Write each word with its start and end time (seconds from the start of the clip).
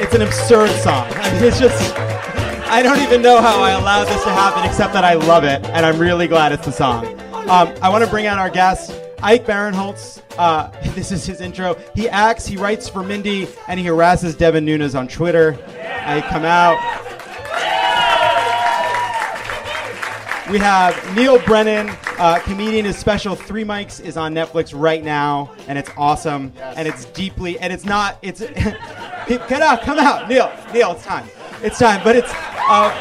It's 0.00 0.14
an 0.14 0.22
absurd 0.22 0.70
song. 0.80 1.06
I 1.12 1.32
mean, 1.32 1.44
it's 1.44 1.58
just. 1.58 1.94
I 2.66 2.82
don't 2.82 2.98
even 3.00 3.22
know 3.22 3.40
how 3.40 3.62
I 3.62 3.72
allowed 3.72 4.04
this 4.04 4.22
to 4.24 4.30
happen, 4.30 4.64
except 4.64 4.92
that 4.94 5.04
I 5.04 5.14
love 5.14 5.44
it, 5.44 5.64
and 5.66 5.86
I'm 5.86 5.98
really 5.98 6.26
glad 6.26 6.52
it's 6.52 6.64
the 6.64 6.72
song. 6.72 7.06
Um, 7.48 7.74
I 7.82 7.88
want 7.88 8.02
to 8.04 8.10
bring 8.10 8.26
out 8.26 8.38
our 8.38 8.50
guest, 8.50 8.98
Ike 9.22 9.44
Barinholtz. 9.44 10.22
Uh, 10.38 10.70
this 10.94 11.12
is 11.12 11.24
his 11.24 11.40
intro. 11.40 11.76
He 11.94 12.08
acts, 12.08 12.46
he 12.46 12.56
writes 12.56 12.88
for 12.88 13.02
Mindy, 13.02 13.48
and 13.68 13.78
he 13.78 13.86
harasses 13.86 14.34
Devin 14.34 14.64
Nunes 14.64 14.94
on 14.94 15.08
Twitter. 15.08 15.58
I 16.06 16.20
come 16.22 16.44
out. 16.44 17.13
We 20.50 20.58
have 20.58 21.16
Neal 21.16 21.38
Brennan, 21.40 21.88
uh, 22.18 22.38
comedian. 22.40 22.84
His 22.84 22.98
special 22.98 23.34
Three 23.34 23.64
Mics 23.64 23.98
is 24.04 24.18
on 24.18 24.34
Netflix 24.34 24.78
right 24.78 25.02
now, 25.02 25.54
and 25.68 25.78
it's 25.78 25.88
awesome. 25.96 26.52
And 26.60 26.86
it's 26.86 27.06
deeply, 27.06 27.58
and 27.60 27.72
it's 27.72 27.86
not. 27.86 28.18
It's 28.20 28.40
get 29.26 29.62
out, 29.62 29.80
come 29.82 29.98
out, 29.98 30.28
Neal, 30.28 30.52
Neal. 30.74 30.92
it's 30.92 31.04
time. 31.04 31.26
It's 31.62 31.78
time. 31.78 32.02
But 32.04 32.16
it's 32.16 32.30
uh, 32.30 32.92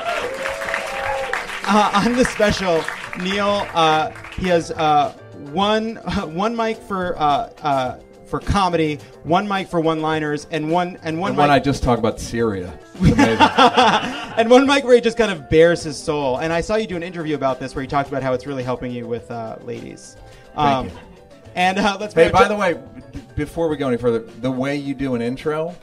uh, 1.65 2.01
on 2.05 2.13
the 2.15 2.23
special. 2.25 2.81
Neal, 3.19 3.67
uh, 3.73 4.11
he 4.37 4.47
has 4.47 4.71
uh, 4.71 5.11
one 5.51 5.95
one 6.33 6.55
mic 6.55 6.77
for 6.77 7.17
uh, 7.19 7.49
uh, 7.61 7.99
for 8.25 8.39
comedy, 8.39 8.99
one 9.23 9.47
mic 9.47 9.67
for 9.67 9.79
one-liners, 9.79 10.47
and 10.51 10.69
one 10.69 10.97
and 11.03 11.19
one 11.19 11.29
And 11.29 11.37
mic 11.37 11.43
when 11.43 11.51
I 11.51 11.59
just 11.59 11.83
talk 11.83 11.99
about 11.99 12.19
Syria. 12.19 12.77
And 14.35 14.49
one 14.49 14.65
mic 14.65 14.83
where 14.83 14.95
he 14.95 15.01
just 15.01 15.17
kind 15.17 15.31
of 15.31 15.47
bears 15.47 15.83
his 15.83 15.95
soul. 15.95 16.37
And 16.37 16.51
I 16.51 16.61
saw 16.61 16.75
you 16.75 16.87
do 16.87 16.95
an 16.95 17.03
interview 17.03 17.35
about 17.35 17.59
this 17.59 17.75
where 17.75 17.83
you 17.83 17.87
talked 17.87 18.09
about 18.09 18.23
how 18.23 18.33
it's 18.33 18.47
really 18.47 18.63
helping 18.63 18.91
you 18.91 19.05
with 19.05 19.29
uh, 19.29 19.57
ladies. 19.61 20.17
Um, 20.55 20.89
Thank 20.89 20.93
you. 20.93 21.07
And 21.55 21.79
uh, 21.79 21.97
let's. 21.99 22.13
hey, 22.15 22.31
by 22.31 22.43
up 22.43 22.47
the 22.47 22.55
way, 22.55 22.73
b- 23.11 23.21
before 23.35 23.67
we 23.67 23.77
go 23.77 23.87
any 23.87 23.97
further, 23.97 24.19
the 24.19 24.49
way 24.49 24.75
you 24.75 24.95
do 24.95 25.13
an 25.13 25.21
intro, 25.21 25.75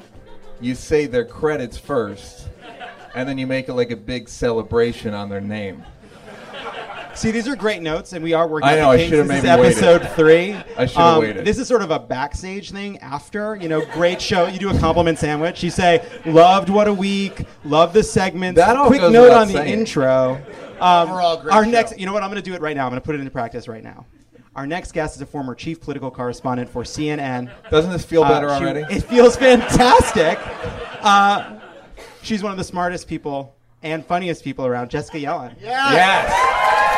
you 0.60 0.74
say 0.74 1.06
their 1.06 1.24
credits 1.24 1.78
first, 1.78 2.48
and 3.14 3.28
then 3.28 3.38
you 3.38 3.46
make 3.46 3.68
it 3.68 3.74
like 3.74 3.92
a 3.92 3.96
big 3.96 4.28
celebration 4.28 5.14
on 5.14 5.28
their 5.28 5.40
name. 5.40 5.84
See, 7.20 7.30
these 7.30 7.46
are 7.46 7.54
great 7.54 7.82
notes, 7.82 8.14
and 8.14 8.24
we 8.24 8.32
are 8.32 8.48
working. 8.48 8.66
I 8.66 8.72
on 8.72 8.78
know, 8.78 8.96
the 8.96 9.02
I 9.04 9.08
should've 9.08 9.28
This 9.28 9.36
is 9.38 9.44
waited. 9.44 9.60
episode 9.84 10.08
three. 10.12 10.52
Um, 10.52 10.64
I 10.78 10.86
should've 10.86 11.18
waited. 11.18 11.44
This 11.44 11.58
is 11.58 11.68
sort 11.68 11.82
of 11.82 11.90
a 11.90 11.98
backstage 11.98 12.70
thing. 12.70 12.96
After 13.00 13.56
you 13.56 13.68
know, 13.68 13.84
great 13.92 14.22
show. 14.22 14.46
You 14.46 14.58
do 14.58 14.70
a 14.74 14.78
compliment 14.78 15.18
sandwich. 15.18 15.62
You 15.62 15.68
say, 15.68 16.02
"Loved 16.24 16.70
what 16.70 16.88
a 16.88 16.94
week. 16.94 17.44
Love 17.64 17.92
the 17.92 18.02
segments." 18.02 18.56
That 18.58 18.74
all 18.74 18.86
Quick 18.86 19.02
goes 19.02 19.12
note 19.12 19.24
without 19.24 19.40
on 19.42 19.48
the 19.48 19.52
saying. 19.52 19.80
intro. 19.80 20.40
Um, 20.80 21.10
Overall, 21.10 21.36
great 21.42 21.54
our 21.54 21.64
show. 21.64 21.70
next. 21.70 21.98
You 21.98 22.06
know 22.06 22.14
what? 22.14 22.22
I'm 22.22 22.30
going 22.30 22.42
to 22.42 22.48
do 22.50 22.54
it 22.56 22.62
right 22.62 22.74
now. 22.74 22.84
I'm 22.86 22.90
going 22.90 23.02
to 23.02 23.04
put 23.04 23.14
it 23.14 23.18
into 23.18 23.30
practice 23.30 23.68
right 23.68 23.84
now. 23.84 24.06
Our 24.56 24.66
next 24.66 24.92
guest 24.92 25.14
is 25.16 25.20
a 25.20 25.26
former 25.26 25.54
chief 25.54 25.78
political 25.78 26.10
correspondent 26.10 26.70
for 26.70 26.84
CNN. 26.84 27.50
Doesn't 27.70 27.90
this 27.92 28.02
feel 28.04 28.24
Uh, 28.24 28.30
better 28.30 28.48
she- 28.48 28.54
already? 28.64 28.94
It 28.94 29.02
feels 29.02 29.36
fantastic. 29.36 30.38
Uh, 31.02 31.58
she's 32.22 32.42
one 32.42 32.50
of 32.50 32.56
the 32.56 32.64
smartest 32.64 33.06
people 33.08 33.54
and 33.82 34.04
funniest 34.06 34.42
people 34.42 34.64
around, 34.64 34.88
Jessica 34.90 35.18
Yellin. 35.18 35.54
yes. 35.60 36.89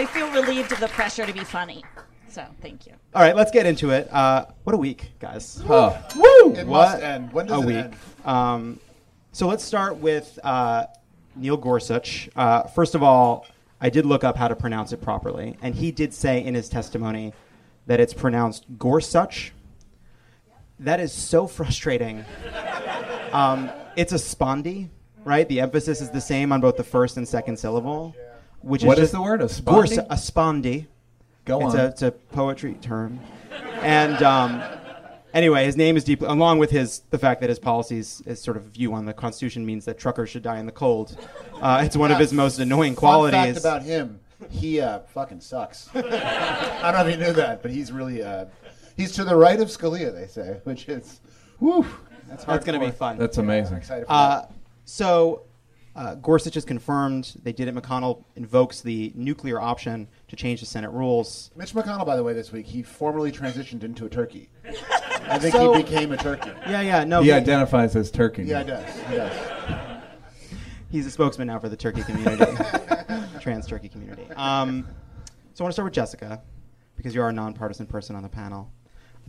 I 0.00 0.06
feel 0.06 0.30
relieved 0.30 0.72
of 0.72 0.80
the 0.80 0.88
pressure 0.88 1.26
to 1.26 1.32
be 1.34 1.44
funny. 1.44 1.84
So 2.26 2.42
thank 2.62 2.86
you. 2.86 2.94
All 3.14 3.20
right, 3.20 3.36
let's 3.36 3.50
get 3.50 3.66
into 3.66 3.90
it. 3.90 4.10
Uh, 4.10 4.46
what 4.64 4.72
a 4.72 4.78
week, 4.78 5.10
guys. 5.18 5.62
Huh. 5.66 5.94
Woo! 6.16 6.54
It 6.54 6.66
what 6.66 6.92
must 6.92 7.02
end. 7.02 7.30
When 7.34 7.46
does 7.46 7.58
a 7.58 7.62
it 7.62 7.66
week. 7.66 7.76
end? 7.76 7.96
Um, 8.24 8.80
so 9.32 9.46
let's 9.46 9.62
start 9.62 9.98
with 9.98 10.38
uh, 10.42 10.86
Neil 11.36 11.58
Gorsuch. 11.58 12.30
Uh, 12.34 12.62
first 12.62 12.94
of 12.94 13.02
all, 13.02 13.46
I 13.78 13.90
did 13.90 14.06
look 14.06 14.24
up 14.24 14.38
how 14.38 14.48
to 14.48 14.56
pronounce 14.56 14.92
it 14.92 15.02
properly, 15.02 15.58
and 15.60 15.74
he 15.74 15.92
did 15.92 16.14
say 16.14 16.42
in 16.42 16.54
his 16.54 16.70
testimony 16.70 17.34
that 17.86 18.00
it's 18.00 18.14
pronounced 18.14 18.64
Gorsuch. 18.78 19.52
That 20.78 20.98
is 21.00 21.12
so 21.12 21.46
frustrating. 21.46 22.24
Um, 23.32 23.68
it's 23.96 24.14
a 24.14 24.16
spondee, 24.16 24.88
right? 25.24 25.46
The 25.46 25.60
emphasis 25.60 26.00
is 26.00 26.08
the 26.08 26.22
same 26.22 26.52
on 26.52 26.62
both 26.62 26.78
the 26.78 26.84
first 26.84 27.18
and 27.18 27.28
second 27.28 27.58
syllable. 27.58 28.16
Which 28.62 28.82
What 28.84 28.98
is, 28.98 29.04
is 29.04 29.10
just 29.10 29.12
the 29.14 29.22
word? 29.22 29.40
A 29.40 29.46
Gors- 29.62 29.90
spondee? 29.92 30.06
a 30.10 30.14
spondee. 30.16 30.86
Go 31.44 31.66
it's 31.66 31.74
on. 31.74 31.80
A, 31.80 31.84
it's 31.86 32.02
a 32.02 32.10
poetry 32.10 32.74
term. 32.82 33.18
And 33.80 34.22
um, 34.22 34.62
anyway, 35.32 35.64
his 35.64 35.76
name 35.76 35.96
is 35.96 36.04
deeply, 36.04 36.28
along 36.28 36.58
with 36.58 36.70
his 36.70 37.00
the 37.10 37.18
fact 37.18 37.40
that 37.40 37.48
his 37.48 37.58
policies, 37.58 38.22
his 38.26 38.40
sort 38.40 38.56
of 38.56 38.64
view 38.64 38.92
on 38.92 39.06
the 39.06 39.12
Constitution 39.14 39.64
means 39.64 39.84
that 39.86 39.98
truckers 39.98 40.28
should 40.30 40.42
die 40.42 40.58
in 40.58 40.66
the 40.66 40.72
cold. 40.72 41.16
Uh, 41.60 41.82
it's 41.84 41.96
one 41.96 42.10
of 42.10 42.18
his 42.18 42.32
most 42.32 42.58
annoying 42.58 42.92
Fun 42.94 42.98
qualities. 43.00 43.40
fact 43.54 43.58
about 43.58 43.82
him: 43.82 44.20
he 44.50 44.80
uh, 44.80 44.98
fucking 45.14 45.40
sucks. 45.40 45.88
I 45.94 46.00
don't 46.92 46.92
know 47.06 47.06
if 47.12 47.18
you 47.18 47.24
knew 47.24 47.32
that, 47.32 47.62
but 47.62 47.70
he's 47.70 47.90
really 47.90 48.22
uh, 48.22 48.44
he's 48.96 49.12
to 49.12 49.24
the 49.24 49.34
right 49.36 49.58
of 49.60 49.68
Scalia, 49.68 50.12
they 50.14 50.26
say, 50.26 50.60
which 50.64 50.88
is, 50.88 51.20
whoo, 51.58 51.86
that's 52.28 52.44
That's 52.44 52.64
going 52.66 52.78
to 52.78 52.84
be 52.86 52.92
fun. 52.92 53.16
That's 53.16 53.38
amazing. 53.38 53.78
Excited 53.78 54.06
for 54.06 54.12
Uh, 54.12 54.40
that. 54.42 54.52
so, 54.84 55.42
uh, 55.96 56.14
Gorsuch 56.16 56.56
is 56.56 56.64
confirmed. 56.64 57.34
They 57.42 57.52
did 57.52 57.68
it. 57.68 57.74
McConnell 57.74 58.24
invokes 58.36 58.80
the 58.80 59.12
nuclear 59.14 59.60
option 59.60 60.08
to 60.28 60.36
change 60.36 60.60
the 60.60 60.66
Senate 60.66 60.90
rules. 60.90 61.50
Mitch 61.56 61.72
McConnell, 61.74 62.06
by 62.06 62.16
the 62.16 62.22
way, 62.22 62.32
this 62.32 62.52
week 62.52 62.66
he 62.66 62.82
formally 62.82 63.32
transitioned 63.32 63.82
into 63.82 64.06
a 64.06 64.08
turkey. 64.08 64.50
I 65.28 65.38
think 65.38 65.54
So- 65.54 65.74
he 65.74 65.82
became 65.82 66.12
a 66.12 66.16
turkey. 66.16 66.50
Yeah, 66.68 66.80
yeah, 66.80 67.04
no. 67.04 67.20
He 67.20 67.26
he- 67.28 67.32
identifies 67.32 67.96
as 67.96 68.10
Turkey. 68.10 68.44
Yeah, 68.44 68.60
he 68.62 68.66
does. 68.68 69.00
He 69.08 69.16
does. 69.16 70.02
he's 70.90 71.06
a 71.06 71.10
spokesman 71.10 71.48
now 71.48 71.58
for 71.58 71.68
the 71.68 71.76
turkey 71.76 72.02
community, 72.02 72.44
trans 73.40 73.66
turkey 73.66 73.88
community. 73.88 74.24
Um, 74.36 74.86
so 75.54 75.62
I 75.62 75.64
want 75.64 75.70
to 75.70 75.74
start 75.74 75.84
with 75.86 75.94
Jessica, 75.94 76.40
because 76.96 77.14
you're 77.14 77.28
a 77.28 77.32
nonpartisan 77.32 77.86
person 77.86 78.14
on 78.16 78.22
the 78.22 78.28
panel. 78.28 78.70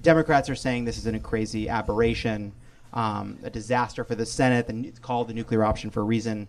Democrats 0.02 0.50
are 0.50 0.56
saying 0.56 0.86
this 0.86 0.98
is 0.98 1.06
a 1.06 1.20
crazy 1.20 1.70
aberration, 1.70 2.54
um, 2.94 3.40
a 3.44 3.50
disaster 3.50 4.04
for 4.04 4.16
the 4.16 4.26
Senate. 4.26 4.68
And 4.70 4.86
it's 4.86 5.00
called 5.00 5.28
the 5.28 5.34
nuclear 5.34 5.64
option 5.64 5.90
for 5.90 6.02
a 6.02 6.06
reason. 6.06 6.48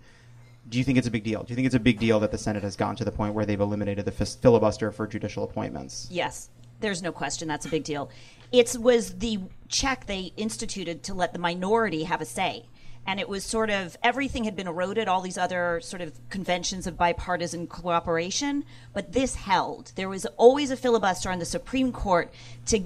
Do 0.68 0.78
you 0.78 0.84
think 0.84 0.98
it's 0.98 1.08
a 1.08 1.10
big 1.10 1.24
deal? 1.24 1.42
Do 1.42 1.50
you 1.50 1.56
think 1.56 1.66
it's 1.66 1.74
a 1.74 1.80
big 1.80 1.98
deal 1.98 2.20
that 2.20 2.30
the 2.30 2.38
Senate 2.38 2.62
has 2.62 2.76
gotten 2.76 2.96
to 2.96 3.04
the 3.04 3.12
point 3.12 3.34
where 3.34 3.44
they've 3.44 3.60
eliminated 3.60 4.04
the 4.04 4.12
fis- 4.12 4.36
filibuster 4.36 4.92
for 4.92 5.06
judicial 5.06 5.44
appointments? 5.44 6.06
Yes, 6.10 6.50
there's 6.80 7.02
no 7.02 7.12
question 7.12 7.48
that's 7.48 7.66
a 7.66 7.68
big 7.68 7.84
deal. 7.84 8.10
It 8.52 8.76
was 8.78 9.18
the 9.18 9.40
check 9.68 10.06
they 10.06 10.32
instituted 10.36 11.02
to 11.04 11.14
let 11.14 11.32
the 11.32 11.38
minority 11.38 12.04
have 12.04 12.20
a 12.20 12.24
say. 12.24 12.66
And 13.04 13.18
it 13.18 13.28
was 13.28 13.42
sort 13.42 13.70
of 13.70 13.96
everything 14.02 14.44
had 14.44 14.54
been 14.54 14.68
eroded, 14.68 15.08
all 15.08 15.22
these 15.22 15.38
other 15.38 15.80
sort 15.82 16.02
of 16.02 16.12
conventions 16.28 16.86
of 16.86 16.96
bipartisan 16.96 17.66
cooperation, 17.66 18.64
but 18.92 19.12
this 19.12 19.34
held. 19.34 19.90
There 19.96 20.08
was 20.08 20.24
always 20.36 20.70
a 20.70 20.76
filibuster 20.76 21.30
on 21.30 21.40
the 21.40 21.44
Supreme 21.44 21.90
Court 21.90 22.32
to 22.66 22.84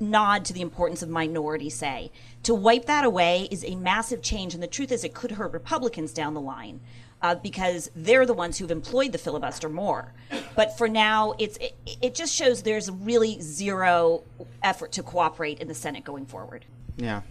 nod 0.00 0.44
to 0.46 0.52
the 0.52 0.60
importance 0.60 1.02
of 1.02 1.08
minority 1.08 1.70
say. 1.70 2.10
To 2.44 2.54
wipe 2.54 2.86
that 2.86 3.04
away 3.04 3.48
is 3.50 3.64
a 3.64 3.74
massive 3.76 4.22
change, 4.22 4.54
and 4.54 4.62
the 4.62 4.66
truth 4.68 4.92
is, 4.92 5.04
it 5.04 5.14
could 5.14 5.32
hurt 5.32 5.52
Republicans 5.52 6.12
down 6.12 6.34
the 6.34 6.40
line. 6.40 6.80
Uh, 7.22 7.34
because 7.34 7.90
they're 7.96 8.26
the 8.26 8.34
ones 8.34 8.58
who've 8.58 8.70
employed 8.70 9.10
the 9.10 9.16
filibuster 9.18 9.70
more. 9.70 10.12
But 10.54 10.76
for 10.76 10.86
now, 10.86 11.32
it's 11.38 11.56
it, 11.56 11.74
it 12.02 12.14
just 12.14 12.32
shows 12.34 12.62
there's 12.62 12.90
really 12.90 13.40
zero 13.40 14.22
effort 14.62 14.92
to 14.92 15.02
cooperate 15.02 15.58
in 15.58 15.66
the 15.66 15.74
Senate 15.74 16.04
going 16.04 16.26
forward. 16.26 16.66
Yeah. 16.98 17.22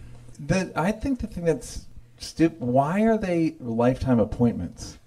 The, 0.44 0.72
I 0.74 0.90
think 0.90 1.20
the 1.20 1.28
thing 1.28 1.44
that's 1.44 1.86
stupid. 2.18 2.60
Why 2.60 3.02
are 3.02 3.16
they 3.16 3.54
lifetime 3.60 4.18
appointments? 4.18 4.98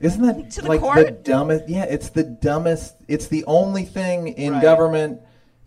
Isn't 0.00 0.22
that 0.22 0.48
To 0.52 0.62
the 0.62 0.68
like 0.68 0.80
the 0.80 0.86
court? 0.86 1.24
dumbest? 1.24 1.68
Yeah, 1.68 1.84
it's 1.84 2.10
the 2.10 2.22
dumbest. 2.22 2.94
It's 3.08 3.26
the 3.26 3.44
only 3.46 3.84
thing 3.84 4.28
in 4.28 4.52
Right. 4.54 4.62
government 4.62 5.20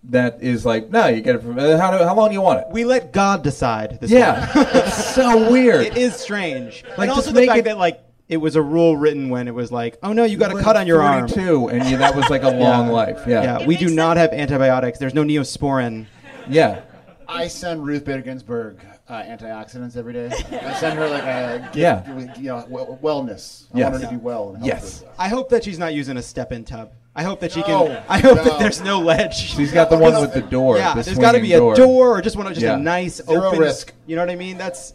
that 0.05 0.41
is 0.41 0.65
like, 0.65 0.89
no, 0.89 1.07
you 1.07 1.21
get 1.21 1.35
it 1.35 1.41
from. 1.41 1.57
Uh, 1.59 1.77
how, 1.77 1.91
do, 1.97 2.03
how 2.03 2.15
long 2.15 2.29
do 2.29 2.33
you 2.33 2.41
want 2.41 2.59
it? 2.61 2.67
We 2.71 2.85
let 2.85 3.11
God 3.13 3.44
decide 3.44 3.99
this 3.99 4.09
yeah, 4.11 4.49
it's 4.55 5.13
so 5.15 5.51
weird. 5.51 5.85
It 5.85 5.97
is 5.97 6.15
strange. 6.15 6.83
Like, 6.89 6.99
and 6.99 7.09
also 7.11 7.31
just 7.31 7.35
the 7.35 7.45
fact 7.45 7.59
it- 7.59 7.65
that 7.65 7.77
like 7.77 8.01
it 8.29 8.38
was 8.38 8.55
a 8.57 8.61
rule 8.61 8.97
written 8.97 9.29
when 9.29 9.47
it 9.47 9.53
was 9.53 9.71
like, 9.71 9.97
oh 10.03 10.11
no, 10.13 10.23
you 10.25 10.38
got 10.38 10.51
a 10.55 10.61
cut 10.61 10.75
on 10.75 10.85
your 10.88 11.01
arm. 11.01 11.27
42, 11.29 11.69
and 11.69 11.85
you, 11.89 11.97
that 11.97 12.13
was 12.15 12.29
like 12.29 12.44
a 12.44 12.49
long 12.49 12.88
Yeah. 12.88 12.91
life. 12.94 13.19
Yeah, 13.27 13.44
Yeah, 13.44 13.59
It 13.61 13.67
we 13.67 13.77
do 13.77 13.85
makes 13.85 13.95
not 13.95 14.17
have 14.17 14.31
antibiotics. 14.31 14.99
There's 14.99 15.13
no 15.13 15.23
neosporin. 15.23 16.05
yeah. 16.50 16.81
I 17.29 17.47
send 17.50 17.85
Ruth 17.85 18.05
Bader 18.05 18.21
Ginsburg 18.21 18.79
uh, 19.09 19.24
antioxidants 19.24 19.95
every 19.95 20.13
day. 20.13 20.27
I 20.51 20.74
send 20.74 20.98
her 21.00 21.07
like 21.09 21.24
a 21.24 21.59
gift, 21.74 21.75
Yeah. 21.75 22.18
you 22.38 22.44
know, 22.50 22.62
w- 22.62 22.98
wellness. 23.01 23.65
I 23.74 23.80
Yes. 23.80 23.92
want 23.92 24.04
her 24.04 24.09
to 24.09 24.15
be 24.15 24.21
well 24.21 24.54
and 24.56 24.65
Yes. 24.65 25.04
I 25.18 25.27
hope 25.30 25.50
that 25.50 25.63
she's 25.63 25.80
not 25.80 25.94
using 25.94 26.18
a 26.18 26.21
step-in 26.21 26.63
tub. 26.65 26.92
I 27.15 27.24
hope 27.24 27.39
that 27.39 27.51
she 27.51 27.62
No, 27.62 27.65
can. 27.88 28.04
I 28.09 28.19
hope 28.19 28.38
no. 28.38 28.44
that 28.44 28.59
there's 28.59 28.81
no 28.81 29.00
ledge. 29.00 29.33
She's 29.36 29.71
got 29.71 29.89
the 29.89 29.98
one 30.07 30.13
with 30.21 30.33
the 30.33 30.42
door. 30.42 30.77
yeah, 30.77 30.94
the 30.94 31.01
there's 31.01 31.18
got 31.18 31.31
to 31.31 31.39
swinging 31.39 31.50
be 31.50 31.54
a 31.54 31.57
door. 31.59 31.75
door. 31.75 32.18
or 32.18 32.21
just 32.21 32.36
one, 32.36 32.48
just 32.50 32.62
Yeah. 32.62 32.75
a 32.75 32.80
nice 32.80 33.15
Zero 33.25 33.45
open. 33.48 33.59
risk. 33.59 33.94
You 34.06 34.15
know 34.15 34.21
what 34.21 34.30
I 34.30 34.36
mean? 34.36 34.57
That's 34.57 34.94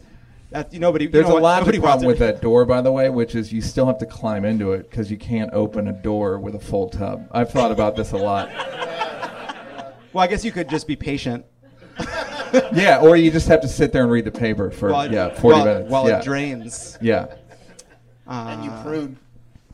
that. 0.51 0.71
You 0.73 0.79
nobody. 0.79 1.07
There's 1.07 1.23
you 1.23 1.29
know 1.29 1.31
a 1.31 1.41
what? 1.41 1.43
logic 1.43 1.61
Nobody 1.65 1.79
problem 1.79 2.07
with 2.07 2.19
that 2.19 2.41
door, 2.41 2.63
by 2.65 2.81
the 2.81 2.91
way, 2.93 3.09
which 3.09 3.35
is 3.35 3.51
you 3.51 3.61
still 3.61 3.87
have 3.87 3.97
to 3.97 4.05
climb 4.05 4.45
into 4.45 4.71
it 4.71 4.89
because 4.89 5.11
you 5.11 5.17
can't 5.17 5.51
open 5.53 5.87
a 5.89 5.91
door 5.91 6.39
with 6.39 6.55
a 6.55 6.59
full 6.59 6.87
tub. 6.89 7.27
I've 7.31 7.49
thought 7.49 7.71
about 7.73 7.95
this 7.97 8.11
a 8.13 8.17
lot. 8.17 8.49
Well, 10.13 10.23
I 10.23 10.27
guess 10.27 10.45
you 10.45 10.51
could 10.51 10.69
just 10.69 10.87
be 10.87 10.95
patient. 10.95 11.43
Yeah, 12.73 12.99
or 13.01 13.15
you 13.15 13.31
just 13.31 13.47
have 13.47 13.61
to 13.61 13.67
sit 13.67 13.91
there 13.91 14.03
and 14.03 14.11
read 14.11 14.25
the 14.25 14.31
paper 14.31 14.69
for 14.71 14.91
while 14.91 15.11
yeah 15.11 15.29
40 15.29 15.41
while, 15.41 15.65
minutes. 15.65 15.89
while 15.89 16.07
yeah. 16.07 16.19
it 16.19 16.23
drains. 16.23 16.97
Yeah. 17.01 17.27
and 18.27 18.63
you 18.63 18.71
uh, 18.71 18.83
prune. 18.83 19.17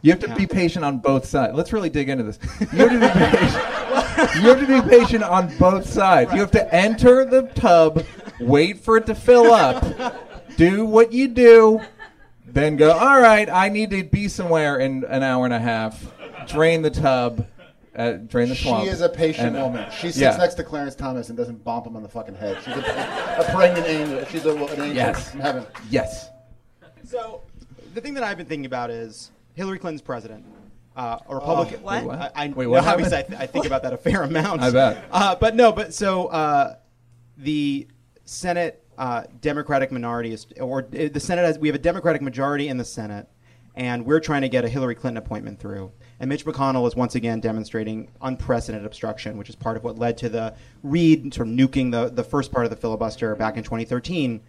You 0.01 0.11
have 0.11 0.21
to 0.21 0.33
be 0.33 0.47
patient 0.47 0.85
on 0.85 0.99
both 0.99 1.25
sides. 1.25 1.55
Let's 1.55 1.73
really 1.73 1.89
dig 1.89 2.07
into 2.09 2.23
this. 2.23 2.39
You 2.71 2.87
have 2.87 2.89
to 2.89 2.99
be 2.99 3.09
patient. 3.09 4.35
you 4.35 4.49
have 4.49 4.59
to 4.59 4.81
be 4.81 4.89
patient 4.89 5.23
on 5.23 5.57
both 5.57 5.89
sides. 5.89 6.31
You 6.33 6.39
have 6.39 6.51
to 6.51 6.73
enter 6.73 7.25
the 7.25 7.43
tub, 7.53 8.05
wait 8.39 8.79
for 8.79 8.95
it 8.97 9.05
to 9.07 9.15
fill 9.15 9.51
up, 9.51 9.83
do 10.55 10.85
what 10.85 11.11
you 11.11 11.27
do, 11.27 11.81
then 12.45 12.77
go, 12.77 12.91
all 12.91 13.19
right, 13.19 13.49
I 13.49 13.69
need 13.69 13.89
to 13.91 14.03
be 14.03 14.27
somewhere 14.27 14.77
in 14.77 15.03
an 15.05 15.23
hour 15.23 15.45
and 15.45 15.53
a 15.53 15.59
half, 15.59 16.13
drain 16.47 16.81
the 16.81 16.89
tub, 16.89 17.45
uh, 17.99 18.13
drain 18.13 18.49
the 18.49 18.55
She 18.55 18.67
swamp. 18.69 18.87
is 18.87 19.01
a 19.01 19.09
patient 19.09 19.55
and- 19.55 19.63
woman. 19.63 19.91
She 19.91 20.07
sits 20.07 20.17
yeah. 20.19 20.37
next 20.37 20.55
to 20.55 20.63
Clarence 20.63 20.95
Thomas 20.95 21.29
and 21.29 21.37
doesn't 21.37 21.63
bump 21.63 21.85
him 21.85 21.95
on 21.95 22.01
the 22.03 22.09
fucking 22.09 22.35
head. 22.35 22.57
She's 22.63 22.73
a, 22.75 23.45
a 23.47 23.51
pregnant 23.53 23.85
angel. 23.87 24.25
She's 24.25 24.45
a, 24.45 24.51
an 24.55 24.61
angel 24.69 24.93
Yes. 24.95 25.31
from 25.31 25.39
heaven. 25.41 25.65
Yes. 25.89 26.29
So, 27.03 27.41
the 27.93 28.01
thing 28.01 28.13
that 28.15 28.23
I've 28.23 28.37
been 28.37 28.45
thinking 28.45 28.65
about 28.65 28.89
is 28.89 29.31
Hillary 29.53 29.79
Clinton's 29.79 30.01
president. 30.01 30.45
Uh, 30.95 31.17
a 31.29 31.35
Republican. 31.35 31.81
What? 31.81 31.99
Wait, 32.01 32.07
what? 32.07 32.19
I, 32.19 32.31
I, 32.35 32.47
Wait, 32.47 32.63
no, 32.65 32.69
what 32.71 32.83
obviously 32.85 33.17
happened? 33.17 33.35
I, 33.35 33.39
th- 33.39 33.49
I 33.49 33.51
think 33.51 33.65
about 33.65 33.83
that 33.83 33.93
a 33.93 33.97
fair 33.97 34.23
amount. 34.23 34.61
I 34.63 34.71
bet. 34.71 35.05
Uh, 35.11 35.35
but 35.35 35.55
no, 35.55 35.71
but 35.71 35.93
so 35.93 36.27
uh, 36.27 36.75
the 37.37 37.87
Senate 38.25 38.83
uh, 38.97 39.23
Democratic 39.41 39.91
minority 39.91 40.33
is, 40.33 40.45
or 40.59 40.79
uh, 40.83 41.07
the 41.11 41.19
Senate 41.19 41.43
has, 41.45 41.57
we 41.57 41.67
have 41.69 41.75
a 41.75 41.79
Democratic 41.79 42.21
majority 42.21 42.67
in 42.67 42.77
the 42.77 42.83
Senate, 42.85 43.27
and 43.75 44.05
we're 44.05 44.19
trying 44.19 44.41
to 44.41 44.49
get 44.49 44.65
a 44.65 44.69
Hillary 44.69 44.95
Clinton 44.95 45.17
appointment 45.23 45.59
through. 45.59 45.91
And 46.19 46.27
Mitch 46.27 46.45
McConnell 46.45 46.87
is 46.87 46.95
once 46.95 47.15
again 47.15 47.39
demonstrating 47.39 48.09
unprecedented 48.21 48.85
obstruction, 48.85 49.37
which 49.37 49.49
is 49.49 49.55
part 49.55 49.77
of 49.77 49.83
what 49.83 49.97
led 49.97 50.17
to 50.17 50.29
the 50.29 50.53
Reid 50.83 51.33
sort 51.33 51.47
of 51.47 51.53
nuking 51.53 51.91
the, 51.91 52.09
the 52.09 52.23
first 52.23 52.51
part 52.51 52.65
of 52.65 52.69
the 52.69 52.75
filibuster 52.75 53.35
back 53.35 53.55
in 53.55 53.63
2013. 53.63 54.41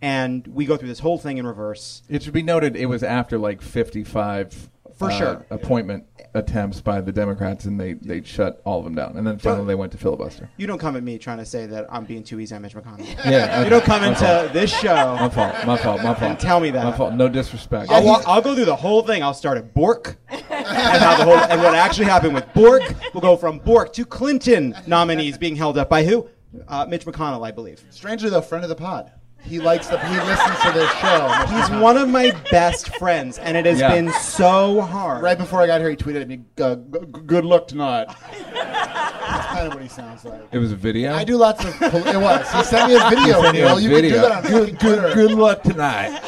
And 0.00 0.46
we 0.46 0.64
go 0.64 0.76
through 0.76 0.88
this 0.88 1.00
whole 1.00 1.18
thing 1.18 1.38
in 1.38 1.46
reverse. 1.46 2.02
It 2.08 2.22
should 2.22 2.32
be 2.32 2.42
noted 2.42 2.76
it 2.76 2.86
was 2.86 3.02
after 3.02 3.36
like 3.36 3.60
55 3.60 4.70
For 4.98 5.10
uh, 5.10 5.16
sure. 5.18 5.46
appointment 5.50 6.04
attempts 6.34 6.80
by 6.80 7.00
the 7.00 7.12
Democrats, 7.12 7.64
and 7.66 7.78
they, 7.78 7.92
they 7.94 8.22
shut 8.22 8.60
all 8.64 8.78
of 8.80 8.84
them 8.84 8.94
down. 8.96 9.16
And 9.16 9.26
then 9.26 9.38
finally 9.38 9.66
they 9.66 9.74
went 9.76 9.92
to 9.92 9.98
filibuster. 9.98 10.50
You 10.56 10.66
don't 10.66 10.78
come 10.78 10.96
at 10.96 11.02
me 11.04 11.18
trying 11.18 11.38
to 11.38 11.44
say 11.44 11.66
that 11.66 11.86
I'm 11.88 12.04
being 12.04 12.24
too 12.24 12.40
easy 12.40 12.54
on 12.54 12.62
Mitch 12.62 12.74
McConnell. 12.74 13.06
Yeah, 13.24 13.62
You 13.62 13.70
don't 13.70 13.84
come 13.84 14.02
my 14.02 14.08
into 14.08 14.20
fault. 14.20 14.52
this 14.52 14.70
show. 14.76 15.16
My 15.18 15.28
fault. 15.28 15.54
My 15.66 15.76
fault. 15.76 16.02
My 16.02 16.14
fault. 16.14 16.40
tell 16.40 16.58
me 16.60 16.70
that. 16.70 16.84
My 16.84 16.96
fault. 16.96 17.14
No 17.14 17.28
disrespect. 17.28 17.90
I'll, 17.90 18.04
walk, 18.04 18.24
I'll 18.26 18.42
go 18.42 18.54
through 18.54 18.64
the 18.64 18.76
whole 18.76 19.02
thing. 19.02 19.22
I'll 19.22 19.34
start 19.34 19.56
at 19.56 19.72
Bork, 19.72 20.16
and, 20.28 20.42
how 20.42 21.16
the 21.16 21.24
whole, 21.24 21.36
and 21.36 21.62
what 21.62 21.74
actually 21.74 22.06
happened 22.06 22.34
with 22.34 22.52
Bork. 22.52 22.82
We'll 23.14 23.20
go 23.20 23.36
from 23.36 23.58
Bork 23.60 23.92
to 23.94 24.04
Clinton 24.04 24.74
nominees 24.86 25.38
being 25.38 25.56
held 25.56 25.78
up 25.78 25.88
by 25.88 26.04
who? 26.04 26.28
Uh, 26.66 26.86
Mitch 26.88 27.04
McConnell, 27.04 27.46
I 27.46 27.50
believe. 27.52 27.84
Strangely 27.90 28.30
though, 28.30 28.40
friend 28.40 28.64
of 28.64 28.68
the 28.68 28.74
pod. 28.76 29.12
He 29.42 29.58
likes 29.60 29.86
the. 29.86 29.98
He 29.98 30.16
listens 30.18 30.58
to 30.60 30.72
this 30.72 30.90
show. 30.94 31.28
He's 31.48 31.70
one 31.80 31.96
of 31.96 32.08
my 32.08 32.32
best 32.50 32.94
friends, 32.96 33.38
and 33.38 33.56
it 33.56 33.64
has 33.64 33.80
Yeah. 33.80 33.88
been 33.94 34.12
so 34.12 34.80
hard. 34.82 35.22
Right 35.22 35.38
before 35.38 35.62
I 35.62 35.66
got 35.66 35.80
here, 35.80 35.88
he 35.90 35.96
tweeted 35.96 36.20
at 36.22 36.28
me, 36.28 36.40
uh, 36.60 36.74
g- 36.74 36.82
g- 37.00 37.20
"Good 37.24 37.44
luck 37.46 37.66
tonight." 37.68 38.08
That's 38.52 39.46
kind 39.46 39.66
of 39.68 39.74
what 39.74 39.82
he 39.82 39.88
sounds 39.88 40.24
like. 40.24 40.40
It 40.52 40.58
was 40.58 40.72
a 40.72 40.76
video. 40.76 41.14
I 41.14 41.24
do 41.24 41.36
lots 41.36 41.64
of. 41.64 41.72
Pol- 41.74 42.06
it 42.06 42.16
was. 42.20 42.50
He 42.52 42.62
sent 42.64 42.90
me 42.90 42.96
a 42.96 43.08
video. 43.10 43.40
sent 43.42 43.56
you 43.56 43.62
Neal. 43.62 43.76
a 43.76 43.80
You 43.80 43.88
can 43.90 44.02
do 44.02 44.10
that 44.20 44.32
on 44.32 44.42
good, 44.42 44.80
Twitter. 44.80 45.02
good, 45.02 45.14
good 45.14 45.30
luck 45.32 45.62
tonight. 45.62 46.20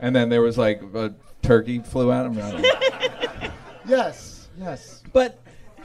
and 0.00 0.14
then 0.16 0.28
there 0.28 0.42
was 0.42 0.56
like 0.56 0.80
a 0.94 1.12
turkey 1.42 1.80
flew 1.80 2.10
out. 2.12 2.26
I'm. 2.26 2.34
Yes. 3.86 4.48
Yes. 4.58 5.02
But 5.12 5.38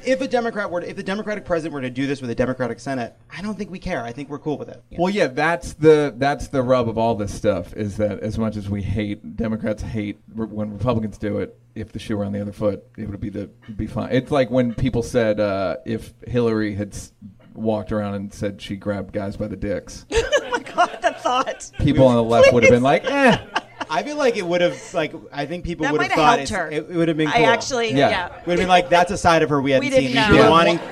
if 0.06 0.22
a 0.22 0.28
Democrat 0.28 0.70
were, 0.72 0.82
to, 0.82 0.90
if 0.90 0.96
the 0.96 1.04
Democratic 1.04 1.46
president 1.46 1.74
were 1.74 1.82
to 1.82 1.90
do 1.90 2.08
this 2.08 2.22
with 2.22 2.30
a 2.30 2.36
Democratic 2.36 2.80
Senate, 2.80 3.16
I 3.36 3.42
don't 3.42 3.58
think 3.58 3.70
we 3.72 3.80
care. 3.80 4.04
I 4.04 4.12
think 4.12 4.30
we're 4.30 4.40
cool 4.40 4.58
with 4.58 4.70
it. 4.70 4.84
Well, 4.98 5.10
yeah, 5.14 5.28
that's 5.28 5.74
the 5.74 6.14
that's 6.18 6.48
the 6.50 6.62
rub 6.62 6.90
of 6.90 6.98
all 6.98 7.16
this 7.16 7.34
stuff 7.34 7.74
is 7.76 7.98
that 7.98 8.20
as 8.20 8.38
much 8.38 8.56
as 8.58 8.70
we 8.70 8.82
hate 8.82 9.36
Democrats 9.36 9.82
hate 9.84 10.20
re- 10.34 10.48
when 10.48 10.72
Republicans 10.74 11.18
do 11.18 11.38
it, 11.40 11.58
if 11.76 11.92
the 11.92 12.00
shoe 12.00 12.18
were 12.18 12.26
on 12.26 12.32
the 12.34 12.42
other 12.42 12.52
foot, 12.52 12.84
it 12.98 13.10
would 13.10 13.20
be 13.22 13.30
the 13.30 13.48
be 13.76 13.88
fine. 13.88 14.10
It's 14.12 14.32
like 14.32 14.50
when 14.52 14.74
people 14.74 15.04
said 15.04 15.40
uh, 15.40 15.78
if 15.86 16.14
Hillary 16.28 16.76
had 16.76 16.94
s- 16.94 17.14
walked 17.54 17.92
around 17.92 18.16
and 18.16 18.34
said 18.34 18.62
she 18.62 18.76
grabbed 18.76 19.14
guys 19.14 19.38
by 19.38 19.48
the 19.48 19.56
dicks, 19.56 20.06
Oh 20.12 20.50
my 20.52 20.60
god, 20.60 20.98
that 21.02 21.22
thought. 21.22 21.72
people 21.80 22.06
on 22.08 22.16
the 22.16 22.24
left 22.24 22.52
would 22.54 22.64
have 22.64 22.72
been 22.72 22.84
like, 22.84 23.06
eh. 23.10 23.38
I 23.90 24.04
feel 24.04 24.18
like 24.18 24.38
it 24.38 24.46
would 24.46 24.62
have, 24.62 24.78
like, 24.94 25.14
I 25.32 25.46
think 25.46 25.64
people 25.64 25.84
That 25.86 25.92
would 25.94 26.02
might 26.02 26.12
have 26.12 26.20
have 26.20 26.40
thought 26.40 26.40
helped 26.40 26.52
her. 26.52 26.70
it, 26.72 26.90
it 26.90 26.96
would 26.96 27.08
have 27.08 27.18
been 27.18 27.30
cool. 27.32 27.42
I 27.46 27.48
actually, 27.48 27.90
Yeah. 27.94 28.10
yeah. 28.10 28.28
would 28.46 28.52
have 28.52 28.60
been 28.60 28.68
like, 28.68 28.90
that's 28.90 29.12
a 29.12 29.18
side 29.18 29.42
of 29.44 29.50
her 29.50 29.62
we 29.62 29.72
hadn't 29.72 29.86
We 29.86 29.90
didn't 29.90 30.08
seen. 30.08 30.16
know. 30.16 30.28
We've 30.30 30.38
been 30.38 30.46
Yeah. 30.46 30.50
wanting. 30.50 30.78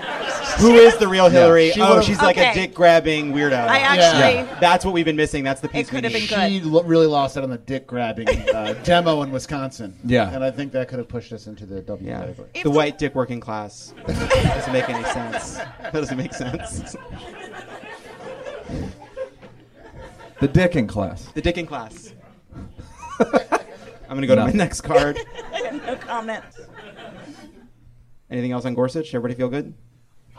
Who 0.60 0.74
is 0.76 0.98
the 0.98 1.08
real 1.08 1.30
Hillary? 1.30 1.72
She 1.72 1.80
oh, 1.82 1.90
would've- 1.92 2.06
she's 2.06 2.18
like 2.22 2.36
a 2.38 2.42
Okay. 2.50 2.54
dick 2.54 2.74
grabbing 2.74 3.32
weirdo. 3.34 3.54
I 3.68 3.80
actually, 3.80 4.58
That's 4.60 4.84
what 4.84 4.94
we've 4.94 5.06
been 5.06 5.16
missing. 5.16 5.44
That's 5.44 5.62
the 5.62 5.70
piece 5.70 5.88
It 5.88 5.92
could 5.92 6.04
we 6.04 6.12
have 6.12 6.22
need. 6.22 6.30
been 6.30 6.40
good. 6.40 6.64
She 6.64 6.70
lo- 6.70 6.84
really 6.84 7.08
lost 7.08 7.38
out 7.38 7.44
on 7.44 7.50
the 7.50 7.58
dick 7.58 7.88
grabbing 7.88 8.28
uh, 8.28 8.74
demo 8.84 9.22
in 9.22 9.32
Wisconsin. 9.32 9.98
Yeah. 10.04 10.30
And 10.34 10.44
I 10.44 10.52
think 10.52 10.72
that 10.74 10.90
could 10.90 11.00
have 11.00 11.08
pushed 11.08 11.32
us 11.32 11.48
into 11.48 11.66
the 11.66 11.82
W 11.82 12.10
Yeah, 12.10 12.20
category. 12.20 12.50
If 12.54 12.64
the 12.64 12.70
the- 12.70 12.76
white 12.76 12.98
dick 12.98 13.16
working 13.16 13.40
class 13.40 13.94
doesn't 14.06 14.74
make 14.74 14.90
any 14.90 15.04
sense. 15.06 15.54
That 15.82 15.94
doesn't 15.94 16.18
make 16.18 16.34
sense. 16.34 16.96
The 20.42 20.48
dick 20.48 20.76
in 20.76 20.88
class. 20.88 21.26
The 21.34 21.42
dick 21.42 21.58
in 21.58 21.66
class. 21.66 22.14
I'm 23.20 24.16
gonna 24.16 24.28
go 24.28 24.36
to 24.36 24.46
my 24.46 24.52
next 24.52 24.82
card. 24.82 25.20
no 25.72 25.96
comment. 25.98 26.44
Anything 28.32 28.52
else 28.52 28.66
on 28.66 28.74
Gorsuch? 28.74 29.08
Everybody 29.10 29.36
feel 29.36 29.50
good? 29.50 29.74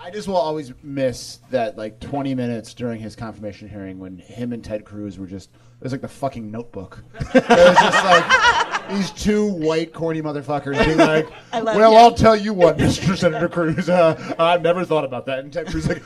I 0.02 0.10
just 0.10 0.26
will 0.26 0.36
always 0.36 0.72
miss 0.82 1.40
that 1.50 1.76
like 1.76 2.00
20 2.00 2.34
minutes 2.34 2.72
during 2.72 3.00
his 3.00 3.14
confirmation 3.14 3.68
hearing 3.68 3.98
when 3.98 4.16
him 4.16 4.54
and 4.54 4.64
Ted 4.64 4.84
Cruz 4.84 5.18
were 5.18 5.26
just 5.26 5.50
it 5.52 5.84
was 5.84 5.92
like 5.92 6.00
the 6.00 6.08
fucking 6.08 6.50
Notebook. 6.50 7.04
it 7.20 7.48
was 7.48 7.76
just 7.78 8.04
like 8.04 8.88
these 8.90 9.10
two 9.10 9.46
white 9.46 9.92
corny 9.92 10.22
motherfuckers 10.22 10.84
being 10.84 10.98
like, 10.98 11.28
"Well, 11.52 11.92
him. 11.92 11.98
I'll 11.98 12.14
tell 12.14 12.36
you 12.36 12.52
what, 12.52 12.76
Mr. 12.76 13.16
Senator 13.16 13.48
Cruz, 13.48 13.88
uh, 13.88 14.34
I've 14.38 14.62
never 14.62 14.84
thought 14.84 15.04
about 15.04 15.26
that." 15.26 15.40
And 15.40 15.52
Ted 15.52 15.68
Cruz 15.68 15.88
like, 15.88 16.02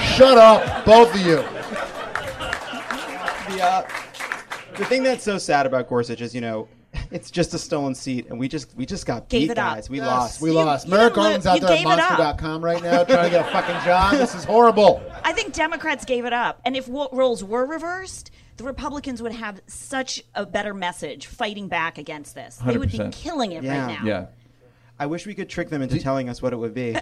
"Shut 0.00 0.38
up, 0.38 0.84
both 0.84 1.14
of 1.14 1.20
you." 1.20 1.36
The 3.54 3.62
uh, 3.62 3.82
the 4.76 4.84
thing 4.84 5.02
that's 5.02 5.24
so 5.24 5.38
sad 5.38 5.66
about 5.66 5.88
Gorsuch 5.88 6.20
is, 6.20 6.34
you 6.34 6.40
know, 6.40 6.68
it's 7.12 7.30
just 7.30 7.54
a 7.54 7.58
stolen 7.58 7.94
seat, 7.94 8.26
and 8.30 8.38
we 8.38 8.48
just 8.48 8.74
we 8.76 8.84
just 8.84 9.06
got 9.06 9.28
Gave 9.28 9.42
beat, 9.42 9.50
it 9.52 9.58
up. 9.58 9.74
guys. 9.76 9.88
We 9.88 9.98
Yes, 9.98 10.06
lost. 10.06 10.40
we 10.42 10.50
You- 10.50 10.56
lost. 10.56 10.86
you 10.86 10.90
Merrick 10.90 11.14
didn't 11.14 11.22
Garland's 11.24 11.46
out 11.46 11.54
you 11.54 11.60
there 11.60 11.70
at 11.70 11.76
gave 11.78 11.86
it 11.86 11.98
up. 12.00 12.18
Monster.com 12.18 12.64
right 12.64 12.82
now 12.82 13.04
trying 13.04 13.24
to 13.24 13.30
get 13.30 13.48
a 13.48 13.50
fucking 13.52 13.84
job. 13.84 14.12
This 14.12 14.34
is 14.34 14.42
horrible. 14.44 15.00
I 15.22 15.32
think 15.32 15.52
Democrats 15.52 16.04
gave 16.04 16.24
it 16.24 16.32
up. 16.32 16.60
And 16.64 16.76
if 16.76 16.88
wo- 16.88 17.08
roles 17.12 17.44
were 17.44 17.64
reversed, 17.64 18.32
the 18.56 18.64
Republicans 18.64 19.22
would 19.22 19.32
have 19.32 19.60
such 19.68 20.22
a 20.34 20.44
better 20.44 20.74
message 20.74 21.26
fighting 21.26 21.68
back 21.68 21.96
against 21.96 22.34
this. 22.34 22.56
They 22.56 22.76
would 22.76 22.90
be 22.90 22.98
100%. 22.98 23.12
killing 23.12 23.52
it 23.52 23.62
Yeah. 23.62 23.86
right 23.86 24.00
now. 24.00 24.06
Yeah. 24.06 24.26
I 24.98 25.06
wish 25.06 25.26
we 25.26 25.34
could 25.34 25.48
trick 25.48 25.70
them 25.70 25.80
into 25.82 25.98
telling 26.00 26.28
us 26.28 26.42
what 26.42 26.52
it 26.52 26.56
would 26.56 26.74
be. 26.74 26.92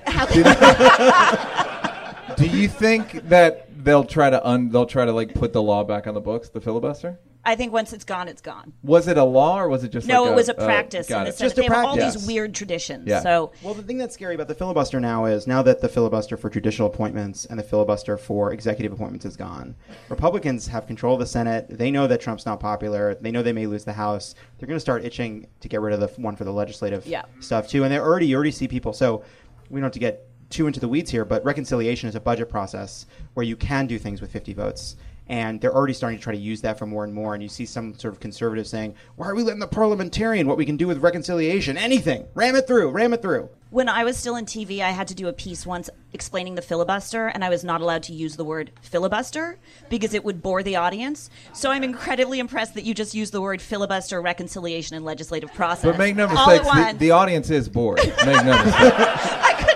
Do 2.37 2.47
you 2.47 2.69
think 2.69 3.29
that 3.29 3.67
they'll 3.85 4.05
try 4.05 4.31
to 4.31 4.47
un 4.47 4.69
they'll 4.69 4.87
try 4.87 5.05
to 5.05 5.13
like 5.13 5.35
put 5.35 5.53
the 5.53 5.63
law 5.63 5.83
back 5.83 6.07
on 6.07 6.15
the 6.15 6.21
books, 6.21 6.49
the 6.51 6.61
filibuster? 6.61 7.19
I 7.45 7.55
think 7.55 7.73
once 7.73 7.93
it's 7.93 8.05
gone, 8.05 8.29
it's 8.29 8.43
gone. 8.43 8.73
Was 8.83 9.09
it 9.09 9.17
a 9.17 9.25
law 9.25 9.59
or 9.61 9.69
was 9.69 9.83
it 9.85 9.91
just 9.91 10.07
No, 10.07 10.25
like 10.25 10.33
it 10.33 10.35
was 10.35 10.49
a 10.51 10.61
uh, 10.61 10.65
practice. 10.65 11.09
got 11.09 11.19
in 11.21 11.25
the 11.25 11.31
it. 11.31 11.35
Senate. 11.37 11.49
Just 11.49 11.59
a 11.59 11.61
they 11.63 11.67
have 11.75 11.85
all 11.87 11.97
these 11.97 12.27
weird 12.27 12.55
traditions. 12.55 13.07
Yeah. 13.07 13.21
So 13.21 13.53
Well, 13.63 13.75
the 13.75 13.83
thing 13.83 13.97
that's 13.97 14.13
scary 14.13 14.35
about 14.35 14.49
the 14.49 14.55
filibuster 14.55 15.01
now 15.01 15.25
is 15.25 15.47
now 15.47 15.63
that 15.63 15.81
the 15.81 15.89
filibuster 15.89 16.37
for 16.37 16.51
judicial 16.51 16.87
appointments 16.87 17.47
and 17.47 17.59
the 17.59 17.63
filibuster 17.63 18.19
for 18.19 18.53
executive 18.53 18.93
appointments 18.93 19.25
is 19.25 19.37
gone, 19.37 19.77
Republicans 20.09 20.67
have 20.67 20.87
control 20.87 21.15
of 21.15 21.21
the 21.21 21.27
Senate. 21.27 21.67
They 21.71 21.91
know 21.91 22.07
that 22.07 22.21
Trump's 22.21 22.45
not 22.45 22.61
popular. 22.61 23.15
They 23.15 23.31
know 23.31 23.43
they 23.43 23.53
may 23.53 23.67
lose 23.67 23.85
the 23.85 23.93
House. 23.95 24.35
They're 24.59 24.67
going 24.67 24.77
to 24.77 24.81
start 24.81 25.05
itching 25.05 25.47
to 25.61 25.69
get 25.69 25.81
rid 25.81 25.95
of 25.95 26.01
the 26.01 26.09
one 26.21 26.37
for 26.37 26.45
the 26.45 26.53
legislative 26.53 27.07
Yeah. 27.07 27.23
stuff 27.41 27.69
too. 27.69 27.85
And 27.85 27.93
they're 27.93 28.05
already 28.05 28.27
you 28.27 28.35
already 28.35 28.51
see 28.51 28.69
people. 28.69 28.93
So 28.93 29.23
we 29.71 29.81
don't 29.81 29.85
have 29.85 29.93
to 29.93 29.99
get 29.99 30.25
too 30.51 30.67
into 30.67 30.81
the 30.81 30.89
weeds 30.89 31.11
here, 31.11 31.25
but 31.27 31.45
reconciliation 31.45 32.09
is 32.09 32.15
a 32.15 32.21
budget 32.21 32.49
process 32.49 33.07
where 33.35 33.45
you 33.45 33.55
can 33.57 33.87
do 33.87 33.99
things 33.99 34.21
with 34.21 34.31
50 34.33 34.55
votes. 34.55 34.97
And 35.29 35.61
they're 35.61 35.75
already 35.75 35.93
starting 35.93 36.19
to 36.19 36.23
try 36.23 36.35
to 36.35 36.39
use 36.39 36.61
that 36.63 36.79
for 36.79 36.87
more 36.87 37.05
and 37.05 37.13
more. 37.13 37.35
And 37.35 37.43
you 37.43 37.49
see 37.49 37.67
some 37.67 37.99
sort 37.99 38.15
of 38.15 38.21
conservative 38.21 38.67
saying, 38.67 38.95
"Why 39.17 39.27
are 39.27 39.35
we 39.35 39.43
letting 39.43 39.61
the 39.61 39.67
parliamentarian 39.67 40.47
what 40.47 40.57
we 40.57 40.65
can 40.65 40.77
do 40.77 40.87
with 40.87 40.99
reconciliation? 40.99 41.77
Anything, 41.77 42.27
ram 42.35 42.57
it 42.57 42.67
through, 42.67 42.91
ram 42.91 43.13
it 43.13 43.23
through." 43.23 43.51
When 43.71 43.91
I 43.91 44.03
was 44.05 44.17
still 44.17 44.37
in 44.37 44.47
TV, 44.47 44.81
I 44.81 44.91
had 44.93 45.09
to 45.09 45.15
do 45.15 45.29
a 45.29 45.33
piece 45.35 45.67
once 45.67 45.91
explaining 46.15 46.55
the 46.55 46.63
filibuster, 46.63 47.27
and 47.27 47.45
I 47.45 47.51
was 47.51 47.63
not 47.63 47.83
allowed 47.83 48.03
to 48.05 48.15
use 48.15 48.37
the 48.37 48.45
word 48.45 48.71
filibuster 48.81 49.59
because 49.91 50.15
it 50.15 50.25
would 50.25 50.43
bore 50.43 50.63
the 50.63 50.77
audience. 50.77 51.29
So 51.53 51.71
I'm 51.71 51.85
incredibly 51.85 52.39
impressed 52.39 52.73
that 52.75 52.85
you 52.85 52.95
just 52.95 53.15
used 53.15 53.35
the 53.35 53.43
word 53.43 53.61
filibuster, 53.61 54.23
reconciliation, 54.23 54.97
and 54.97 55.05
legislative 55.05 55.53
process. 55.53 55.85
But 55.85 55.99
make 55.99 56.17
no 56.17 56.29
all 56.29 56.31
at 56.31 56.47
mistakes, 56.47 56.65
the, 56.65 56.81
once. 56.81 56.99
the 56.99 57.11
audience 57.11 57.51
is 57.51 57.69
bored. 57.69 57.99
Make 57.99 58.45
no 58.45 58.65
mistakes. 58.65 59.65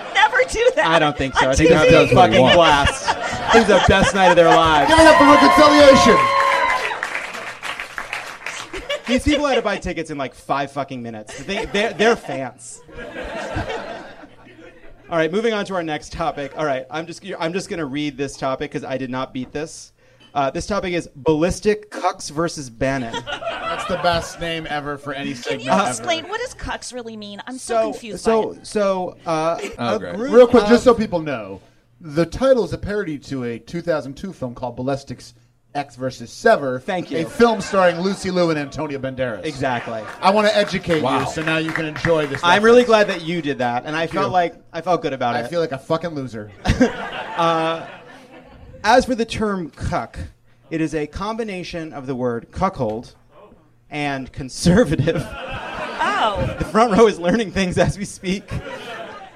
I 0.43 0.51
do 0.51 0.71
that. 0.75 0.87
I 0.87 0.99
don't 0.99 1.17
think 1.17 1.35
so. 1.35 1.49
I 1.49 1.55
think 1.55 1.69
they're 1.69 1.77
having 1.77 2.11
a 2.11 2.15
fucking 2.15 2.41
wants. 2.41 2.55
blast. 2.55 3.07
I 3.09 3.51
think 3.51 3.69
it's 3.69 3.81
the 3.81 3.85
best 3.87 4.15
night 4.15 4.29
of 4.29 4.35
their 4.35 4.47
lives. 4.47 4.89
Give 4.89 4.99
it 4.99 5.07
up 5.07 5.17
for 5.17 5.25
reconciliation. 5.25 6.17
These 9.07 9.23
people 9.23 9.45
had 9.45 9.55
to 9.55 9.61
buy 9.61 9.77
tickets 9.77 10.09
in 10.11 10.17
like 10.17 10.33
five 10.33 10.71
fucking 10.71 11.01
minutes. 11.01 11.43
They, 11.43 11.65
they're, 11.65 11.93
they're 11.93 12.15
fans. 12.15 12.81
All 15.09 15.17
right, 15.17 15.31
moving 15.31 15.53
on 15.53 15.65
to 15.65 15.75
our 15.75 15.83
next 15.83 16.11
topic. 16.13 16.57
All 16.57 16.65
right, 16.65 16.85
I'm 16.89 17.05
just 17.05 17.23
I'm 17.37 17.53
just 17.53 17.69
gonna 17.69 17.85
read 17.85 18.17
this 18.17 18.35
topic 18.37 18.71
because 18.71 18.83
I 18.83 18.97
did 18.97 19.11
not 19.11 19.33
beat 19.33 19.51
this. 19.51 19.91
Uh, 20.33 20.49
this 20.49 20.65
topic 20.65 20.93
is 20.93 21.07
ballistic 21.15 21.91
cucks 21.91 22.31
versus 22.31 22.69
Bannon. 22.69 23.13
That's 23.87 23.95
the 24.01 24.03
best 24.03 24.39
name 24.39 24.67
ever 24.69 24.97
for 24.97 25.13
any 25.13 25.33
Can 25.33 25.41
segment. 25.43 25.63
you 25.63 25.71
ever. 25.71 25.89
explain 25.89 26.27
what 26.29 26.39
does 26.41 26.53
cucks 26.55 26.93
really 26.93 27.17
mean? 27.17 27.41
I'm 27.47 27.57
so, 27.57 27.73
So 27.75 27.91
confused 27.91 28.25
by 28.25 28.31
so 28.31 28.51
it. 28.53 28.67
so 28.67 29.17
uh, 29.25 29.59
Oh, 29.77 29.99
group 29.99 30.17
Real 30.31 30.47
quick, 30.47 30.63
of- 30.63 30.69
just 30.69 30.83
so 30.83 30.93
people 30.93 31.19
know, 31.21 31.61
the 32.01 32.25
title 32.25 32.63
is 32.63 32.73
a 32.73 32.77
parody 32.77 33.17
to 33.19 33.43
a 33.45 33.59
2002 33.59 34.33
film 34.33 34.55
called 34.55 34.75
Ballistics 34.75 35.33
Ecks 35.75 35.95
versus 35.95 36.31
Sever. 36.31 36.79
Thank 36.79 37.09
you. 37.11 37.19
A 37.19 37.25
film 37.29 37.59
starring 37.59 37.99
Lucy 37.99 38.29
Liu 38.29 38.49
and 38.51 38.59
Antonio 38.59 38.99
Banderas. 38.99 39.43
exactly. 39.43 40.01
I 40.21 40.29
want 40.29 40.47
to 40.47 40.55
educate 40.55 41.01
Wow. 41.01 41.21
you 41.21 41.25
so 41.27 41.41
now 41.41 41.57
you 41.57 41.71
can 41.71 41.85
enjoy 41.85 42.27
this. 42.27 42.41
I'm 42.43 42.63
really 42.63 42.83
glad 42.83 43.07
that 43.07 43.21
you 43.23 43.41
did 43.41 43.57
that, 43.57 43.85
and 43.85 43.95
I 43.95 44.05
felt 44.07 44.27
you. 44.27 44.31
like 44.33 44.55
I 44.71 44.81
felt 44.81 45.01
good 45.01 45.13
about 45.13 45.35
I 45.35 45.39
it. 45.39 45.45
I 45.45 45.47
feel 45.47 45.59
like 45.59 45.71
a 45.71 45.79
fucking 45.79 46.11
loser. 46.11 46.51
As 48.85 49.05
for 49.05 49.15
the 49.15 49.25
term 49.25 49.69
cuck, 49.71 50.19
it 50.69 50.81
is 50.81 50.93
a 50.93 51.07
combination 51.07 51.93
of 51.93 52.05
the 52.05 52.15
word 52.15 52.51
cuckold 52.51 53.15
and 53.93 54.29
conservative. 54.33 55.25
Oh, 56.25 56.55
the 56.57 56.63
front 56.65 56.97
row 56.97 57.07
is 57.07 57.19
learning 57.19 57.51
things 57.51 57.77
as 57.77 57.97
we 57.97 58.05
speak. 58.05 58.49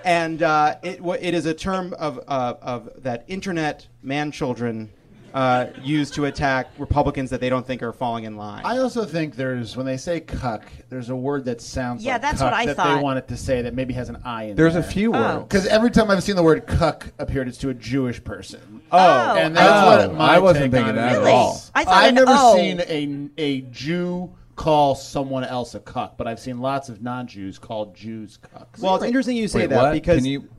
And 0.05 0.41
uh, 0.41 0.75
it, 0.83 1.01
wa- 1.01 1.17
it 1.19 1.33
is 1.33 1.45
a 1.45 1.53
term 1.53 1.93
of, 1.99 2.19
uh, 2.29 2.53
of 2.61 2.89
that 3.03 3.25
internet 3.27 3.85
man 4.03 4.31
children 4.31 4.89
uh, 5.33 5.67
use 5.83 6.09
to 6.11 6.25
attack 6.25 6.67
Republicans 6.77 7.29
that 7.31 7.41
they 7.41 7.49
don't 7.49 7.67
think 7.67 7.83
are 7.83 7.91
falling 7.91 8.23
in 8.23 8.37
line. 8.37 8.61
I 8.63 8.77
also 8.77 9.03
think 9.03 9.35
there's 9.35 9.75
when 9.75 9.85
they 9.85 9.97
say 9.97 10.21
cuck, 10.21 10.63
there's 10.89 11.09
a 11.09 11.15
word 11.15 11.43
that 11.45 11.59
sounds 11.61 12.03
Yeah, 12.05 12.13
like 12.13 12.21
that's 12.21 12.39
cuck 12.39 12.51
what 12.51 12.53
I 12.59 12.65
that 12.67 12.75
thought. 12.77 12.95
they 12.95 13.01
want 13.03 13.19
it 13.19 13.27
to 13.29 13.37
say 13.37 13.61
that 13.63 13.73
maybe 13.73 13.93
has 13.93 14.07
an 14.07 14.21
I 14.23 14.43
in 14.43 14.49
it. 14.51 14.55
There's 14.55 14.73
there. 14.75 14.81
a 14.83 14.85
few 14.85 15.13
Oh. 15.13 15.19
words. 15.19 15.43
Because 15.43 15.67
every 15.67 15.91
time 15.91 16.09
I've 16.09 16.23
seen 16.23 16.37
the 16.37 16.43
word 16.43 16.65
cuck 16.67 17.11
appeared, 17.19 17.49
it's 17.49 17.57
to 17.59 17.69
a 17.69 17.73
Jewish 17.73 18.23
person. 18.23 18.81
Oh. 18.93 19.35
and 19.35 19.55
that's 19.57 19.83
Oh, 20.03 20.07
what 20.07 20.17
my 20.17 20.35
I 20.35 20.39
wasn't 20.39 20.65
take 20.65 20.71
thinking 20.71 20.89
on 20.91 20.95
that 20.95 21.15
at 21.17 21.21
is. 21.23 21.27
all. 21.27 21.61
I 21.75 21.83
thought 21.83 21.93
I've 21.93 22.09
an 22.09 22.15
never 22.15 22.31
O. 22.33 22.55
seen 22.55 22.79
a 22.81 23.29
a 23.41 23.61
Jew 23.63 24.33
call 24.57 24.95
someone 24.95 25.45
else 25.45 25.73
a 25.75 25.79
cuck, 25.79 26.17
but 26.17 26.27
I've 26.27 26.39
seen 26.39 26.59
lots 26.59 26.89
of 26.89 27.01
non-Jews 27.01 27.57
called 27.59 27.95
Jews 27.95 28.37
cucks. 28.53 28.79
well, 28.81 28.95
it's 28.95 29.05
interesting 29.05 29.37
you 29.37 29.47
say 29.47 29.59
Wait, 29.59 29.69
that 29.69 29.81
what? 29.81 29.93
because 29.93 30.17
can 30.17 30.25
you 30.25 30.49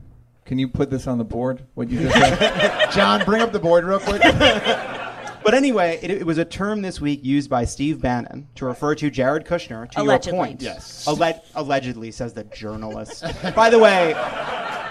can 0.45 0.57
you 0.57 0.67
put 0.67 0.89
this 0.89 1.05
on 1.05 1.19
the 1.19 1.23
board? 1.23 1.63
What 1.75 1.89
you 1.89 1.99
just 1.99 2.15
said? 2.15 2.89
John, 2.91 3.23
bring 3.25 3.41
up 3.43 3.51
the 3.51 3.59
board 3.59 3.83
real 3.85 3.99
quick. 3.99 4.23
But 5.41 5.53
anyway, 5.53 5.97
it, 6.03 6.11
it 6.11 6.25
was 6.27 6.37
a 6.37 6.43
term 6.45 6.81
this 6.81 6.99
week 7.01 7.23
used 7.23 7.49
by 7.49 7.63
Steve 7.65 8.01
Bannon 8.01 8.49
to 8.55 8.65
refer 8.65 8.93
to 8.95 9.09
Jared 9.09 9.45
Kushner. 9.45 9.89
To 9.91 10.01
Allegedly. 10.01 10.37
your 10.37 10.45
point, 10.45 10.61
Yes. 10.61 11.07
Alle- 11.07 11.41
allegedly 11.55 12.11
says 12.11 12.33
the 12.33 12.43
journalist. 12.43 13.23
by 13.55 13.69
the 13.69 13.79
way, 13.79 14.13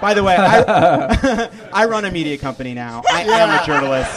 by 0.00 0.14
the 0.14 0.24
way, 0.24 0.34
I, 0.36 1.48
I 1.72 1.84
run 1.84 2.06
a 2.06 2.10
media 2.10 2.38
company 2.38 2.72
now. 2.74 3.02
I 3.12 3.22
am 3.24 3.62
a 3.62 3.66
journalist. 3.66 4.10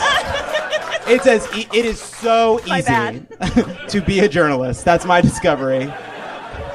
It's 1.08 1.28
as 1.28 1.48
e- 1.56 1.68
it 1.74 1.86
is 1.86 2.00
so 2.00 2.60
easy 2.66 3.26
to 3.90 4.02
be 4.06 4.20
a 4.20 4.30
journalist. 4.30 4.86
That's 4.86 5.06
my 5.06 5.22
discovery. 5.22 5.92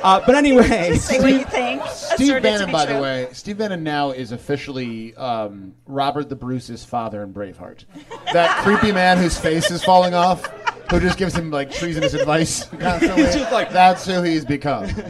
Uh, 0.02 0.21
but 0.25 0.35
anyway, 0.37 0.97
Say 0.99 1.18
what 1.21 1.33
you 1.33 1.45
think. 1.45 1.83
Steve 1.88 2.28
Assert 2.28 2.37
it 2.37 2.40
to 2.40 2.40
Bannon, 2.42 2.66
be 2.66 2.73
by 2.73 2.87
the 2.87 2.92
true. 2.92 3.02
way, 3.02 3.28
Steve 3.33 3.59
Bannon 3.59 3.83
now 3.83 4.11
is 4.12 4.30
officially 4.33 5.14
um, 5.16 5.75
Robert 5.87 6.28
the 6.28 6.37
Bruce's 6.37 6.85
father 6.85 7.23
in 7.23 7.33
Braveheart. 7.33 7.85
That 8.33 8.62
creepy 8.62 8.92
man 8.92 9.18
whose 9.18 9.37
face 9.38 9.71
is 9.71 9.83
falling 9.83 10.14
off, 10.14 10.47
who 10.90 11.00
just 11.00 11.18
gives 11.18 11.35
him 11.35 11.50
like 11.50 11.73
treasonous 11.73 12.14
advice 12.14 12.64
constantly. 12.78 13.25
He's 13.25 13.35
just 13.35 13.50
like- 13.52 13.71
That's 13.73 14.06
who 14.06 14.23
he's 14.23 14.45
become. 14.45 14.88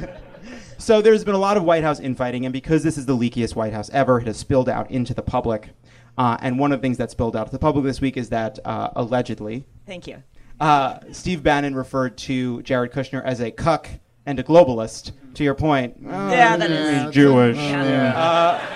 So 0.78 1.00
there's 1.00 1.24
been 1.24 1.34
a 1.34 1.38
lot 1.38 1.56
of 1.56 1.64
White 1.64 1.82
House 1.82 1.98
infighting, 1.98 2.44
and 2.44 2.52
because 2.52 2.82
this 2.84 2.98
is 2.98 3.06
the 3.06 3.16
leakiest 3.16 3.56
White 3.56 3.72
House 3.72 3.88
ever, 3.94 4.20
it 4.20 4.26
has 4.26 4.36
spilled 4.36 4.68
out 4.68 4.88
into 4.90 5.14
the 5.14 5.22
public. 5.22 5.70
Uh, 6.18 6.36
and 6.40 6.58
one 6.58 6.72
of 6.72 6.78
the 6.80 6.82
things 6.82 6.96
that 6.98 7.10
spilled 7.10 7.36
out 7.36 7.46
to 7.46 7.52
the 7.52 7.58
public 7.58 7.84
this 7.84 8.00
week 8.00 8.16
is 8.16 8.30
that 8.30 8.58
uh, 8.64 8.90
allegedly, 8.96 9.66
Thank 9.86 10.06
you. 10.06 10.22
uh, 10.60 10.98
Steve 11.12 11.42
Bannon 11.42 11.74
referred 11.74 12.16
to 12.18 12.62
Jared 12.62 12.92
Kushner 12.92 13.22
as 13.24 13.40
a 13.40 13.50
cuck 13.50 13.88
and 14.24 14.38
a 14.40 14.42
globalist. 14.42 15.12
To 15.34 15.44
your 15.44 15.54
point, 15.54 15.96
oh, 16.06 16.30
Yeah, 16.30 16.56
that 16.56 16.70
he's 16.70 17.08
is- 17.08 17.14
Jewish. 17.14 17.56
Yeah. 17.58 18.72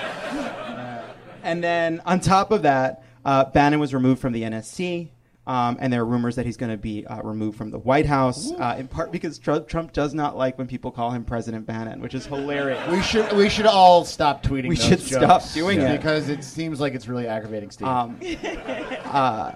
And 1.42 1.64
then 1.64 2.02
on 2.04 2.20
top 2.20 2.50
of 2.50 2.62
that, 2.62 3.02
uh, 3.24 3.44
Bannon 3.46 3.80
was 3.80 3.94
removed 3.94 4.20
from 4.20 4.34
the 4.34 4.42
NSC. 4.42 5.08
Um, 5.50 5.78
and 5.80 5.92
there 5.92 6.02
are 6.02 6.06
rumors 6.06 6.36
that 6.36 6.46
he's 6.46 6.56
going 6.56 6.70
to 6.70 6.78
be 6.78 7.04
uh, 7.08 7.22
removed 7.22 7.58
from 7.58 7.72
the 7.72 7.78
White 7.80 8.06
House, 8.06 8.52
uh, 8.52 8.76
in 8.78 8.86
part 8.86 9.10
because 9.10 9.36
Trump, 9.36 9.66
Trump 9.66 9.92
does 9.92 10.14
not 10.14 10.36
like 10.36 10.56
when 10.58 10.68
people 10.68 10.92
call 10.92 11.10
him 11.10 11.24
President 11.24 11.66
Bannon, 11.66 12.00
which 12.00 12.14
is 12.14 12.24
hilarious. 12.24 12.88
We 12.88 13.02
should 13.02 13.32
we 13.32 13.48
should 13.48 13.66
all 13.66 14.04
stop 14.04 14.44
tweeting. 14.44 14.68
We 14.68 14.76
should 14.76 15.00
jokes 15.00 15.10
stop 15.10 15.42
doing 15.52 15.80
it. 15.80 15.90
because 15.90 16.28
it 16.28 16.44
seems 16.44 16.78
like 16.78 16.94
it's 16.94 17.08
really 17.08 17.26
aggravating 17.26 17.72
Steve. 17.72 17.88
Um, 17.88 18.16
uh, 19.06 19.54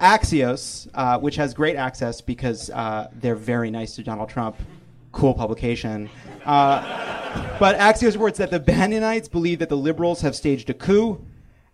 Axios, 0.00 0.88
uh, 0.94 1.18
which 1.18 1.36
has 1.36 1.52
great 1.52 1.76
access 1.76 2.22
because 2.22 2.70
uh, 2.70 3.10
they're 3.20 3.36
very 3.36 3.70
nice 3.70 3.94
to 3.96 4.02
Donald 4.02 4.30
Trump, 4.30 4.56
cool 5.12 5.34
publication. 5.34 6.08
Uh, 6.46 7.58
but 7.58 7.76
Axios 7.76 8.12
reports 8.12 8.38
that 8.38 8.50
the 8.50 8.60
Bannonites 8.60 9.30
believe 9.30 9.58
that 9.58 9.68
the 9.68 9.76
liberals 9.76 10.22
have 10.22 10.34
staged 10.34 10.70
a 10.70 10.74
coup. 10.74 11.22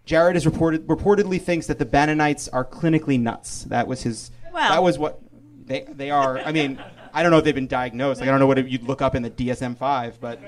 Jared 0.04 0.35
has 0.37 0.47
reported 0.47 0.87
reportedly 0.87 1.40
thinks 1.40 1.66
that 1.68 1.78
the 1.78 1.87
Bannonites 1.87 2.49
are 2.52 2.64
clinically 2.64 3.21
nuts. 3.21 3.64
That 3.64 3.87
was 3.87 4.02
his. 4.02 4.30
Well- 4.52 4.68
that 4.71 4.82
was 4.82 4.99
what 4.99 5.21
they 5.66 5.85
they 5.88 6.11
are. 6.11 6.38
I 6.38 6.52
mean, 6.52 6.82
I 7.14 7.23
don't 7.23 7.30
know 7.30 7.38
if 7.38 7.44
they've 7.44 7.54
been 7.54 7.66
diagnosed. 7.68 8.21
Like 8.21 8.28
I 8.28 8.32
don't 8.32 8.40
know 8.40 8.47
what 8.47 8.68
you'd 8.68 8.82
look 8.82 9.00
up 9.02 9.14
in 9.14 9.23
the 9.23 9.30
DSM-5, 9.30 10.14
but 10.21 10.40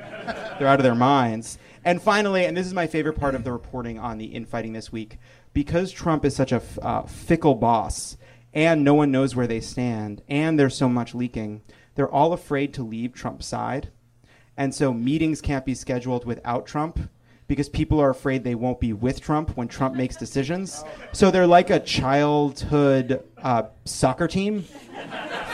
they're 0.58 0.68
out 0.68 0.80
of 0.80 0.84
their 0.84 0.94
minds. 0.94 1.58
And 1.84 2.00
finally, 2.00 2.46
and 2.46 2.56
this 2.56 2.66
is 2.66 2.75
my 2.75 2.87
favorite 2.87 3.18
part 3.18 3.34
of 3.34 3.44
the 3.44 3.52
reporting 3.52 3.99
on 3.99 4.16
the 4.18 4.25
infighting 4.26 4.73
this 4.73 4.90
week, 4.90 5.18
because 5.52 5.92
Trump 5.92 6.25
is 6.25 6.34
such 6.34 6.50
a 6.50 6.56
f- 6.56 6.78
uh, 6.80 7.02
fickle 7.02 7.54
boss, 7.54 8.16
and 8.54 8.82
no 8.82 8.94
one 8.94 9.11
knows 9.11 9.37
where 9.37 9.46
they 9.46 9.61
stand, 9.61 10.23
and 10.26 10.58
there's 10.58 10.75
so 10.76 10.88
much 10.88 11.14
leaking, 11.14 11.61
they're 11.94 12.08
all 12.11 12.32
afraid 12.32 12.73
to 12.75 12.82
leave 12.82 13.12
Trump's 13.12 13.44
side, 13.46 13.90
and 14.56 14.75
so 14.75 14.94
meetings 14.94 15.42
can't 15.42 15.66
be 15.66 15.75
scheduled 15.75 16.25
without 16.25 16.64
Trump. 16.66 17.11
Because 17.47 17.69
people 17.69 18.01
are 18.01 18.09
afraid 18.11 18.43
they 18.43 18.55
won't 18.55 18.81
be 18.81 18.93
with 18.95 19.21
Trump 19.21 19.55
when 19.57 19.69
Trump 19.69 19.95
makes 19.95 20.17
decisions. 20.17 20.83
So 21.13 21.31
they're 21.31 21.47
like 21.47 21.69
a 21.69 21.79
childhood 21.79 23.23
uh, 23.43 23.65
soccer 23.85 24.27
team 24.27 24.65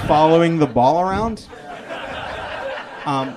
following 0.07 0.59
the 0.59 0.67
ball 0.67 1.01
around. 1.01 1.47
Um, 3.05 3.35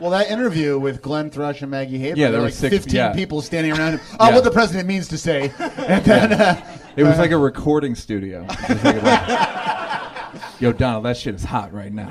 well, 0.00 0.10
that 0.10 0.30
interview 0.30 0.78
with 0.78 1.00
Glenn 1.00 1.30
Thrush 1.30 1.62
and 1.62 1.70
Maggie 1.70 1.96
Haber, 1.98 2.18
Yeah, 2.18 2.24
there 2.26 2.32
there 2.32 2.40
were 2.40 2.44
were 2.44 2.48
like 2.48 2.54
six- 2.54 2.76
15 2.76 2.94
yeah. 2.94 3.12
people 3.14 3.40
standing 3.40 3.72
around. 3.72 3.92
him. 3.94 4.00
Oh, 4.20 4.28
Yeah. 4.28 4.34
what 4.34 4.44
the 4.44 4.50
president 4.50 4.86
means 4.88 5.08
to 5.08 5.16
say, 5.16 5.52
and 5.58 6.04
then 6.04 6.32
uh, 6.34 6.78
It 6.96 7.04
was 7.04 7.18
like 7.18 7.30
a 7.30 7.38
recording 7.38 7.94
studio. 7.94 8.44
Like 8.68 9.82
Yo, 10.60 10.72
Donald, 10.72 11.04
that 11.06 11.16
shit 11.16 11.34
is 11.34 11.44
hot 11.44 11.72
right 11.72 11.92
now. 11.92 12.08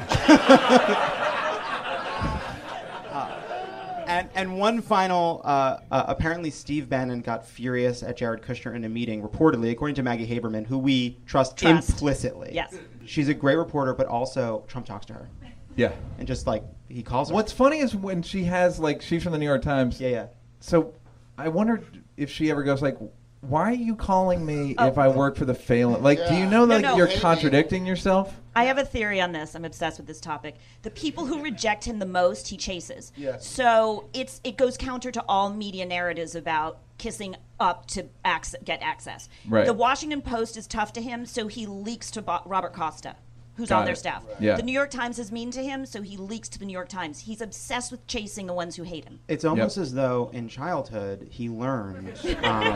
And, 4.42 4.52
and 4.52 4.60
one 4.60 4.82
final, 4.82 5.42
uh, 5.44 5.78
uh, 5.92 6.06
apparently 6.08 6.50
Steve 6.50 6.90
Bannon 6.90 7.22
got 7.22 7.46
furious 7.46 8.04
at 8.04 8.18
Jared 8.18 8.42
Kushner 8.42 8.76
in 8.76 8.84
a 8.84 8.90
meeting, 8.90 9.22
reportedly, 9.22 9.72
according 9.72 9.96
to 9.96 10.04
Maggie 10.04 10.28
Haberman, 10.28 10.66
who 10.66 10.78
we 10.78 11.18
trust, 11.26 11.58
Trust. 11.58 11.90
implicitly. 11.92 12.52
Yes. 12.54 12.76
She's 13.06 13.30
a 13.30 13.34
great 13.34 13.58
reporter, 13.58 13.94
but 13.94 14.08
also 14.08 14.64
Trump 14.68 14.86
talks 14.86 15.06
to 15.08 15.14
her. 15.14 15.30
Yeah. 15.76 15.92
And 16.20 16.28
just 16.28 16.48
like, 16.48 16.64
he 16.90 17.02
calls 17.04 17.30
her. 17.30 17.36
What's 17.36 17.52
funny 17.54 17.80
is 17.80 17.96
when 17.96 18.22
she 18.22 18.44
has 18.44 18.78
like 18.80 19.02
she's 19.02 19.24
from 19.24 19.32
the 19.32 19.38
New 19.38 19.46
York 19.46 19.62
Times. 19.62 20.02
Yeah, 20.02 20.10
yeah. 20.10 20.26
So 20.60 20.94
I 21.38 21.48
wonder 21.48 21.82
if 22.18 22.30
she 22.30 22.52
ever 22.52 22.62
goes 22.64 22.82
like, 22.82 22.98
"Why 23.40 23.64
are 23.72 23.74
you 23.74 23.96
calling 23.96 24.46
me 24.46 24.76
Oh. 24.78 24.88
if 24.88 24.98
I 24.98 25.08
work 25.08 25.38
for 25.38 25.46
the 25.46 25.54
failing?" 25.54 26.04
Like, 26.04 26.20
do 26.28 26.36
you 26.36 26.46
know 26.46 26.66
No, 26.66 26.76
like 26.76 26.82
no. 26.82 26.98
you're 26.98 27.08
Maybe. 27.08 27.20
contradicting 27.22 27.86
yourself? 27.86 28.36
I 28.56 28.66
have 28.66 28.78
a 28.78 28.84
theory 28.86 29.22
on 29.22 29.32
this. 29.32 29.56
I'm 29.56 29.64
obsessed 29.66 29.98
with 29.98 30.08
this 30.08 30.20
topic. 30.20 30.56
The 30.82 30.90
people 30.92 31.26
who 31.26 31.42
reject 31.42 31.86
him 31.86 32.00
the 32.00 32.06
most, 32.06 32.50
he 32.50 32.58
chases. 32.58 33.12
Yes. 33.16 33.48
So 33.48 34.10
it's 34.14 34.42
it 34.44 34.58
goes 34.58 34.78
counter 34.78 35.12
to 35.12 35.24
all 35.28 35.50
media 35.54 35.86
narratives 35.86 36.36
about 36.36 36.80
kissing 36.98 37.36
up 37.60 37.88
to 37.88 38.08
ac- 38.26 38.58
get 38.64 38.82
access. 38.82 39.30
Right. 39.48 39.66
The 39.66 39.74
Washington 39.74 40.22
Post 40.22 40.58
is 40.58 40.68
tough 40.68 40.94
to 40.94 41.02
him, 41.02 41.26
so 41.26 41.48
he 41.48 41.66
leaks 41.66 42.12
to 42.12 42.22
Bo- 42.22 42.42
Robert 42.46 42.74
Costa. 42.74 43.16
Who's 43.56 43.70
Got 43.70 43.80
on 43.80 43.86
their 43.86 43.94
it. 43.94 43.98
staff. 43.98 44.24
Yeah. 44.40 44.56
The 44.56 44.64
New 44.64 44.72
York 44.72 44.90
Times 44.92 45.20
is 45.20 45.32
mean 45.32 45.52
to 45.52 45.64
him, 45.64 45.86
so 45.86 46.02
he 46.02 46.18
leaks 46.18 46.50
to 46.50 46.60
the 46.60 46.66
New 46.66 46.74
York 46.74 46.90
Times. 46.90 47.20
He's 47.20 47.42
obsessed 47.42 47.92
with 47.92 48.06
chasing 48.08 48.48
the 48.48 48.54
ones 48.54 48.76
who 48.76 48.84
hate 48.84 49.06
him. 49.06 49.20
It's 49.28 49.46
almost 49.46 49.78
as 49.78 49.94
though 49.94 50.30
in 50.34 50.48
childhood 50.48 51.28
he 51.30 51.50
learned 51.50 52.18
um, 52.44 52.76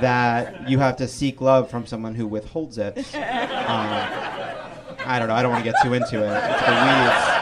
that 0.00 0.68
you 0.68 0.78
have 0.78 0.96
to 0.96 1.08
seek 1.08 1.40
love 1.40 1.70
from 1.70 1.86
someone 1.86 2.14
who 2.14 2.26
withholds 2.26 2.78
it. 2.78 2.96
Um, 3.14 3.88
I 5.06 5.16
don't 5.18 5.28
know. 5.28 5.34
I 5.34 5.42
don't 5.42 5.52
want 5.52 5.64
to 5.64 5.70
get 5.70 5.80
too 5.82 5.94
into 5.94 6.16
it. 6.22 6.36
It's 6.36 6.62
the 6.62 6.72
weeds. 6.72 7.34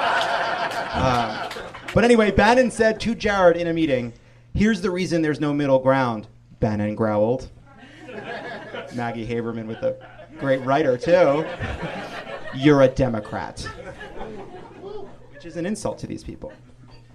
Uh, 0.99 1.51
but 1.95 2.05
anyway, 2.05 2.31
Bannon 2.31 2.71
said 2.71 3.01
to 3.01 3.15
Jared 3.15 3.57
in 3.57 3.67
a 3.67 3.73
meeting, 3.73 4.13
"Here's 4.55 4.81
the 4.81 4.91
reason 4.91 5.23
there's 5.23 5.41
no 5.41 5.53
middle 5.53 5.79
ground." 5.79 6.29
Bannon 6.61 6.95
growled. 6.95 7.51
Maggie 8.95 9.27
Haberman 9.27 9.67
with 9.67 9.79
a 9.83 9.97
great 10.39 10.63
writer 10.65 10.97
too. 10.97 11.45
You're 12.55 12.83
a 12.83 12.89
Democrat, 12.89 13.61
which 15.33 15.45
is 15.45 15.57
an 15.57 15.67
insult 15.67 15.99
to 15.99 16.07
these 16.07 16.25
people. 16.25 16.53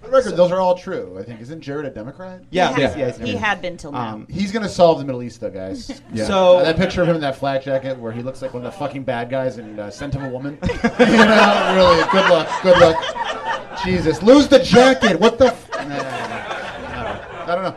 For 0.00 0.08
the 0.08 0.16
record, 0.16 0.36
those 0.36 0.50
are 0.50 0.60
all 0.60 0.76
true. 0.76 1.16
I 1.18 1.22
think 1.22 1.40
isn't 1.40 1.60
Jared 1.60 1.86
a 1.86 1.90
Democrat? 1.90 2.42
Yeah, 2.50 2.74
he, 2.74 2.80
yeah, 2.82 2.88
had, 2.88 2.98
yeah, 2.98 3.04
he's- 3.12 3.18
he 3.28 3.36
had 3.36 3.62
been 3.62 3.76
till 3.76 3.92
now. 3.92 4.14
Um, 4.14 4.26
He's 4.28 4.50
gonna 4.50 4.68
solve 4.68 4.98
the 4.98 5.04
Middle 5.04 5.22
East, 5.22 5.40
though, 5.40 5.50
guys. 5.50 6.02
Yeah. 6.12 6.26
So 6.26 6.58
Uh, 6.58 6.64
that 6.64 6.76
picture 6.76 7.02
of 7.02 7.08
him 7.08 7.14
in 7.14 7.20
that 7.20 7.36
flak 7.36 7.62
jacket, 7.62 7.96
where 7.98 8.10
he 8.12 8.20
looks 8.22 8.42
like 8.42 8.52
one 8.52 8.64
of 8.66 8.72
the 8.72 8.78
fucking 8.78 9.04
bad 9.04 9.30
guys 9.30 9.58
and 9.58 9.78
uh, 9.78 9.90
Scent 9.90 10.14
of 10.16 10.22
a 10.24 10.28
Woman. 10.28 10.58
you 10.62 10.68
know, 11.06 11.72
really, 11.76 12.02
good 12.10 12.30
luck, 12.30 12.48
good 12.62 12.78
luck. 12.78 13.76
Jesus, 13.84 14.22
lose 14.22 14.48
the 14.48 14.58
jacket. 14.58 15.18
What 15.18 15.38
the? 15.38 15.46
F- 15.46 15.70
nah, 15.72 15.84
nah, 15.88 15.96
nah, 15.96 16.88
nah. 16.88 17.52
I 17.52 17.54
don't 17.54 17.64
know. 17.64 17.76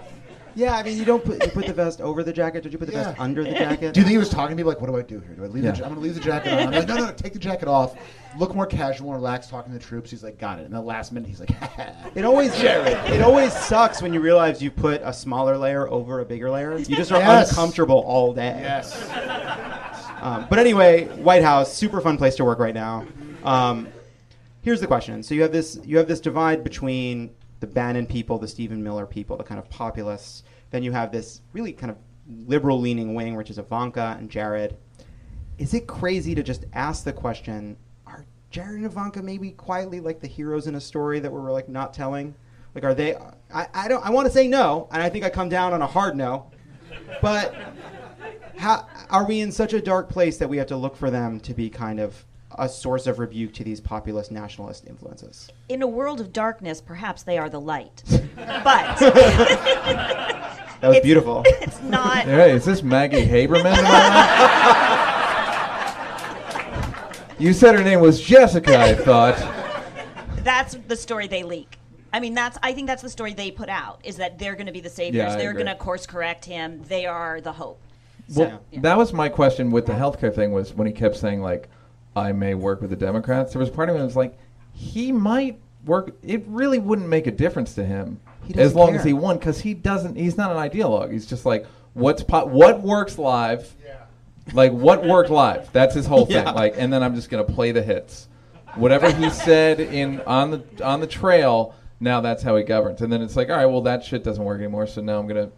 Yeah, 0.56 0.74
I 0.76 0.84
mean, 0.84 0.98
you 0.98 1.04
don't 1.04 1.24
put 1.24 1.44
you 1.44 1.52
put 1.52 1.66
the 1.68 1.74
vest 1.74 2.00
over 2.00 2.24
the 2.24 2.32
jacket. 2.32 2.64
Did 2.64 2.72
you 2.72 2.80
put 2.80 2.86
the 2.88 2.94
vest 2.94 3.20
under 3.20 3.44
the 3.44 3.52
jacket? 3.52 3.94
Do 3.94 4.00
you 4.00 4.06
think 4.06 4.12
he 4.14 4.18
was 4.18 4.30
talking 4.30 4.56
to 4.56 4.64
me 4.64 4.66
like, 4.68 4.80
what 4.80 4.90
do 4.90 4.96
I 4.98 5.02
do 5.02 5.20
here? 5.20 5.34
Do 5.36 5.44
I 5.44 5.48
leave 5.48 5.64
Yeah. 5.66 5.72
the, 5.72 5.78
ja- 5.80 5.84
I'm 5.84 5.90
gonna 5.90 6.02
leave 6.02 6.16
the 6.16 6.22
jacket 6.22 6.54
on. 6.54 6.60
I'm 6.60 6.72
like, 6.72 6.88
no, 6.88 6.96
no, 6.96 7.06
no, 7.08 7.12
take 7.14 7.34
the 7.34 7.40
jacket 7.40 7.68
off. 7.68 7.96
Look 8.38 8.56
more 8.56 8.66
casual 8.66 9.10
and 9.12 9.18
relaxed, 9.22 9.50
talking 9.50 9.74
to 9.74 9.78
the 9.80 9.84
troops. 9.84 10.10
He's 10.12 10.24
like, 10.24 10.38
got 10.40 10.60
it. 10.60 10.66
And 10.66 10.74
the 10.74 10.80
last 10.82 11.12
minute, 11.12 11.28
he's 11.30 11.40
like, 11.42 11.50
It 12.16 12.24
always 12.26 12.52
it 12.62 13.22
always 13.22 13.52
sucks 13.54 14.02
when 14.02 14.14
you 14.14 14.22
realize 14.22 14.62
you 14.62 14.72
put 14.72 15.02
a 15.04 15.12
smaller 15.12 15.58
layer 15.58 15.90
over 15.90 16.22
a 16.22 16.26
bigger 16.26 16.50
layer. 16.50 16.78
You 16.78 16.96
just 16.96 17.12
are 17.12 17.20
Yes. 17.20 17.50
uncomfortable 17.50 18.00
all 18.00 18.34
day. 18.34 18.58
yes. 18.62 18.94
Um, 20.22 20.48
but 20.50 20.58
anyway, 20.60 21.06
White 21.18 21.44
House, 21.44 21.72
super 21.74 22.02
fun 22.02 22.18
place 22.18 22.36
to 22.38 22.46
work 22.46 22.60
right 22.60 22.74
now. 22.74 23.06
Um, 23.44 23.88
here's 24.62 24.80
the 24.80 24.88
question: 24.88 25.22
So 25.22 25.36
you 25.36 25.42
have 25.44 25.52
this 25.52 25.80
you 25.84 25.98
have 25.98 26.08
this 26.08 26.20
divide 26.20 26.64
between 26.64 27.32
the 27.66 27.74
Bannon 27.74 28.06
people, 28.06 28.38
the 28.38 28.48
Stephen 28.48 28.84
Miller 28.84 29.06
people, 29.06 29.36
the 29.38 29.44
kind 29.44 29.60
of 29.60 29.70
populists. 29.70 30.44
Then 30.70 30.84
you 30.84 30.92
have 30.92 31.12
this 31.12 31.42
really 31.54 31.74
kind 31.74 31.90
of 31.90 31.98
liberal 32.48 32.80
leaning 32.80 33.16
wing, 33.16 33.36
which 33.36 33.50
is 33.50 33.58
Ivanka 33.58 34.16
and 34.20 34.30
Jared. 34.30 34.78
Is 35.58 35.74
it 35.74 35.88
crazy 35.88 36.36
to 36.36 36.44
just 36.44 36.66
ask 36.74 37.04
the 37.04 37.14
question? 37.14 37.78
Are 38.06 38.26
Jared 38.52 38.76
and 38.76 38.86
Ivanka 38.86 39.24
maybe 39.24 39.52
quietly 39.52 40.00
like 40.00 40.20
the 40.20 40.28
heroes 40.28 40.68
in 40.68 40.76
a 40.76 40.82
story 40.82 41.20
that 41.20 41.32
we're 41.32 41.52
like 41.52 41.68
not 41.68 41.94
telling? 41.94 42.36
Like, 42.76 42.84
are 42.84 42.94
they? 42.94 43.16
I, 43.54 43.68
I 43.74 43.88
don't. 43.88 44.06
I 44.06 44.10
want 44.12 44.28
to 44.28 44.34
say 44.34 44.48
no, 44.48 44.88
and 44.92 45.02
I 45.02 45.10
think 45.10 45.24
I 45.24 45.30
come 45.30 45.50
down 45.50 45.74
on 45.74 45.82
a 45.82 45.88
hard 45.88 46.16
no. 46.16 46.52
But 47.22 47.56
how 48.58 48.88
are 49.10 49.26
we 49.26 49.40
in 49.40 49.52
such 49.52 49.74
a 49.74 49.82
dark 49.82 50.10
place 50.10 50.38
that 50.38 50.50
we 50.50 50.58
have 50.58 50.68
to 50.68 50.78
look 50.78 50.96
for 50.96 51.10
them 51.10 51.40
to 51.42 51.54
be 51.54 51.70
kind 51.70 52.00
of 52.00 52.26
a 52.58 52.68
source 52.70 53.08
of 53.08 53.20
rebuke 53.20 53.54
to 53.54 53.64
these 53.64 53.80
populist 53.82 54.32
nationalist 54.32 54.86
influences? 54.88 55.50
In 55.70 55.82
a 55.82 55.88
world 55.88 56.20
of 56.22 56.32
darkness, 56.34 56.82
perhaps 56.82 57.24
they 57.24 57.38
are 57.38 57.50
the 57.50 57.60
light. 57.62 58.04
but 58.36 59.00
That 60.82 60.90
was 60.90 60.98
it's- 60.98 61.04
beautiful. 61.04 61.44
It's 61.48 61.82
not. 61.82 62.26
Hey, 62.26 62.52
is 62.54 62.66
this 62.66 62.84
Maggie 62.84 63.26
Haberman? 63.26 63.66
Am 63.66 63.86
I 63.86 63.92
right? 67.26 67.36
you 67.40 67.54
said 67.54 67.76
her 67.76 67.84
name 67.84 68.00
was 68.02 68.22
Jessica, 68.22 68.78
I 68.78 68.94
thought. 68.96 69.36
That's 70.44 70.76
the 70.88 70.96
story 70.96 71.28
they 71.28 71.44
leak. 71.44 71.78
I 72.14 72.20
mean, 72.20 72.34
that's. 72.34 72.58
I 72.64 72.72
think 72.74 72.88
that's 72.88 73.02
the 73.02 73.10
story 73.10 73.34
they 73.34 73.52
put 73.52 73.68
out. 73.68 74.00
Is 74.04 74.18
that 74.18 74.38
they're 74.40 74.54
going 74.56 74.68
to 74.68 74.72
be 74.72 74.80
the 74.80 74.90
saviors. 74.90 75.32
Yeah, 75.34 75.36
they're 75.38 75.54
going 75.54 75.66
to 75.66 75.76
course 75.76 76.06
correct 76.06 76.46
him. 76.46 76.82
They 76.88 77.06
are 77.06 77.42
the 77.42 77.52
hope. 77.52 77.82
So, 78.30 78.42
Well, 78.42 78.62
yeah. 78.72 78.80
that 78.82 78.98
was 78.98 79.12
my 79.12 79.28
question 79.28 79.70
with 79.72 79.86
the 79.86 79.94
healthcare 79.94 80.34
thing 80.34 80.52
was 80.52 80.74
when 80.74 80.88
he 80.88 80.94
kept 80.94 81.16
saying 81.18 81.42
like, 81.42 81.68
"I 82.16 82.32
may 82.32 82.54
work 82.56 82.82
with 82.82 82.90
the 82.90 82.96
Democrats." 82.96 83.54
There 83.54 83.60
was 83.60 83.70
part 83.70 83.90
of 83.90 83.96
me 83.96 84.00
that 84.00 84.06
was 84.06 84.16
like, 84.16 84.38
he 84.74 85.12
might 85.12 85.60
work. 85.86 86.16
It 86.24 86.44
really 86.48 86.80
wouldn't 86.80 87.08
make 87.10 87.28
a 87.28 87.32
difference 87.32 87.76
to 87.76 87.86
him 87.86 88.20
He 88.44 88.54
as 88.56 88.58
doesn't 88.74 88.78
long 88.78 88.90
care. 88.90 89.00
as 89.00 89.06
he 89.06 89.14
won 89.14 89.38
because 89.38 89.60
he 89.62 89.74
doesn't. 89.74 90.16
He's 90.16 90.38
not 90.38 90.52
an 90.52 90.58
ideologue. 90.58 91.12
He's 91.12 91.26
just 91.26 91.46
like, 91.46 91.66
what's 91.94 92.24
po- 92.24 92.46
what 92.46 92.82
works 92.82 93.18
live. 93.18 93.74
Like 94.54 94.72
what 94.74 95.04
worked 95.06 95.32
live? 95.32 95.72
That's 95.74 95.96
his 95.96 96.06
whole 96.06 96.26
thing. 96.28 96.36
Yeah. 96.46 96.52
Like, 96.52 96.76
and 96.78 96.94
then 96.94 97.02
I'm 97.02 97.16
just 97.16 97.30
gonna 97.32 97.44
play 97.44 97.72
the 97.72 97.82
hits. 97.82 98.28
Whatever 98.76 99.12
he 99.12 99.30
said 99.46 99.80
in 99.80 100.22
on 100.22 100.52
the 100.52 100.64
on 100.86 101.00
the 101.00 101.08
trail. 101.08 101.74
Now 102.00 102.20
that's 102.22 102.44
how 102.44 102.56
he 102.58 102.64
governs. 102.64 103.02
And 103.02 103.12
then 103.12 103.22
it's 103.22 103.36
like, 103.36 103.50
all 103.50 103.56
right, 103.56 103.66
well 103.66 103.82
that 103.84 104.04
shit 104.04 104.24
doesn't 104.24 104.44
work 104.44 104.60
anymore. 104.60 104.86
So 104.86 105.02
now 105.02 105.18
I'm 105.18 105.26
gonna 105.28 105.50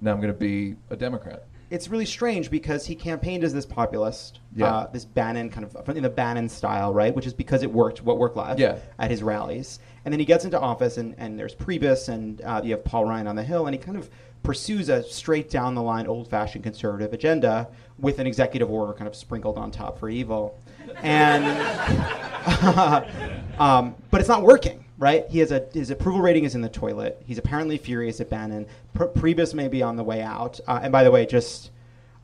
now 0.00 0.12
I'm 0.12 0.20
gonna 0.20 0.32
be 0.32 0.74
a 0.90 0.96
Democrat. 0.96 1.44
It's 1.74 1.88
really 1.88 2.06
strange 2.06 2.52
because 2.52 2.86
he 2.86 2.94
campaigned 2.94 3.42
as 3.42 3.52
this 3.52 3.66
populist, 3.66 4.38
Yeah. 4.54 4.72
uh, 4.72 4.86
this 4.92 5.04
Bannon 5.04 5.50
kind 5.50 5.66
of 5.66 5.96
in 5.96 6.04
the 6.04 6.08
Bannon 6.08 6.48
style, 6.48 6.94
right? 6.94 7.12
Which 7.14 7.26
is 7.26 7.34
because 7.34 7.64
it 7.64 7.72
worked, 7.72 8.00
what 8.00 8.16
worked 8.16 8.36
live 8.36 8.60
Yeah. 8.60 8.76
at 9.00 9.10
his 9.10 9.24
rallies. 9.24 9.80
And 10.04 10.12
then 10.12 10.20
he 10.20 10.24
gets 10.24 10.44
into 10.44 10.60
office, 10.60 10.98
and, 10.98 11.16
and 11.18 11.36
there's 11.36 11.54
Priebus, 11.54 12.08
and 12.08 12.40
uh, 12.42 12.60
you 12.62 12.70
have 12.72 12.84
Paul 12.84 13.06
Ryan 13.06 13.26
on 13.26 13.34
the 13.34 13.42
Hill, 13.42 13.66
and 13.66 13.74
he 13.74 13.80
kind 13.80 13.96
of 13.96 14.08
pursues 14.44 14.88
a 14.88 15.02
straight 15.02 15.50
down 15.50 15.74
the 15.74 15.82
line, 15.82 16.06
old 16.06 16.30
fashioned 16.30 16.62
conservative 16.62 17.12
agenda 17.12 17.66
with 17.98 18.20
an 18.20 18.26
executive 18.28 18.70
order 18.70 18.92
kind 18.92 19.08
of 19.08 19.16
sprinkled 19.16 19.58
on 19.58 19.72
top 19.72 19.98
for 19.98 20.08
evil. 20.08 20.56
And 21.02 21.44
um, 23.58 23.96
but 24.12 24.20
it's 24.20 24.28
not 24.28 24.42
working, 24.42 24.83
right? 24.98 25.24
He 25.28 25.38
has 25.40 25.50
a 25.50 25.66
his 25.72 25.90
approval 25.90 26.20
rating 26.20 26.44
is 26.44 26.54
in 26.54 26.60
the 26.60 26.68
toilet. 26.68 27.20
He's 27.24 27.38
apparently 27.38 27.78
furious 27.78 28.20
at 28.20 28.30
Bannon. 28.30 28.66
Pr- 28.92 29.04
Priebus 29.04 29.54
may 29.54 29.68
be 29.68 29.82
on 29.82 29.96
the 29.96 30.04
way 30.04 30.22
out. 30.22 30.60
Uh, 30.66 30.80
and 30.82 30.92
by 30.92 31.04
the 31.04 31.10
way, 31.10 31.26
just 31.26 31.70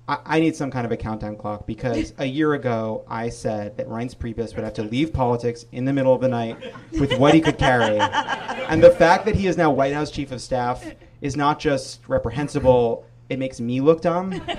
I, 0.09 0.19
I 0.25 0.41
need 0.41 0.57
some 0.57 0.71
kind 0.71 0.85
of 0.85 0.93
a 0.93 0.97
countdown 0.97 1.37
clock 1.37 1.67
because 1.67 2.13
a 2.19 2.27
year 2.27 2.55
ago 2.55 3.05
I 3.09 3.29
said 3.29 3.77
that 3.77 3.89
Reince 3.89 4.17
Priebus 4.17 4.55
would 4.55 4.65
have 4.65 4.75
to 4.75 4.83
leave 4.83 5.13
politics 5.13 5.65
in 5.73 5.85
the 5.85 5.93
middle 5.93 6.15
of 6.15 6.21
the 6.21 6.29
night 6.29 6.57
with 6.93 7.19
what 7.19 7.35
he 7.35 7.41
could 7.41 7.59
carry, 7.59 7.99
and 7.99 8.83
the 8.83 8.91
fact 8.91 9.25
that 9.27 9.35
he 9.35 9.47
is 9.47 9.57
now 9.57 9.71
White 9.71 9.95
House 9.95 10.11
chief 10.11 10.33
of 10.33 10.41
staff 10.41 10.85
is 11.21 11.37
not 11.37 11.61
just 11.61 12.01
reprehensible. 12.09 13.05
It 13.31 13.39
makes 13.39 13.61
me 13.61 13.81
look 13.81 14.03
dumb. 14.03 14.41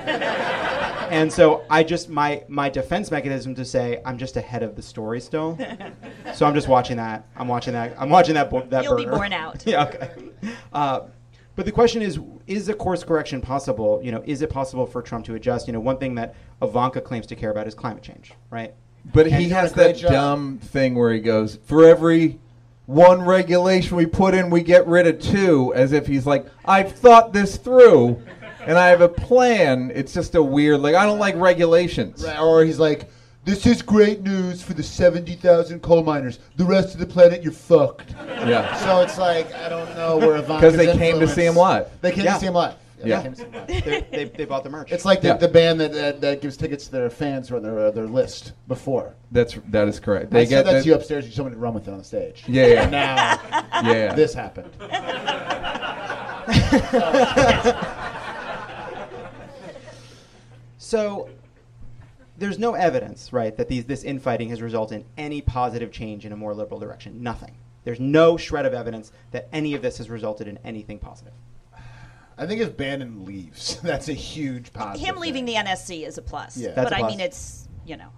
And 1.11 1.29
so 1.31 1.65
I 1.69 1.83
just 1.83 2.07
my 2.07 2.41
my 2.47 2.69
defense 2.69 3.11
mechanism 3.11 3.53
to 3.55 3.65
say 3.65 4.01
I'm 4.05 4.17
just 4.17 4.37
ahead 4.37 4.63
of 4.63 4.77
the 4.77 4.81
story 4.81 5.19
still. 5.19 5.57
So 6.33 6.45
I'm 6.45 6.53
just 6.53 6.69
watching 6.69 6.95
that. 6.95 7.25
I'm 7.35 7.49
watching 7.49 7.73
that. 7.73 7.93
I'm 7.99 8.09
watching 8.09 8.35
that. 8.35 8.49
bo- 8.49 8.65
That 8.67 8.85
You'll 8.85 8.95
be 8.95 9.03
burger. 9.03 9.33
out. 9.33 9.61
yeah. 9.67 9.83
Okay. 9.83 10.09
Uh, 10.71 11.01
but 11.57 11.65
the 11.65 11.71
question 11.73 12.01
is: 12.01 12.17
Is 12.47 12.69
a 12.69 12.73
course 12.73 13.03
correction 13.03 13.41
possible? 13.41 13.99
You 14.01 14.13
know, 14.13 14.23
is 14.25 14.41
it 14.41 14.49
possible 14.49 14.85
for 14.85 15.01
Trump 15.01 15.25
to 15.25 15.35
adjust? 15.35 15.67
You 15.67 15.73
know, 15.73 15.81
one 15.81 15.97
thing 15.97 16.15
that 16.15 16.33
Ivanka 16.61 17.01
claims 17.01 17.27
to 17.27 17.35
care 17.35 17.51
about 17.51 17.67
is 17.67 17.75
climate 17.75 18.03
change, 18.03 18.31
right? 18.49 18.73
But 19.13 19.27
And 19.27 19.35
he 19.35 19.49
has 19.49 19.73
done 19.73 19.79
a 19.79 19.83
great 19.83 19.93
that 19.95 20.01
job. 20.01 20.11
dumb 20.13 20.59
thing 20.59 20.95
where 20.95 21.11
he 21.11 21.19
goes, 21.19 21.59
for 21.65 21.83
every 21.85 22.39
one 22.85 23.21
regulation 23.25 23.97
we 23.97 24.05
put 24.05 24.33
in, 24.33 24.49
we 24.49 24.61
get 24.63 24.87
rid 24.87 25.05
of 25.07 25.19
two, 25.19 25.73
as 25.75 25.91
if 25.91 26.07
he's 26.07 26.25
like, 26.25 26.45
I've 26.63 26.93
thought 26.93 27.33
this 27.33 27.57
through 27.57 28.21
and 28.65 28.77
I 28.77 28.87
have 28.87 29.01
a 29.01 29.09
plan. 29.09 29.91
It's 29.93 30.13
just 30.13 30.35
a 30.35 30.43
weird, 30.43 30.79
like, 30.81 30.95
I 30.95 31.05
don't 31.05 31.19
like 31.19 31.35
regulations. 31.35 32.23
Right, 32.25 32.39
Or 32.39 32.63
he's 32.63 32.79
like, 32.79 33.09
this 33.43 33.65
is 33.65 33.81
great 33.81 34.21
news 34.21 34.61
for 34.61 34.73
the 34.73 34.83
70,000 34.83 35.81
coal 35.81 36.03
miners. 36.03 36.39
The 36.57 36.65
rest 36.65 36.93
of 36.93 36.99
the 36.99 37.07
planet, 37.07 37.41
you're 37.41 37.51
fucked. 37.51 38.11
Yeah. 38.27 38.75
So 38.77 39.01
it's 39.01 39.17
like, 39.17 39.51
I 39.55 39.67
don't 39.69 39.89
know 39.95 40.17
where 40.17 40.35
Ivanka's 40.37 40.75
'Cause 40.75 40.77
they 40.77 40.95
came 40.97 41.19
to 41.19 41.27
see 41.27 41.45
him 41.45 41.55
live. 41.55 41.87
They 42.01 42.11
came 42.11 42.25
Yeah. 42.25 42.33
to 42.35 42.39
see 42.39 42.45
him 42.45 42.53
live. 42.53 42.75
Yeah. 43.03 43.17
they 43.17 43.23
came 43.23 43.31
to 43.33 43.37
see 43.39 43.43
him 43.45 43.51
live. 43.53 43.67
They, 43.67 44.05
they, 44.11 44.23
they 44.25 44.45
bought 44.45 44.63
the 44.63 44.69
merch. 44.69 44.91
It's 44.91 45.05
like 45.05 45.21
the, 45.21 45.29
Yeah. 45.29 45.37
the 45.37 45.47
band 45.47 45.81
that, 45.81 45.91
that 45.93 46.21
that 46.21 46.41
gives 46.41 46.55
tickets 46.55 46.85
to 46.85 46.91
their 46.91 47.09
fans 47.09 47.49
or 47.51 47.59
their, 47.59 47.87
uh, 47.87 47.89
their 47.89 48.05
list 48.05 48.51
before. 48.67 49.15
That's 49.31 49.57
that 49.69 49.87
is 49.87 49.99
correct. 49.99 50.29
They 50.29 50.41
I 50.41 50.45
get 50.45 50.49
said 50.49 50.65
that 50.67 50.71
that- 50.73 50.83
to 50.83 50.89
you 50.89 50.93
upstairs. 50.93 51.25
You 51.25 51.31
told 51.33 51.47
me 51.47 51.55
to 51.55 51.59
run 51.59 51.73
with 51.73 51.87
it 51.87 51.91
on 51.91 51.97
the 51.97 52.03
stage. 52.03 52.43
Yeah, 52.47 52.67
yeah. 52.67 52.81
And 52.83 52.91
now 52.91 53.39
Yeah. 53.91 54.13
this 54.13 54.35
happened. 54.35 54.69
So 60.91 61.29
there's 62.37 62.59
no 62.59 62.73
evidence, 62.73 63.31
right, 63.31 63.55
that 63.55 63.69
these, 63.69 63.85
this 63.85 64.03
infighting 64.03 64.49
has 64.49 64.61
resulted 64.61 64.99
in 64.99 65.05
any 65.17 65.39
positive 65.39 65.89
change 65.89 66.25
in 66.25 66.33
a 66.33 66.35
more 66.35 66.53
liberal 66.53 66.81
direction. 66.81 67.23
Nothing. 67.23 67.55
There's 67.85 68.01
no 68.01 68.35
shred 68.35 68.65
of 68.65 68.73
evidence 68.73 69.13
that 69.31 69.47
any 69.53 69.73
of 69.73 69.81
this 69.81 69.99
has 69.99 70.09
resulted 70.09 70.49
in 70.49 70.59
anything 70.65 70.99
positive. 70.99 71.31
I 72.37 72.45
think 72.45 72.59
if 72.59 72.75
Bannon 72.75 73.23
leaves, 73.23 73.79
that's 73.83 74.09
a 74.09 74.13
huge 74.13 74.73
positive. 74.73 75.07
Him 75.07 75.21
leaving 75.21 75.45
thing. 75.45 75.63
the 75.63 75.69
NSC 75.69 76.05
is 76.05 76.17
a 76.17 76.21
plus. 76.21 76.57
Yeah. 76.57 76.71
That's 76.71 76.89
but 76.89 76.91
a 76.91 76.95
I 76.97 76.99
plus. 76.99 77.11
mean, 77.11 77.19
it's 77.21 77.69
you 77.85 77.95
know 77.95 78.09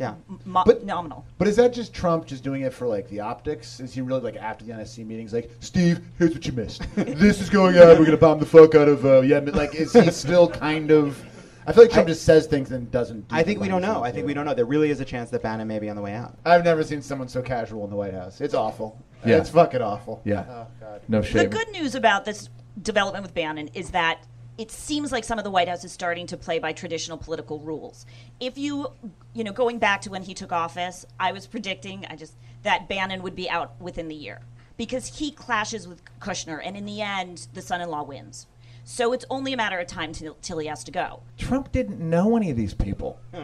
Yeah. 0.00 0.14
mo- 0.46 0.62
But- 0.64 0.86
nominal. 0.86 1.26
But 1.36 1.46
is 1.46 1.56
that 1.56 1.74
just 1.74 1.92
Trump 1.92 2.24
just 2.24 2.42
doing 2.42 2.62
it 2.62 2.72
for 2.72 2.86
like 2.86 3.06
the 3.10 3.20
optics? 3.20 3.80
Is 3.80 3.92
he 3.92 4.00
really 4.00 4.22
like 4.22 4.36
after 4.36 4.64
the 4.64 4.72
NSC 4.72 5.04
meetings, 5.04 5.34
like 5.34 5.50
Steve, 5.60 6.00
here's 6.18 6.32
what 6.32 6.46
you 6.46 6.52
missed. 6.52 6.86
this 6.94 7.42
is 7.42 7.50
going 7.50 7.76
on. 7.76 7.98
We're 7.98 8.06
gonna 8.06 8.16
bomb 8.16 8.38
the 8.38 8.46
fuck 8.46 8.74
out 8.74 8.88
of 8.88 9.04
uh, 9.04 9.20
yeah. 9.20 9.40
Like, 9.40 9.74
is 9.74 9.92
he 9.92 10.10
still 10.10 10.48
kind 10.48 10.90
of 10.90 11.22
I 11.66 11.72
feel 11.72 11.84
like 11.84 11.92
Trump 11.92 12.08
I- 12.08 12.12
just 12.12 12.24
says 12.24 12.46
things 12.46 12.70
and 12.72 12.90
doesn't. 12.90 13.28
Do 13.28 13.34
I 13.34 13.42
think 13.42 13.60
we 13.60 13.68
don't 13.68 13.82
know. 13.82 14.02
I 14.02 14.10
think 14.10 14.26
we 14.26 14.34
don't 14.34 14.44
know. 14.44 14.54
There 14.54 14.64
really 14.64 14.90
is 14.90 15.00
a 15.00 15.04
chance 15.04 15.30
that 15.30 15.42
Bannon 15.42 15.68
may 15.68 15.78
be 15.78 15.88
on 15.88 15.96
the 15.96 16.02
way 16.02 16.14
out. 16.14 16.36
I've 16.44 16.64
never 16.64 16.82
seen 16.82 17.02
someone 17.02 17.28
so 17.28 17.42
casual 17.42 17.84
in 17.84 17.90
the 17.90 17.96
White 17.96 18.14
House. 18.14 18.40
It's 18.40 18.54
awful. 18.54 19.00
Yeah. 19.24 19.38
It's 19.38 19.50
fucking 19.50 19.80
awful. 19.80 20.20
Yeah. 20.24 20.44
Oh 20.48 20.66
god. 20.80 21.02
No 21.08 21.22
shame. 21.22 21.44
The 21.44 21.56
good 21.56 21.68
news 21.70 21.94
about 21.94 22.24
this 22.24 22.48
development 22.80 23.22
with 23.24 23.34
Bannon 23.34 23.68
is 23.68 23.90
that 23.90 24.26
it 24.58 24.70
seems 24.70 25.12
like 25.12 25.24
some 25.24 25.38
of 25.38 25.44
the 25.44 25.50
White 25.50 25.68
House 25.68 25.84
is 25.84 25.92
starting 25.92 26.26
to 26.26 26.36
play 26.36 26.58
by 26.58 26.72
traditional 26.72 27.16
political 27.16 27.58
rules. 27.60 28.04
If 28.40 28.58
you, 28.58 28.88
you 29.32 29.44
know, 29.44 29.52
going 29.52 29.78
back 29.78 30.02
to 30.02 30.10
when 30.10 30.22
he 30.22 30.34
took 30.34 30.52
office, 30.52 31.06
I 31.18 31.32
was 31.32 31.46
predicting, 31.46 32.06
I 32.10 32.16
just 32.16 32.34
that 32.62 32.88
Bannon 32.88 33.22
would 33.22 33.34
be 33.34 33.48
out 33.48 33.80
within 33.80 34.08
the 34.08 34.14
year 34.14 34.40
because 34.76 35.18
he 35.18 35.30
clashes 35.30 35.86
with 35.86 36.02
Kushner, 36.20 36.60
and 36.62 36.76
in 36.76 36.84
the 36.84 37.00
end, 37.00 37.48
the 37.52 37.62
son-in-law 37.62 38.04
wins. 38.04 38.46
So 38.84 39.12
it's 39.12 39.24
only 39.30 39.52
a 39.52 39.56
matter 39.56 39.78
of 39.78 39.86
time 39.86 40.12
till, 40.12 40.36
till 40.42 40.58
he 40.58 40.66
has 40.66 40.82
to 40.84 40.90
go. 40.90 41.22
Trump 41.38 41.72
didn't 41.72 42.00
know 42.00 42.36
any 42.36 42.50
of 42.50 42.56
these 42.56 42.74
people. 42.74 43.18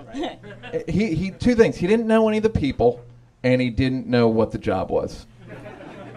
Eh, 0.70 0.82
he, 0.88 1.14
he 1.14 1.30
two 1.30 1.54
things. 1.54 1.76
He 1.76 1.86
didn't 1.86 2.06
know 2.06 2.28
any 2.28 2.36
of 2.36 2.42
the 2.42 2.50
people, 2.50 3.02
and 3.42 3.60
he 3.60 3.70
didn't 3.70 4.06
know 4.06 4.28
what 4.28 4.50
the 4.50 4.58
job 4.58 4.90
was. 4.90 5.26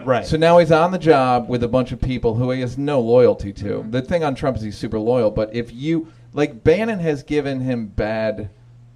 Right. 0.04 0.26
So 0.26 0.36
now 0.36 0.58
he's 0.58 0.72
on 0.72 0.92
the 0.92 0.98
job 0.98 1.48
with 1.48 1.64
a 1.64 1.68
bunch 1.68 1.92
of 1.92 2.02
people 2.02 2.34
who 2.34 2.50
he 2.50 2.62
has 2.62 2.76
no 2.76 3.00
loyalty 3.00 3.54
to. 3.54 3.86
The 3.88 4.02
thing 4.02 4.24
on 4.24 4.34
Trump 4.34 4.58
is 4.58 4.64
he's 4.64 4.76
super 4.76 4.98
loyal, 4.98 5.30
but 5.30 5.54
if 5.54 5.72
you 5.72 6.08
like 6.34 6.64
Bannon 6.64 6.98
has 7.00 7.22
given 7.22 7.60
him 7.60 7.86
bad 7.86 8.50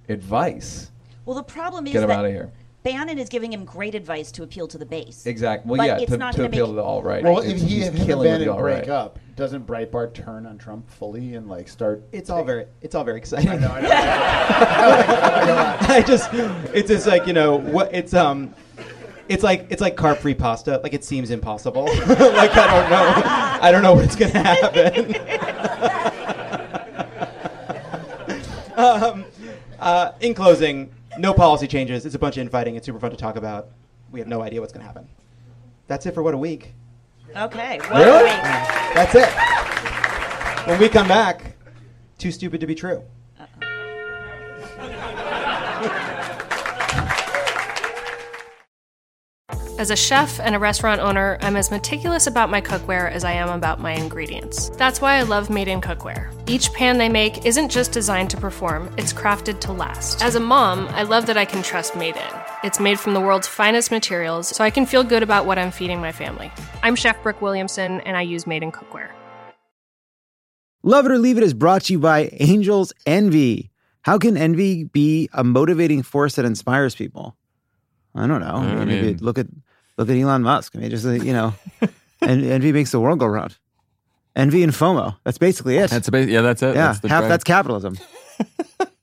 advice. 0.08 0.90
Well, 1.24 1.36
the 1.36 1.42
problem 1.44 1.86
is 1.86 1.92
Get 1.92 2.02
him 2.02 2.08
that 2.08 2.24
of 2.24 2.32
here. 2.32 2.50
Bannon 2.86 3.18
is 3.18 3.28
giving 3.28 3.52
him 3.52 3.64
great 3.64 3.96
advice 3.96 4.30
to 4.30 4.44
appeal 4.44 4.68
to 4.68 4.78
the 4.78 4.86
base. 4.86 5.26
Exactly. 5.26 5.68
Well, 5.70 5.78
But 5.78 5.86
yeah, 5.88 5.98
it's 5.98 6.12
to, 6.12 6.16
not 6.18 6.34
to 6.34 6.38
gonna 6.38 6.48
appeal 6.50 6.68
make- 6.68 6.74
to 6.74 6.76
the 6.76 6.84
alt 6.84 7.04
right. 7.04 7.20
Well, 7.24 7.40
if 7.40 7.58
he 7.60 7.82
and 7.82 7.94
him 7.94 7.96
and 7.96 8.06
killing 8.06 8.30
with 8.30 8.38
the 8.38 8.46
Bannon 8.46 8.60
break 8.62 8.82
alt-right. 8.84 8.88
up, 8.88 9.18
doesn't 9.34 9.66
Breitbart 9.66 10.14
turn 10.14 10.46
on 10.46 10.56
Trump 10.56 10.88
fully 10.88 11.34
and 11.34 11.48
like 11.48 11.66
start? 11.68 12.04
it's 12.12 12.30
all 12.30 12.44
very 12.44 12.66
it's 12.82 12.94
all 12.94 13.02
very 13.02 13.18
exciting. 13.18 13.48
I 13.50 13.56
know, 13.56 13.72
I 13.72 13.80
know. 13.80 13.88
I 13.90 15.44
know. 15.46 15.76
I 15.94 16.00
just 16.02 16.32
it's 16.32 16.88
just 16.88 17.08
like 17.08 17.26
you 17.26 17.32
know 17.32 17.56
what 17.56 17.92
it's 17.92 18.14
um 18.14 18.54
it's 19.28 19.42
like 19.42 19.66
it's 19.68 19.82
like 19.82 19.96
carb 19.96 20.18
free 20.18 20.34
pasta 20.34 20.78
like 20.84 20.94
it 20.94 21.02
seems 21.02 21.32
impossible 21.32 21.86
like 22.06 22.56
I 22.56 22.66
don't 22.68 22.90
know 22.90 23.22
I 23.66 23.72
don't 23.72 23.82
know 23.82 23.94
what's 23.94 24.14
gonna 24.14 24.38
happen 24.38 25.16
um, 28.76 29.24
uh, 29.80 30.12
in 30.20 30.34
closing 30.34 30.92
no 31.18 31.32
policy 31.32 31.66
changes 31.66 32.04
it's 32.06 32.14
a 32.14 32.18
bunch 32.18 32.36
of 32.36 32.40
infighting 32.42 32.76
it's 32.76 32.86
super 32.86 32.98
fun 33.00 33.10
to 33.10 33.16
talk 33.16 33.36
about 33.36 33.68
we 34.10 34.20
have 34.20 34.28
no 34.28 34.42
idea 34.42 34.60
what's 34.60 34.72
gonna 34.72 34.84
happen 34.84 35.06
that's 35.86 36.06
it 36.06 36.14
for 36.14 36.22
what 36.22 36.34
a 36.34 36.38
week 36.38 36.72
Okay. 37.34 37.78
What 37.78 37.90
Really? 37.90 38.20
a 38.20 38.24
week. 38.24 38.42
that's 38.94 39.14
it 39.14 39.28
when 40.68 40.78
we 40.80 40.88
come 40.88 41.06
back 41.08 41.56
too 42.18 42.30
stupid 42.30 42.60
to 42.60 42.66
be 42.66 42.74
true 42.74 43.02
As 49.78 49.90
a 49.90 49.96
chef 49.96 50.40
and 50.40 50.54
a 50.54 50.58
restaurant 50.58 51.02
owner, 51.02 51.36
I'm 51.42 51.54
as 51.54 51.70
meticulous 51.70 52.26
about 52.26 52.48
my 52.48 52.62
cookware 52.62 53.10
as 53.12 53.24
I 53.24 53.32
am 53.32 53.50
about 53.50 53.78
my 53.78 53.92
ingredients. 53.92 54.70
That's 54.70 55.02
why 55.02 55.16
I 55.16 55.22
love 55.22 55.50
Made 55.50 55.68
in 55.68 55.82
Cookware. 55.82 56.32
Each 56.48 56.72
pan 56.72 56.96
they 56.96 57.10
make 57.10 57.44
isn't 57.44 57.68
just 57.70 57.92
designed 57.92 58.30
to 58.30 58.38
perform, 58.38 58.90
it's 58.96 59.12
crafted 59.12 59.60
to 59.60 59.72
last. 59.72 60.22
As 60.22 60.34
a 60.34 60.40
mom, 60.40 60.88
I 60.88 61.02
love 61.02 61.26
that 61.26 61.36
I 61.36 61.44
can 61.44 61.62
trust 61.62 61.94
Made 61.94 62.16
in. 62.16 62.22
It's 62.64 62.80
made 62.80 62.98
from 62.98 63.12
the 63.12 63.20
world's 63.20 63.46
finest 63.46 63.90
materials, 63.90 64.48
so 64.48 64.64
I 64.64 64.70
can 64.70 64.86
feel 64.86 65.04
good 65.04 65.22
about 65.22 65.44
what 65.44 65.58
I'm 65.58 65.70
feeding 65.70 66.00
my 66.00 66.10
family. 66.12 66.50
I'm 66.82 66.96
Chef 66.96 67.22
Brooke 67.22 67.42
Williamson, 67.42 68.00
and 68.02 68.16
I 68.16 68.22
use 68.22 68.46
Made 68.46 68.62
in 68.62 68.72
Cookware. 68.72 69.10
Love 70.82 71.04
It 71.04 71.12
or 71.12 71.18
Leave 71.18 71.36
It 71.36 71.42
is 71.44 71.52
brought 71.52 71.82
to 71.82 71.92
you 71.92 71.98
by 71.98 72.30
Angels 72.40 72.94
Envy. 73.04 73.70
How 74.02 74.16
can 74.16 74.38
envy 74.38 74.84
be 74.84 75.28
a 75.34 75.44
motivating 75.44 76.02
force 76.02 76.36
that 76.36 76.44
inspires 76.46 76.94
people? 76.94 77.36
I 78.14 78.26
don't 78.26 78.40
know. 78.40 78.46
Uh, 78.46 78.80
I 78.80 78.84
Maybe 78.86 79.08
mean- 79.08 79.18
look 79.20 79.36
at 79.36 79.48
look 79.96 80.08
at 80.08 80.16
Elon 80.16 80.42
Musk. 80.42 80.74
I 80.76 80.78
mean, 80.80 80.90
just 80.90 81.06
uh, 81.06 81.10
you 81.10 81.32
know, 81.32 81.54
en- 82.22 82.44
envy 82.44 82.72
makes 82.72 82.90
the 82.92 83.00
world 83.00 83.18
go 83.18 83.26
round. 83.26 83.56
Envy 84.34 84.62
and 84.62 84.72
FOMO. 84.72 85.16
That's 85.24 85.38
basically 85.38 85.78
it. 85.78 85.90
That's 85.90 86.10
ba- 86.10 86.26
yeah, 86.26 86.42
that's 86.42 86.62
it. 86.62 86.74
yeah, 86.74 86.88
that's 86.88 87.00
the 87.00 87.08
half, 87.08 87.20
drive. 87.22 87.28
that's 87.30 87.44
capitalism. 87.44 87.96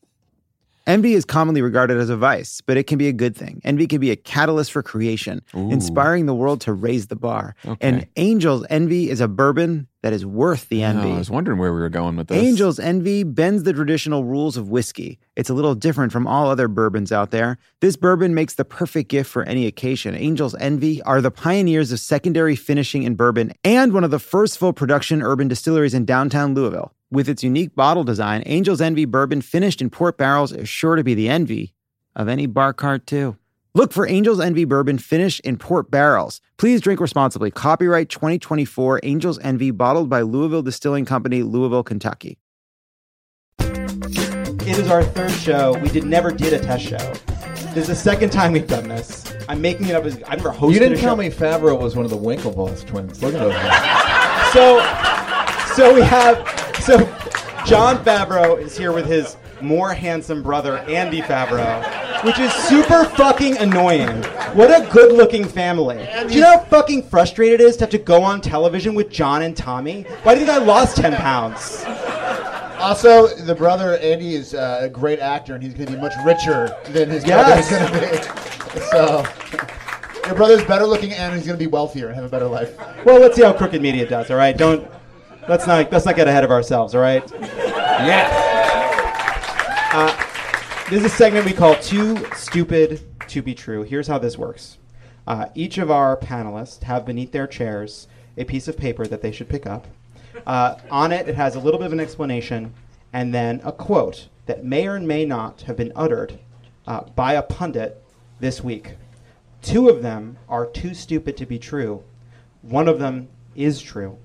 Envy 0.86 1.14
is 1.14 1.24
commonly 1.24 1.62
regarded 1.62 1.98
as 1.98 2.10
a 2.10 2.18
vice, 2.18 2.60
but 2.62 2.76
it 2.76 2.88
can 2.88 2.98
be 2.98 3.08
a 3.08 3.14
good 3.14 3.36
thing. 3.36 3.62
Envy 3.64 3.88
can 3.88 4.02
be 4.02 4.12
a 4.12 4.16
catalyst 4.16 4.72
for 4.72 4.84
creation, 4.84 5.42
Ooh. 5.56 5.72
inspiring 5.72 6.26
the 6.26 6.36
world 6.36 6.60
to 6.62 6.74
raise 6.74 7.08
the 7.08 7.16
bar. 7.16 7.56
Okay. 7.66 7.88
And 7.88 8.08
Angels 8.18 8.66
Envy 8.70 9.10
is 9.10 9.22
a 9.22 9.28
bourbon 9.30 9.88
that 10.04 10.12
is 10.12 10.26
worth 10.26 10.68
the 10.68 10.84
envy. 10.84 11.08
Oh, 11.08 11.16
I 11.16 11.18
was 11.18 11.30
wondering 11.30 11.58
where 11.58 11.74
we 11.74 11.80
were 11.80 11.88
going 11.88 12.18
with 12.18 12.28
this. 12.28 12.44
Angel's 12.44 12.78
Envy 12.78 13.24
bends 13.24 13.64
the 13.64 13.72
traditional 13.72 14.26
rules 14.26 14.58
of 14.58 14.68
whiskey. 14.68 15.18
It's 15.38 15.50
a 15.50 15.54
little 15.54 15.76
different 15.76 16.12
from 16.12 16.28
all 16.28 16.50
other 16.50 16.68
bourbons 16.68 17.14
out 17.14 17.32
there. 17.32 17.58
This 17.80 17.96
bourbon 17.96 18.36
makes 18.36 18.56
the 18.56 18.66
perfect 18.66 19.10
gift 19.10 19.32
for 19.32 19.44
any 19.44 19.66
occasion. 19.66 20.14
Angel's 20.14 20.56
Envy 20.56 21.02
are 21.04 21.22
the 21.22 21.32
pioneers 21.32 21.94
of 21.94 22.02
secondary 22.02 22.58
finishing 22.58 23.04
in 23.04 23.16
bourbon 23.16 23.54
and 23.64 23.94
one 23.94 24.04
of 24.04 24.12
the 24.12 24.20
first 24.20 24.58
full 24.58 24.74
production 24.74 25.22
urban 25.22 25.48
distilleries 25.48 25.94
in 25.94 26.04
downtown 26.04 26.54
Louisville. 26.54 26.94
With 27.14 27.30
its 27.30 27.44
unique 27.44 27.76
bottle 27.76 28.04
design, 28.04 28.42
Angel's 28.42 28.82
Envy 28.82 29.06
bourbon 29.06 29.42
finished 29.42 29.84
in 29.84 29.92
port 29.92 30.18
barrels 30.18 30.52
is 30.52 30.68
sure 30.68 30.96
to 30.96 31.04
be 31.04 31.14
the 31.14 31.30
envy 31.30 31.76
of 32.16 32.28
any 32.28 32.48
bar 32.48 32.74
cart, 32.74 33.06
too. 33.06 33.38
Look 33.76 33.94
for 33.94 34.08
Angel's 34.08 34.40
Envy 34.40 34.66
bourbon 34.66 34.98
finished 34.98 35.40
in 35.42 35.58
port 35.58 35.92
barrels. 35.92 36.42
Please 36.58 36.82
drink 36.82 37.00
responsibly. 37.00 37.52
Copyright 37.52 38.10
2024 38.10 39.02
Angel's 39.04 39.38
Envy, 39.42 39.70
bottled 39.70 40.10
by 40.10 40.22
Louisville 40.22 40.64
Distilling 40.64 41.06
Company, 41.06 41.44
Louisville, 41.44 41.84
Kentucky. 41.84 42.40
It 43.60 44.80
is 44.80 44.90
our 44.90 45.04
third 45.04 45.30
show. 45.34 45.78
We 45.82 45.90
did 45.90 46.06
never 46.06 46.32
did 46.32 46.52
a 46.54 46.60
test 46.60 46.84
show. 46.84 47.14
This 47.76 47.84
is 47.84 47.88
the 47.90 47.96
second 47.96 48.32
time 48.32 48.54
we've 48.54 48.66
done 48.66 48.88
this. 48.88 49.32
I'm 49.48 49.62
making 49.62 49.88
it 49.88 49.94
up 49.94 50.06
as 50.06 50.16
I've 50.24 50.40
never 50.40 50.50
hosted. 50.50 50.74
You 50.74 50.80
didn't 50.80 50.98
a 50.98 51.02
tell 51.02 51.16
show. 51.16 51.22
me 51.22 51.30
Favreau 51.30 51.80
was 51.80 51.96
one 51.96 52.06
of 52.06 52.10
the 52.10 52.18
Winklevoss 52.18 52.88
twins. 52.88 53.22
Look 53.22 53.36
at 53.36 53.40
those. 53.40 54.52
So, 54.52 55.76
so 55.76 55.94
we 55.94 56.02
have 56.02 56.63
so 56.82 56.98
Jon 57.66 58.04
Favreau 58.04 58.60
is 58.60 58.78
here 58.78 58.92
with 58.92 59.06
his 59.06 59.38
more 59.62 59.94
handsome 59.94 60.44
brother 60.44 60.80
Andy 60.80 61.22
Favreau, 61.22 62.24
which 62.26 62.38
is 62.40 62.52
super 62.54 63.06
fucking 63.06 63.58
annoying. 63.58 64.10
What 64.54 64.70
a 64.70 64.86
good-looking 64.92 65.46
family. 65.46 66.06
Do 66.28 66.34
you 66.34 66.42
know 66.42 66.58
how 66.58 66.64
fucking 66.66 67.04
frustrated 67.04 67.62
it 67.62 67.64
is 67.64 67.78
to 67.78 67.84
have 67.84 67.90
to 67.92 67.98
go 67.98 68.22
on 68.22 68.42
television 68.42 68.94
with 68.94 69.10
John 69.10 69.42
and 69.44 69.56
Tommy? 69.56 70.04
Why 70.24 70.34
do 70.34 70.42
you 70.42 70.46
think 70.46 70.58
I 70.60 70.64
lost 70.64 70.98
ten 70.98 71.16
pounds? 71.16 71.84
Also, 72.80 73.28
the 73.28 73.56
brother 73.56 73.98
Andy 74.00 74.36
is 74.36 74.54
uh, 74.54 74.80
a 74.82 74.90
great 74.90 75.20
actor, 75.20 75.54
and 75.56 75.64
he's 75.64 75.74
going 75.74 75.86
to 75.88 75.94
be 75.94 76.02
much 76.02 76.12
richer 76.26 76.76
than 76.90 77.10
his 77.10 77.26
Yes. 77.26 77.70
brother 77.70 77.88
is 77.88 78.02
going 78.02 78.12
to 78.12 78.34
be. 78.34 78.40
So, 78.92 79.24
your 80.26 80.34
brother's 80.36 80.64
better 80.66 80.86
looking, 80.88 81.14
and 81.14 81.34
he's 81.36 81.46
going 81.46 81.58
to 81.58 81.64
be 81.64 81.68
wealthier 81.70 82.08
and 82.08 82.16
have 82.16 82.26
a 82.26 82.30
better 82.30 82.48
life. 82.48 82.76
Well, 83.06 83.22
let's 83.22 83.36
see 83.36 83.44
how 83.44 83.54
crooked 83.54 83.82
media 83.84 84.08
does. 84.10 84.32
All 84.32 84.36
right, 84.38 84.58
don't 84.58 84.90
let's 85.48 85.68
not 85.68 85.92
let's 85.92 86.06
not 86.06 86.16
get 86.16 86.28
ahead 86.28 86.44
of 86.44 86.52
ourselves. 86.52 86.96
All 86.96 87.02
right. 87.02 87.24
yes. 87.40 88.44
This 90.90 91.00
is 91.00 91.12
a 91.12 91.16
segment 91.16 91.46
we 91.46 91.54
call 91.54 91.76
Too 91.78 92.24
Stupid 92.36 93.02
to 93.30 93.42
Be 93.42 93.56
True. 93.56 93.84
Here's 93.84 94.08
how 94.08 94.20
this 94.20 94.38
works 94.38 94.78
uh, 95.26 95.48
each 95.56 95.78
of 95.78 95.90
our 95.90 96.16
panelists 96.16 96.84
have 96.84 97.06
beneath 97.06 97.32
their 97.32 97.48
chairs 97.48 98.08
a 98.38 98.44
piece 98.44 98.68
of 98.68 98.78
paper 98.78 99.08
that 99.08 99.22
they 99.22 99.32
should 99.32 99.50
pick 99.50 99.66
up. 99.66 99.88
Uh, 100.46 100.76
on 100.92 101.12
it, 101.12 101.28
it 101.28 101.36
has 101.36 101.56
a 101.56 101.60
little 101.60 101.80
bit 101.80 101.88
of 101.88 101.94
an 101.94 102.00
explanation 102.00 102.74
and 103.14 103.34
then 103.34 103.62
a 103.64 103.72
quote 103.72 104.28
that 104.46 104.66
may 104.66 104.88
or 104.88 105.00
may 105.00 105.26
not 105.26 105.62
have 105.64 105.78
been 105.78 105.92
uttered 105.96 106.38
uh, 106.86 107.02
by 107.16 107.34
a 107.34 107.42
pundit 107.42 108.04
this 108.40 108.64
week. 108.64 108.96
Two 109.62 109.90
of 109.90 110.02
them 110.02 110.38
are 110.50 110.66
too 110.66 110.94
stupid 110.94 111.38
to 111.38 111.46
be 111.46 111.58
true. 111.58 112.04
One 112.62 112.88
of 112.88 113.00
them 113.00 113.30
is 113.56 113.82
true. 113.82 114.18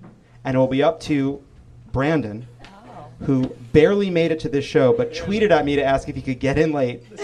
And 0.44 0.54
it 0.54 0.58
will 0.58 0.66
be 0.66 0.82
up 0.82 1.00
to 1.00 1.42
Brandon, 1.92 2.46
who 3.20 3.46
barely 3.72 4.10
made 4.10 4.30
it 4.30 4.40
to 4.40 4.48
this 4.48 4.64
show 4.64 4.92
but 4.92 5.12
tweeted 5.12 5.50
at 5.50 5.64
me 5.64 5.76
to 5.76 5.82
ask 5.82 6.08
if 6.08 6.14
he 6.16 6.22
could 6.22 6.38
get 6.38 6.58
in 6.58 6.72
late. 6.72 7.02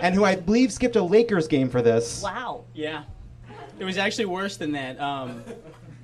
and 0.00 0.14
who 0.14 0.24
I 0.24 0.36
believe 0.36 0.72
skipped 0.72 0.96
a 0.96 1.02
Lakers 1.02 1.48
game 1.48 1.68
for 1.70 1.82
this. 1.82 2.22
Wow. 2.22 2.64
Yeah. 2.74 3.04
It 3.78 3.84
was 3.84 3.96
actually 3.96 4.26
worse 4.26 4.56
than 4.58 4.72
that. 4.72 5.00
Um, 5.00 5.42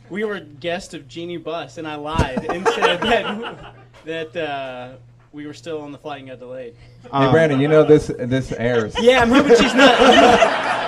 we 0.08 0.24
were 0.24 0.40
guests 0.40 0.94
of 0.94 1.06
Jeanie 1.08 1.36
Buss, 1.36 1.78
and 1.78 1.86
I 1.86 1.96
lied 1.96 2.46
and 2.48 2.66
said 2.68 3.00
that 3.02 3.74
that 4.04 4.36
uh, 4.36 4.96
we 5.32 5.46
were 5.46 5.52
still 5.52 5.82
on 5.82 5.92
the 5.92 5.98
flight 5.98 6.20
and 6.20 6.28
got 6.28 6.38
delayed. 6.38 6.74
Hey 7.02 7.08
Um, 7.10 7.32
Brandon, 7.32 7.60
you 7.60 7.68
know 7.68 7.84
this 7.84 8.10
this 8.18 8.52
airs. 8.52 8.94
Yeah, 9.00 9.20
I'm 9.20 9.30
hoping 9.30 9.56
she's 9.56 9.74
not. 9.74 9.96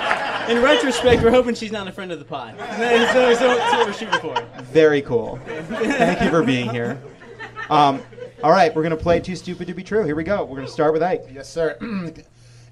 In 0.49 0.63
retrospect, 0.63 1.21
we're 1.21 1.29
hoping 1.29 1.53
she's 1.53 1.71
not 1.71 1.87
a 1.87 1.91
friend 1.91 2.11
of 2.11 2.17
the 2.17 2.25
pod. 2.25 2.55
So, 2.57 2.65
so, 2.65 3.33
so 3.35 3.55
that's 3.55 3.73
what 3.73 3.85
we're 3.85 3.93
shooting 3.93 4.19
for. 4.19 4.63
Very 4.63 5.01
cool. 5.03 5.39
Thank 5.45 6.21
you 6.21 6.29
for 6.31 6.41
being 6.41 6.69
here. 6.69 6.99
Um, 7.69 8.01
all 8.43 8.49
right, 8.49 8.73
we're 8.73 8.81
going 8.81 8.97
to 8.97 8.97
play 8.97 9.19
Too 9.19 9.35
Stupid 9.35 9.67
to 9.67 9.75
Be 9.75 9.83
True. 9.83 10.03
Here 10.03 10.15
we 10.15 10.23
go. 10.23 10.43
We're 10.43 10.55
going 10.55 10.65
to 10.65 10.73
start 10.73 10.91
with 10.91 11.03
Ike. 11.03 11.25
Yes, 11.31 11.47
sir. 11.47 11.77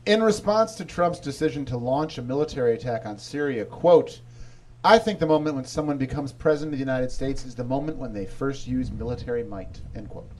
In 0.07 0.23
response 0.23 0.73
to 0.75 0.85
Trump's 0.85 1.19
decision 1.19 1.65
to 1.65 1.77
launch 1.77 2.17
a 2.17 2.23
military 2.23 2.73
attack 2.73 3.05
on 3.05 3.19
Syria, 3.19 3.63
quote, 3.63 4.21
I 4.83 4.97
think 4.97 5.19
the 5.19 5.27
moment 5.27 5.55
when 5.55 5.65
someone 5.65 5.99
becomes 5.99 6.31
president 6.31 6.73
of 6.73 6.79
the 6.79 6.83
United 6.83 7.11
States 7.11 7.45
is 7.45 7.53
the 7.53 7.63
moment 7.63 7.97
when 7.97 8.11
they 8.11 8.25
first 8.25 8.65
use 8.65 8.89
military 8.89 9.43
might, 9.43 9.81
end 9.95 10.09
quote. 10.09 10.31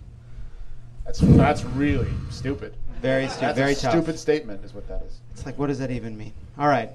That's 1.05 1.19
that's 1.19 1.63
really 1.63 2.09
stupid. 2.31 2.75
Very 3.01 3.27
stupid. 3.27 3.55
Very 3.55 3.73
a 3.73 3.75
tough. 3.75 3.91
stupid 3.91 4.17
statement, 4.17 4.63
is 4.65 4.73
what 4.73 4.87
that 4.87 5.03
is. 5.03 5.19
It's 5.31 5.45
like, 5.45 5.57
what 5.59 5.67
does 5.67 5.79
that 5.79 5.91
even 5.91 6.17
mean? 6.17 6.33
All 6.57 6.67
right. 6.67 6.91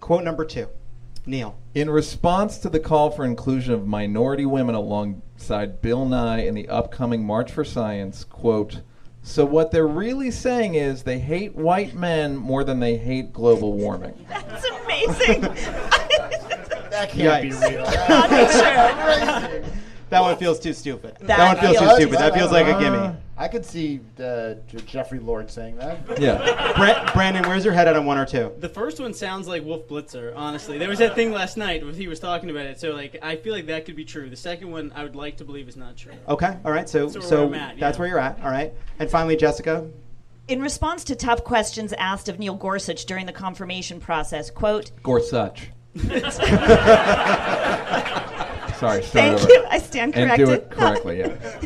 Quote 0.00 0.24
number 0.24 0.44
two. 0.44 0.68
Neil. 1.26 1.56
In 1.74 1.90
response 1.90 2.58
to 2.58 2.68
the 2.68 2.80
call 2.80 3.10
for 3.10 3.24
inclusion 3.24 3.74
of 3.74 3.86
minority 3.86 4.46
women 4.46 4.74
alongside 4.74 5.80
Bill 5.82 6.04
Nye 6.06 6.40
in 6.40 6.54
the 6.54 6.68
upcoming 6.68 7.24
March 7.24 7.52
for 7.52 7.64
Science, 7.64 8.24
quote, 8.24 8.80
so 9.22 9.44
what 9.44 9.70
they're 9.70 9.86
really 9.86 10.30
saying 10.30 10.74
is 10.74 11.02
they 11.02 11.18
hate 11.18 11.54
white 11.54 11.94
men 11.94 12.36
more 12.36 12.64
than 12.64 12.80
they 12.80 12.96
hate 12.96 13.32
global 13.34 13.74
warming. 13.74 14.14
That's 14.28 14.64
amazing. 14.66 15.42
That 16.90 17.10
can't 17.10 17.42
be 17.42 17.50
Yikes. 17.50 17.70
real. 17.70 17.86
Not 20.10 20.18
true. 20.18 20.24
That 20.26 20.30
one 20.30 20.36
feels 20.38 20.58
too 20.60 20.72
stupid. 20.72 21.16
That, 21.20 21.26
That 21.36 21.56
one 21.56 21.64
feels 21.64 21.78
too 21.78 21.94
stupid. 21.96 22.18
That 22.18 22.34
feels 22.34 22.50
like 22.52 22.66
a 22.66 22.78
gimme. 22.78 23.16
I 23.36 23.48
could 23.48 23.64
see 23.64 24.00
uh, 24.18 24.54
J- 24.68 24.78
Jeffrey 24.84 25.18
Lord 25.18 25.50
saying 25.50 25.76
that. 25.76 26.20
Yeah. 26.20 26.72
Bra- 26.76 27.10
Brandon, 27.14 27.42
where's 27.48 27.64
your 27.64 27.72
head 27.72 27.88
at 27.88 27.96
on 27.96 28.04
one 28.04 28.18
or 28.18 28.26
two? 28.26 28.52
The 28.58 28.68
first 28.68 29.00
one 29.00 29.14
sounds 29.14 29.48
like 29.48 29.64
Wolf 29.64 29.88
Blitzer, 29.88 30.34
honestly. 30.36 30.76
There 30.76 30.90
was 30.90 30.98
that 30.98 31.14
thing 31.14 31.32
last 31.32 31.56
night 31.56 31.82
where 31.82 31.94
he 31.94 32.06
was 32.06 32.20
talking 32.20 32.50
about 32.50 32.66
it, 32.66 32.78
so 32.78 32.90
like 32.90 33.16
I 33.22 33.36
feel 33.36 33.54
like 33.54 33.66
that 33.66 33.86
could 33.86 33.96
be 33.96 34.04
true. 34.04 34.28
The 34.28 34.36
second 34.36 34.70
one 34.70 34.92
I 34.94 35.04
would 35.04 35.16
like 35.16 35.38
to 35.38 35.44
believe 35.46 35.68
is 35.68 35.76
not 35.76 35.96
true. 35.96 36.12
Okay. 36.28 36.58
All 36.66 36.72
right. 36.72 36.86
So, 36.88 37.08
So 37.08 37.20
so, 37.20 37.46
where 37.46 37.58
at, 37.60 37.78
that's 37.78 37.96
yeah. 37.96 38.00
where 38.00 38.08
you're 38.08 38.18
at. 38.18 38.38
All 38.42 38.50
right. 38.50 38.74
And 38.98 39.10
finally, 39.10 39.36
Jessica. 39.36 39.88
In 40.48 40.60
response 40.60 41.04
to 41.04 41.14
tough 41.16 41.42
questions 41.44 41.94
asked 41.94 42.28
of 42.28 42.38
Neil 42.38 42.54
Gorsuch 42.56 43.06
during 43.06 43.24
the 43.24 43.32
confirmation 43.32 44.00
process, 44.00 44.50
quote, 44.50 44.90
Gorsuch. 45.02 45.70
Sorry, 48.80 49.02
start 49.02 49.12
Thank 49.12 49.40
over. 49.42 49.48
you. 49.52 49.66
I 49.68 49.78
stand 49.78 50.16
And 50.16 50.26
corrected. 50.30 50.46
do 50.46 50.52
it 50.54 50.70
correctly, 50.70 51.18
yeah. 51.18 51.60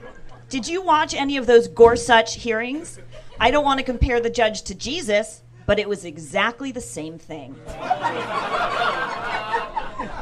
Did 0.50 0.68
you 0.68 0.82
watch 0.82 1.14
any 1.14 1.38
of 1.38 1.46
those 1.46 1.68
Gorsuch 1.68 2.34
hearings? 2.34 2.98
I 3.38 3.50
don't 3.50 3.64
want 3.64 3.78
to 3.78 3.84
compare 3.84 4.20
the 4.20 4.28
judge 4.28 4.60
to 4.64 4.74
Jesus, 4.74 5.42
but 5.64 5.78
it 5.78 5.88
was 5.88 6.04
exactly 6.04 6.70
the 6.70 6.80
same 6.80 7.18
thing. 7.18 7.56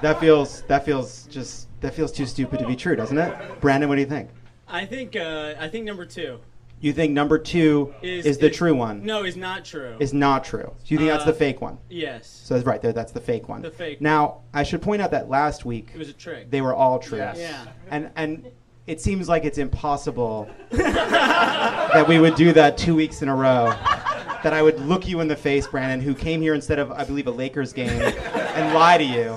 That 0.01 0.21
feels 0.21 0.63
that 0.63 0.85
feels 0.85 1.25
just 1.27 1.67
that 1.81 1.93
feels 1.93 2.13
too 2.13 2.25
stupid 2.27 2.61
to 2.61 2.67
be 2.67 2.77
true, 2.77 2.95
doesn't 2.95 3.19
it? 3.19 3.61
Brandon, 3.61 3.89
what 3.89 3.97
do 3.97 4.01
you 4.01 4.07
think? 4.07 4.31
I 4.69 4.85
think 4.87 5.17
uh, 5.17 5.55
I 5.59 5.69
think 5.69 5.85
number 5.87 6.07
two 6.07 6.39
You 6.81 6.93
think 6.93 7.13
number 7.13 7.39
two 7.39 7.93
is 8.03 8.25
is, 8.25 8.39
the 8.39 8.49
true 8.51 8.75
one? 8.75 9.05
No, 9.05 9.25
is 9.25 9.37
not 9.37 9.65
true. 9.65 9.97
Is 9.99 10.13
not 10.15 10.45
true. 10.45 10.73
So 10.79 10.85
you 10.87 10.99
think 10.99 11.11
that's 11.11 11.25
Uh, 11.25 11.27
the 11.27 11.33
fake 11.33 11.61
one? 11.61 11.79
yes, 11.91 12.43
So 12.45 12.55
that's 12.55 12.65
right 12.67 12.81
there. 12.81 12.93
That's 12.93 13.11
the 13.13 13.21
fake 13.21 13.49
one. 13.49 13.63
The 13.63 13.71
fake 13.71 14.01
Now 14.01 14.43
I 14.55 14.63
should 14.63 14.81
point 14.81 15.03
out 15.03 15.11
that 15.11 15.29
last 15.29 15.65
week 15.65 15.91
it 15.93 15.99
was 15.99 16.09
a 16.09 16.13
trick. 16.13 16.51
they 16.51 16.61
were 16.61 16.75
all 16.75 16.99
true. 17.01 17.19
Yes. 17.19 17.37
yeah. 17.39 17.65
And 17.91 18.11
and 18.17 18.47
it 18.87 19.01
seems 19.01 19.29
like 19.29 19.45
it's 19.45 19.59
impossible 19.59 20.49
that 20.71 22.05
we 22.09 22.19
would 22.21 22.37
do 22.37 22.53
that 22.53 22.79
two 22.79 22.95
weeks 22.95 23.23
in 23.23 23.29
a 23.29 23.35
row. 23.35 23.75
That 24.45 24.53
I 24.53 24.63
would 24.63 24.79
look 24.81 25.09
you 25.09 25.19
in 25.19 25.27
the 25.27 25.35
face, 25.37 25.67
Brandon, 25.67 26.01
who 26.01 26.15
came 26.15 26.41
here 26.41 26.55
instead 26.55 26.79
of 26.79 26.93
I 26.93 27.03
believe 27.03 27.27
a 27.27 27.31
Lakers 27.33 27.73
game, 27.73 27.91
and 27.91 28.73
lie 28.73 28.97
to 28.97 29.05
you. 29.05 29.37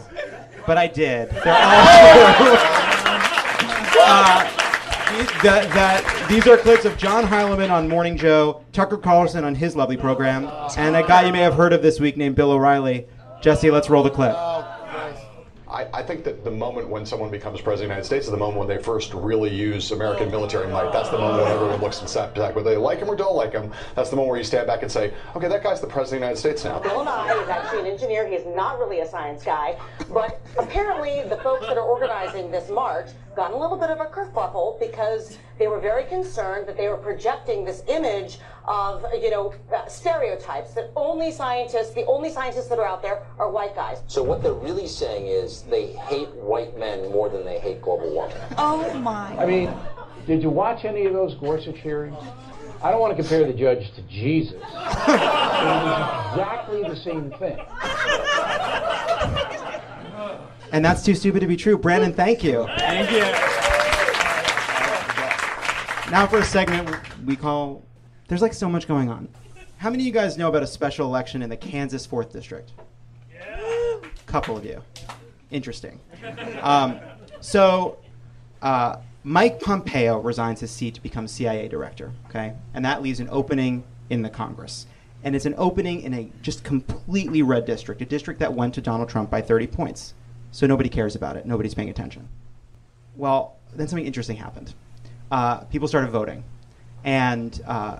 But 0.68 0.78
I 0.78 0.86
did. 0.86 1.32
They're 1.32 1.58
all 1.58 2.36
true. 2.38 2.56
uh, 4.00 4.51
the- 5.22 5.34
the- 5.44 5.68
the- 5.74 6.28
these 6.28 6.48
are 6.48 6.58
clips 6.58 6.86
of 6.86 6.98
John 6.98 7.24
Heilemann 7.24 7.72
on 7.72 7.88
Morning 7.88 8.18
Joe, 8.18 8.62
Tucker 8.74 8.98
Carlson 8.98 9.44
on 9.44 9.56
his 9.56 9.76
lovely 9.76 9.98
program, 9.98 10.50
and 10.78 10.96
a 10.96 11.04
guy 11.04 11.26
you 11.26 11.32
may 11.34 11.42
have 11.42 11.54
heard 11.56 11.74
of 11.74 11.82
this 11.82 12.00
week 12.00 12.18
named 12.18 12.36
Bill 12.36 12.52
O'Reilly. 12.52 13.06
Jesse, 13.42 13.72
let's 13.72 13.90
roll 13.90 14.04
the 14.04 14.10
clip. 14.10 14.36
I, 15.72 15.88
I 15.94 16.04
think 16.04 16.26
that 16.26 16.44
the 16.44 16.52
moment 16.52 16.90
when 16.90 17.06
someone 17.06 17.32
becomes 17.32 17.62
president 17.62 17.72
of 17.74 17.80
the 17.80 17.94
United 17.94 18.06
States 18.06 18.26
is 18.26 18.32
the 18.32 18.38
moment 18.38 18.60
when 18.60 18.68
they 18.68 18.84
first 18.84 19.14
really 19.14 19.50
use 19.50 19.92
American 19.92 20.30
military 20.30 20.68
might. 20.68 20.92
That's 20.92 21.08
the 21.08 21.18
moment 21.18 21.44
when 21.44 21.52
everyone 21.54 21.80
looks 21.80 22.02
and 22.02 22.10
steps 22.10 22.38
back. 22.38 22.58
Whether 22.58 22.72
they 22.72 22.76
like 22.76 23.00
him 23.00 23.08
or 23.10 23.16
don't 23.16 23.36
like 23.38 23.54
him, 23.54 23.72
that's 23.96 24.10
the 24.10 24.18
moment 24.18 24.32
where 24.32 24.38
you 24.38 24.44
stand 24.44 24.68
back 24.68 24.82
and 24.82 24.92
say, 24.92 25.14
okay, 25.34 25.48
that 25.48 25.64
guy's 25.64 25.80
the 25.80 25.88
president 25.88 26.06
of 26.06 26.10
the 26.10 26.26
United 26.26 26.40
States 26.40 26.66
now. 26.66 26.80
Bill 26.80 27.06
Nye 27.06 27.42
is 27.42 27.48
actually 27.48 27.80
an 27.80 27.86
engineer. 27.86 28.28
He 28.28 28.36
is 28.36 28.46
not 28.54 28.80
really 28.80 29.00
a 29.00 29.08
science 29.08 29.44
guy. 29.46 29.78
But 30.14 30.42
apparently, 30.60 31.24
the 31.30 31.38
folks 31.38 31.66
that 31.68 31.78
are 31.78 31.88
organizing 31.88 32.52
this 32.52 32.70
march 32.70 33.08
got 33.36 33.52
a 33.52 33.58
little 33.58 33.78
bit 33.78 33.90
of 33.90 34.00
a 34.00 34.06
kerfuffle 34.06 34.80
because 34.80 35.38
they 35.58 35.68
were 35.68 35.80
very 35.80 36.04
concerned 36.06 36.68
that 36.68 36.76
they 36.78 36.88
were 36.88 36.98
projecting 36.98 37.64
this 37.64 37.84
image 37.88 38.40
of, 38.66 39.06
you 39.22 39.30
know, 39.30 39.54
uh, 39.74 39.88
stereotypes 39.88 40.74
that 40.74 40.92
only 40.96 41.32
scientists, 41.32 41.94
the 41.94 42.06
only 42.06 42.30
scientists 42.30 42.68
that 42.68 42.80
are 42.80 42.88
out 42.88 43.02
there 43.02 43.24
are 43.40 43.50
white 43.50 43.76
guys. 43.76 44.02
So 44.08 44.22
what 44.24 44.44
they're 44.44 44.54
really 44.54 44.88
saying 44.88 45.28
is 45.28 45.64
they 45.64 45.88
hate 45.94 46.30
white 46.36 46.78
men 46.78 47.10
more 47.12 47.30
than 47.30 47.46
they 47.46 47.60
hate 47.60 47.82
global 47.82 48.12
warming. 48.12 48.38
Oh 48.58 48.94
my. 48.96 49.36
I 49.38 49.46
mean, 49.46 49.74
did 50.28 50.44
you 50.44 50.50
watch 50.50 50.86
any 50.86 51.06
of 51.06 51.14
those 51.14 51.36
Gorsuch 51.36 51.80
hearings? 51.80 52.18
I 52.84 52.90
don't 52.90 53.00
want 53.00 53.16
to 53.16 53.22
compare 53.22 53.46
the 53.46 53.54
judge 53.54 53.94
to 53.94 54.02
Jesus. 54.04 54.54
It 54.54 54.62
was 54.64 56.32
exactly 56.32 56.82
the 56.84 56.96
same 56.96 57.30
thing. 57.32 57.60
And 60.72 60.84
that's 60.84 61.04
too 61.04 61.16
stupid 61.16 61.42
to 61.42 61.48
be 61.48 61.58
true. 61.58 61.78
Brandon, 61.78 62.14
thank 62.14 62.44
you. 62.44 62.68
Thank 62.78 63.12
you. 63.12 63.22
Now 66.12 66.28
for 66.28 66.40
a 66.40 66.44
segment 66.44 66.90
we 67.26 67.36
call 67.36 67.84
There's 68.28 68.42
like 68.42 68.54
so 68.54 68.68
much 68.68 68.88
going 68.88 69.10
on. 69.10 69.30
How 69.78 69.90
many 69.90 70.04
of 70.04 70.08
you 70.08 70.14
guys 70.14 70.38
know 70.38 70.50
about 70.50 70.62
a 70.62 70.68
special 70.68 71.08
election 71.08 71.42
in 71.42 71.50
the 71.50 71.58
Kansas 71.58 72.06
4th 72.06 72.32
District? 72.32 72.72
Yeah. 73.34 73.98
Couple 74.26 74.56
of 74.56 74.66
you. 74.66 74.82
Interesting. 75.50 76.00
Um, 76.62 77.00
so, 77.40 77.98
uh, 78.62 78.98
Mike 79.24 79.60
Pompeo 79.60 80.20
resigns 80.20 80.60
his 80.60 80.72
seat 80.72 80.96
to 80.96 81.02
become 81.02 81.28
CIA 81.28 81.68
director, 81.68 82.12
okay? 82.30 82.54
And 82.74 82.84
that 82.86 83.02
leaves 83.02 83.20
an 83.20 83.28
opening 83.32 83.84
in 84.10 84.22
the 84.22 84.30
Congress. 84.30 84.88
And 85.24 85.36
it's 85.36 85.46
an 85.46 85.56
opening 85.58 86.02
in 86.02 86.14
a 86.14 86.32
just 86.42 86.64
completely 86.64 87.42
red 87.42 87.66
district, 87.66 88.02
a 88.02 88.06
district 88.06 88.40
that 88.40 88.54
went 88.54 88.74
to 88.76 88.82
Donald 88.82 89.10
Trump 89.10 89.30
by 89.30 89.42
30 89.42 89.68
points. 89.68 90.14
So 90.52 90.68
nobody 90.68 90.90
cares 90.90 91.16
about 91.16 91.38
it. 91.38 91.46
Nobody's 91.46 91.74
paying 91.74 91.90
attention. 91.90 92.28
Well, 93.16 93.58
then 93.74 93.88
something 93.88 94.06
interesting 94.06 94.38
happened. 94.38 94.74
Uh, 95.32 95.60
people 95.66 95.88
started 95.88 96.12
voting, 96.12 96.44
and 97.04 97.62
uh, 97.66 98.00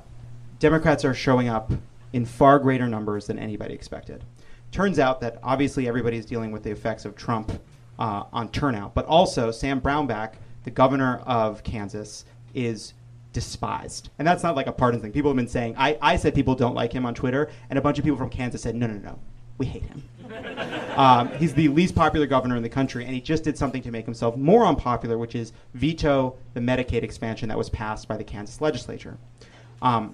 Democrats 0.60 1.06
are 1.06 1.14
showing 1.14 1.48
up 1.48 1.72
in 2.14 2.26
far 2.26 2.60
greater 2.60 2.88
numbers 2.88 3.28
than 3.28 3.40
anybody 3.40 3.74
expected. 3.74 4.24
Turns 4.72 5.00
out 5.00 5.22
that 5.22 5.40
obviously 5.44 5.88
everybody's 5.88 6.26
dealing 6.26 6.52
with 6.52 6.64
the 6.64 6.72
effects 6.72 7.06
of 7.06 7.16
Trump 7.16 7.52
uh, 8.00 8.24
on 8.34 8.50
turnout, 8.50 8.94
but 8.94 9.06
also 9.06 9.52
Sam 9.52 9.80
Brownback, 9.80 10.34
the 10.64 10.72
governor 10.72 11.18
of 11.26 11.64
Kansas, 11.64 12.26
is 12.54 12.94
despised. 13.34 14.10
And 14.20 14.28
that's 14.28 14.44
not 14.44 14.56
like 14.56 14.68
a 14.68 14.72
partisan 14.72 15.02
thing. 15.02 15.12
People 15.12 15.32
have 15.32 15.38
been 15.38 15.48
saying, 15.48 15.76
I, 15.78 15.98
I 16.02 16.16
said 16.18 16.36
people 16.36 16.56
don't 16.56 16.76
like 16.76 16.92
him 16.92 17.06
on 17.06 17.14
Twitter, 17.14 17.50
and 17.70 17.80
a 17.80 17.82
bunch 17.82 17.98
of 17.98 18.04
people 18.04 18.18
from 18.18 18.30
Kansas 18.30 18.62
said, 18.62 18.76
no, 18.76 18.88
no, 18.88 18.96
no, 18.96 19.20
we 19.58 19.66
hate 19.66 19.84
him. 19.84 20.04
Um, 20.92 21.30
he's 21.38 21.54
the 21.54 21.70
least 21.70 21.96
popular 21.96 22.28
governor 22.28 22.58
in 22.58 22.64
the 22.64 22.70
country, 22.70 23.06
and 23.06 23.16
he 23.16 23.22
just 23.22 23.46
did 23.46 23.58
something 23.58 23.82
to 23.84 23.92
make 23.92 24.04
himself 24.04 24.36
more 24.36 24.66
unpopular, 24.66 25.18
which 25.18 25.36
is 25.36 25.54
veto 25.74 26.36
the 26.54 26.60
Medicaid 26.60 27.02
expansion 27.02 27.48
that 27.48 27.58
was 27.58 27.70
passed 27.70 28.10
by 28.10 28.18
the 28.18 28.24
Kansas 28.26 28.60
legislature. 28.60 29.18
Um, 29.82 30.14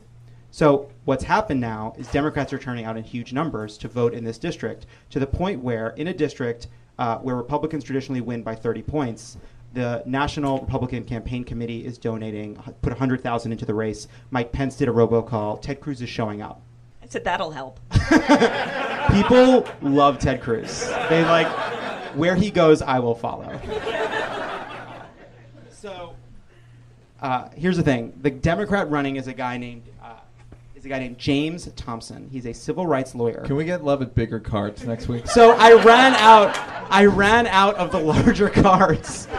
so 0.52 0.90
what's 1.06 1.24
happened 1.24 1.60
now 1.60 1.96
is 1.98 2.08
Democrats 2.10 2.54
are 2.54 2.60
turning 2.60 2.86
out 2.86 2.96
in 2.96 3.04
huge 3.04 3.34
numbers 3.34 3.78
to 3.80 3.88
vote 3.88 4.14
in 4.14 4.24
this 4.24 4.38
district, 4.38 4.86
to 5.10 5.20
the 5.20 5.28
point 5.28 5.64
where 5.64 5.90
in 5.98 6.08
a 6.08 6.14
district 6.14 6.68
uh, 7.00 7.18
where 7.18 7.36
Republicans 7.36 7.84
traditionally 7.84 8.22
win 8.22 8.44
by 8.44 8.56
30 8.56 8.84
points, 8.84 9.38
the 9.74 10.02
National 10.06 10.60
Republican 10.62 11.04
Campaign 11.04 11.44
Committee 11.44 11.86
is 11.86 11.98
donating, 11.98 12.56
put 12.82 12.92
100,000 12.92 13.52
into 13.52 13.66
the 13.66 13.74
race. 13.74 14.08
Mike 14.32 14.52
Pence 14.52 14.76
did 14.76 14.88
a 14.88 14.92
robocall. 14.92 15.62
Ted 15.62 15.82
Cruz 15.82 16.02
is 16.02 16.10
showing 16.10 16.42
up. 16.42 16.62
I 17.08 17.10
said 17.10 17.24
that'll 17.24 17.52
help. 17.52 17.80
People 19.14 19.66
love 19.82 20.20
Ted 20.20 20.42
Cruz. 20.42 20.90
They 21.10 21.24
like 21.24 21.48
where 22.18 22.36
he 22.36 22.52
goes, 22.52 22.82
I 22.82 23.00
will 23.00 23.16
follow. 23.16 23.58
So 25.72 26.16
uh, 27.22 27.48
here's 27.56 27.78
the 27.78 27.84
thing: 27.84 28.12
the 28.22 28.30
Democrat 28.30 28.90
running 28.90 29.16
is 29.16 29.28
a 29.28 29.34
guy 29.34 29.56
named 29.56 29.84
uh, 30.04 30.16
is 30.76 30.84
a 30.84 30.90
guy 30.90 31.00
named 31.00 31.18
James 31.18 31.72
Thompson. 31.78 32.28
He's 32.30 32.46
a 32.46 32.54
civil 32.54 32.86
rights 32.86 33.16
lawyer. 33.16 33.42
Can 33.46 33.56
we 33.56 33.64
get 33.64 33.86
love 33.86 34.02
at 34.02 34.14
bigger 34.14 34.42
cards 34.42 34.84
next 34.86 35.08
week? 35.08 35.28
So 35.28 35.52
I 35.58 35.82
ran 35.82 36.14
out. 36.16 36.58
I 36.92 37.06
ran 37.06 37.48
out 37.48 37.76
of 37.76 37.94
the 37.94 38.00
larger 38.00 38.50
cards. 38.50 39.30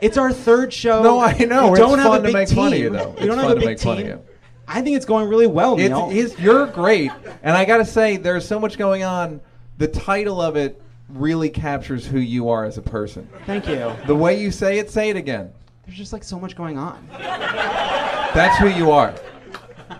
It's 0.00 0.16
our 0.18 0.32
third 0.32 0.72
show. 0.72 1.02
No, 1.02 1.18
I 1.18 1.32
know. 1.38 1.64
We 1.64 1.70
It's 1.72 1.80
don't 1.80 1.98
have 1.98 2.08
fun 2.12 2.20
a 2.24 2.26
to 2.28 2.32
make 2.32 2.46
team. 2.48 2.56
fun 2.56 2.72
of 2.74 2.78
you, 2.78 2.90
though. 2.90 3.08
We 3.10 3.16
It's 3.16 3.26
don't 3.26 3.38
have 3.38 3.46
fun 3.48 3.50
a 3.50 3.54
to 3.54 3.60
big 3.60 3.66
make 3.66 3.80
fun 3.80 3.98
of 3.98 4.06
you. 4.06 4.22
I 4.68 4.82
think 4.82 4.96
it's 4.96 5.06
going 5.06 5.28
really 5.28 5.46
well, 5.46 5.78
It's, 5.78 5.88
Neal. 5.88 6.10
it's- 6.10 6.38
you're 6.38 6.66
great, 6.66 7.10
and 7.42 7.56
I 7.56 7.64
got 7.64 7.76
to 7.78 7.84
say, 7.84 8.16
there's 8.16 8.46
so 8.46 8.58
much 8.58 8.76
going 8.78 9.04
on. 9.04 9.40
The 9.78 9.88
title 9.88 10.40
of 10.40 10.56
it 10.56 10.82
really 11.08 11.48
captures 11.50 12.06
who 12.06 12.18
you 12.18 12.48
are 12.48 12.64
as 12.64 12.78
a 12.78 12.82
person. 12.82 13.28
Thank 13.46 13.68
you. 13.68 13.92
The 14.06 14.14
way 14.16 14.40
you 14.40 14.50
say 14.50 14.78
it, 14.78 14.90
say 14.90 15.08
it 15.10 15.16
again. 15.16 15.52
There's 15.84 15.96
just 15.98 16.12
like 16.12 16.24
so 16.24 16.38
much 16.40 16.56
going 16.56 16.78
on. 16.78 17.06
That's 17.12 18.58
who 18.58 18.68
you 18.68 18.90
are. 18.90 19.14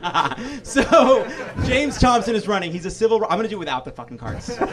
so 0.65 1.27
James 1.65 1.99
Thompson 1.99 2.35
is 2.35 2.49
running. 2.49 2.73
He's 2.73 2.87
a 2.87 2.91
civil. 2.91 3.23
I'm 3.25 3.39
gonna 3.39 3.49
do 3.49 3.57
it 3.57 3.61
without 3.61 3.85
the 3.85 3.93
fucking 3.93 4.19
cards. 4.19 4.51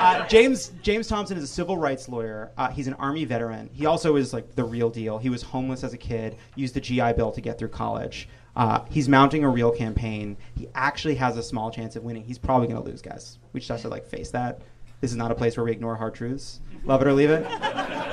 Uh, 0.00 0.26
James 0.28 0.72
James 0.82 1.06
Thompson 1.06 1.36
is 1.36 1.44
a 1.44 1.46
civil 1.46 1.76
rights 1.76 2.08
lawyer. 2.08 2.50
Uh, 2.56 2.68
he's 2.70 2.86
an 2.86 2.94
army 2.94 3.26
veteran. 3.26 3.68
He 3.74 3.84
also 3.84 4.16
is 4.16 4.32
like 4.32 4.54
the 4.54 4.64
real 4.64 4.88
deal. 4.88 5.18
He 5.18 5.28
was 5.28 5.42
homeless 5.42 5.84
as 5.84 5.92
a 5.92 5.98
kid. 5.98 6.36
Used 6.54 6.72
the 6.72 6.80
GI 6.80 7.12
Bill 7.14 7.30
to 7.32 7.40
get 7.42 7.58
through 7.58 7.68
college. 7.68 8.26
Uh, 8.56 8.84
he's 8.90 9.08
mounting 9.08 9.44
a 9.44 9.48
real 9.48 9.70
campaign. 9.70 10.36
He 10.56 10.68
actually 10.74 11.14
has 11.16 11.36
a 11.36 11.42
small 11.42 11.70
chance 11.70 11.96
of 11.96 12.02
winning. 12.02 12.24
He's 12.24 12.38
probably 12.38 12.68
going 12.68 12.82
to 12.82 12.88
lose, 12.88 13.00
guys. 13.00 13.38
We 13.52 13.60
just 13.60 13.70
have 13.70 13.82
to 13.82 13.88
like 13.88 14.06
face 14.06 14.30
that. 14.30 14.60
This 15.00 15.12
is 15.12 15.16
not 15.16 15.30
a 15.30 15.34
place 15.34 15.56
where 15.56 15.64
we 15.64 15.72
ignore 15.72 15.96
hard 15.96 16.14
truths. 16.14 16.60
Love 16.84 17.00
it 17.02 17.08
or 17.08 17.12
leave 17.12 17.30
it. 17.30 17.44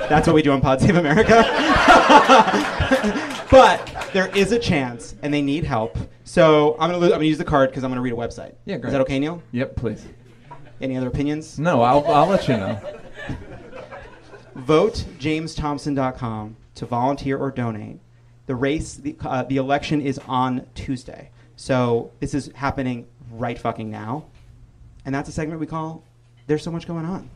That's 0.08 0.26
what 0.26 0.34
we 0.34 0.42
do 0.42 0.52
on 0.52 0.60
Pod 0.60 0.80
Save 0.80 0.96
America. 0.96 1.44
but 3.50 4.08
there 4.12 4.28
is 4.34 4.52
a 4.52 4.58
chance, 4.58 5.14
and 5.22 5.32
they 5.34 5.42
need 5.42 5.64
help. 5.64 5.98
So 6.24 6.76
I'm 6.80 6.90
gonna 6.90 6.98
lo- 6.98 7.06
I'm 7.06 7.12
gonna 7.12 7.24
use 7.24 7.38
the 7.38 7.44
card 7.44 7.70
because 7.70 7.84
I'm 7.84 7.90
gonna 7.90 8.00
read 8.00 8.14
a 8.14 8.16
website. 8.16 8.54
Yeah, 8.64 8.78
great. 8.78 8.88
Is 8.88 8.92
that 8.92 9.00
okay, 9.02 9.18
Neil? 9.18 9.42
Yep, 9.52 9.76
please. 9.76 10.06
Any 10.80 10.96
other 10.96 11.08
opinions? 11.08 11.58
No, 11.58 11.82
I'll, 11.82 12.06
I'll 12.06 12.26
let 12.26 12.48
you 12.48 12.56
know. 12.56 12.78
VoteJamesThompson.com 14.56 16.56
to 16.76 16.86
volunteer 16.86 17.36
or 17.38 17.50
donate. 17.50 18.00
The 18.48 18.56
race, 18.56 18.94
the, 18.94 19.14
uh, 19.20 19.42
the 19.42 19.58
election 19.58 20.00
is 20.00 20.18
on 20.26 20.64
Tuesday. 20.74 21.28
So 21.56 22.10
this 22.18 22.32
is 22.32 22.50
happening 22.54 23.06
right 23.30 23.58
fucking 23.58 23.90
now. 23.90 24.24
And 25.04 25.14
that's 25.14 25.28
a 25.28 25.32
segment 25.32 25.60
we 25.60 25.66
call 25.66 26.02
There's 26.46 26.62
So 26.62 26.70
Much 26.70 26.86
Going 26.86 27.04
On. 27.04 27.28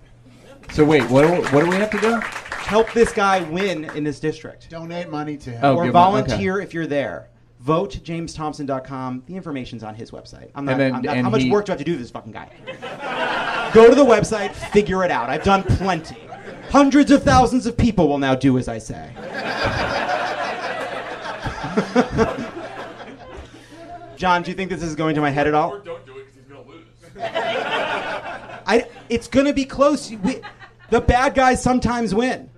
So 0.72 0.85
wait, 0.87 1.03
what 1.11 1.22
do, 1.27 1.42
what 1.55 1.64
do 1.64 1.70
we 1.70 1.77
have 1.77 1.90
to 1.90 2.01
do? 2.01 2.18
Help 2.57 2.90
this 2.92 3.12
guy 3.12 3.42
win 3.42 3.85
in 3.94 4.05
this 4.05 4.20
district. 4.20 4.70
Donate 4.70 5.11
money 5.11 5.37
to 5.37 5.51
him. 5.51 5.61
Oh, 5.62 5.75
or 5.75 5.83
give 5.83 5.88
him- 5.88 5.92
volunteer 5.92 6.61
if 6.61 6.72
you're 6.72 6.87
there. 6.87 7.29
VoteJamesThompson.com. 7.62 9.25
The 9.27 9.37
information's 9.37 9.83
on 9.83 9.94
his 9.94 10.12
website. 10.12 10.51
I'm 10.55 10.64
not, 10.64 10.72
And 10.72 10.81
then- 10.81 10.94
I'm 10.94 11.03
not- 11.03 11.16
and 11.16 11.27
how 11.27 11.31
much 11.31 11.42
he- 11.42 11.51
work 11.51 11.66
do 11.66 11.72
I 11.72 11.75
have 11.75 11.79
to 11.81 11.85
do 11.85 11.92
to 11.92 11.98
this 11.98 12.11
fucking 12.11 12.33
guy? 12.33 12.48
Go 13.75 13.90
to 13.90 13.94
the 13.94 14.05
website, 14.05 14.53
figure 14.55 15.05
it 15.05 15.11
out. 15.11 15.29
I've 15.29 15.44
done 15.44 15.62
plenty. 15.62 16.16
Hundreds 16.70 17.11
of 17.11 17.22
thousands 17.22 17.66
of 17.66 17.77
people 17.77 18.09
will 18.09 18.18
now 18.18 18.35
do 18.35 18.57
as 18.57 18.66
I 18.66 18.79
say. 18.79 19.11
John, 24.16 24.42
do 24.42 24.50
you 24.50 24.56
think 24.56 24.70
this 24.70 24.82
is 24.82 24.94
going 24.94 25.14
to 25.14 25.20
my 25.20 25.30
head 25.30 25.46
at 25.46 25.54
all? 25.54 25.72
Or 25.72 25.78
Don't 25.80 26.04
do 26.06 26.18
it 26.18 26.26
because 26.26 26.35
he's 26.35 26.44
gonna 26.44 26.68
lose. 26.68 26.85
I, 28.66 28.87
it's 29.08 29.28
going 29.28 29.46
to 29.46 29.52
be 29.52 29.64
close. 29.64 30.11
We, 30.11 30.40
the 30.90 31.00
bad 31.00 31.35
guys 31.35 31.62
sometimes 31.62 32.14
win. 32.14 32.50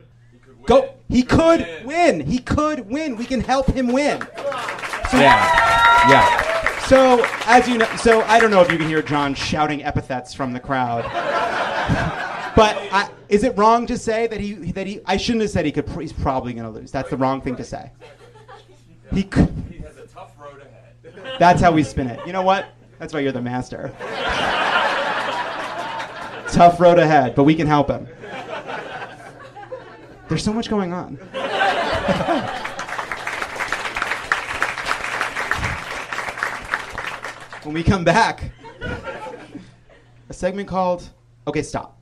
Go. 0.67 0.95
He 1.09 1.23
could 1.23 1.67
win. 1.85 2.21
He 2.21 2.39
could 2.39 2.89
win. 2.89 3.17
We 3.17 3.25
can 3.25 3.41
help 3.41 3.69
him 3.69 3.89
win. 3.89 4.21
So, 4.21 5.19
Yeah. 5.19 6.09
Yeah. 6.09 6.41
So 6.87 7.25
as 7.47 7.67
you 7.67 7.79
know, 7.79 7.89
so 7.97 8.21
I 8.23 8.39
don't 8.39 8.51
know 8.51 8.61
if 8.61 8.71
you 8.71 8.77
can 8.77 8.87
hear 8.87 9.01
John 9.01 9.35
shouting 9.35 9.83
epithets 9.83 10.35
from 10.35 10.53
the 10.53 10.61
crowd. 10.61 11.05
but 12.57 12.77
I, 12.93 13.09
is 13.31 13.43
it 13.43 13.57
wrong 13.57 13.87
to 13.87 13.97
say 13.97 14.27
that 14.27 14.39
he 14.39 14.53
that 14.73 14.87
he? 14.87 15.01
I 15.07 15.17
shouldn't 15.17 15.43
have 15.43 15.51
said 15.51 15.65
he 15.65 15.73
could. 15.73 15.89
He's 15.89 16.13
probably 16.13 16.53
going 16.53 16.65
to 16.65 16.71
lose. 16.71 16.91
That's 16.91 17.09
the 17.09 17.17
wrong 17.17 17.41
thing 17.41 17.57
to 17.57 17.65
say. 17.65 17.91
He 19.13 19.25
could. 19.25 19.53
He 19.71 19.79
has 19.79 19.97
a 19.99 20.07
tough 20.07 20.33
road 20.41 20.61
ahead. 20.61 21.37
That's 21.39 21.61
how 21.61 21.73
we 21.73 21.83
spin 21.83 22.09
it. 22.09 22.25
You 22.27 22.33
know 22.33 22.43
what? 22.43 22.69
That's 22.99 23.13
why 23.13 23.21
you're 23.21 23.33
the 23.33 23.43
master. 23.43 23.93
Tough 26.53 26.79
road 26.79 26.99
ahead, 26.99 27.35
but 27.35 27.45
we 27.45 27.55
can 27.55 27.67
help 27.67 27.89
him. 27.89 28.07
There's 30.29 30.45
so 30.45 30.53
much 30.53 30.71
going 30.71 30.93
on. 30.93 31.17
when 37.65 37.75
we 37.75 37.83
come 37.83 38.05
back, 38.05 38.53
a 40.29 40.33
segment 40.33 40.69
called 40.69 41.09
Okay, 41.47 41.63
Stop. 41.63 41.99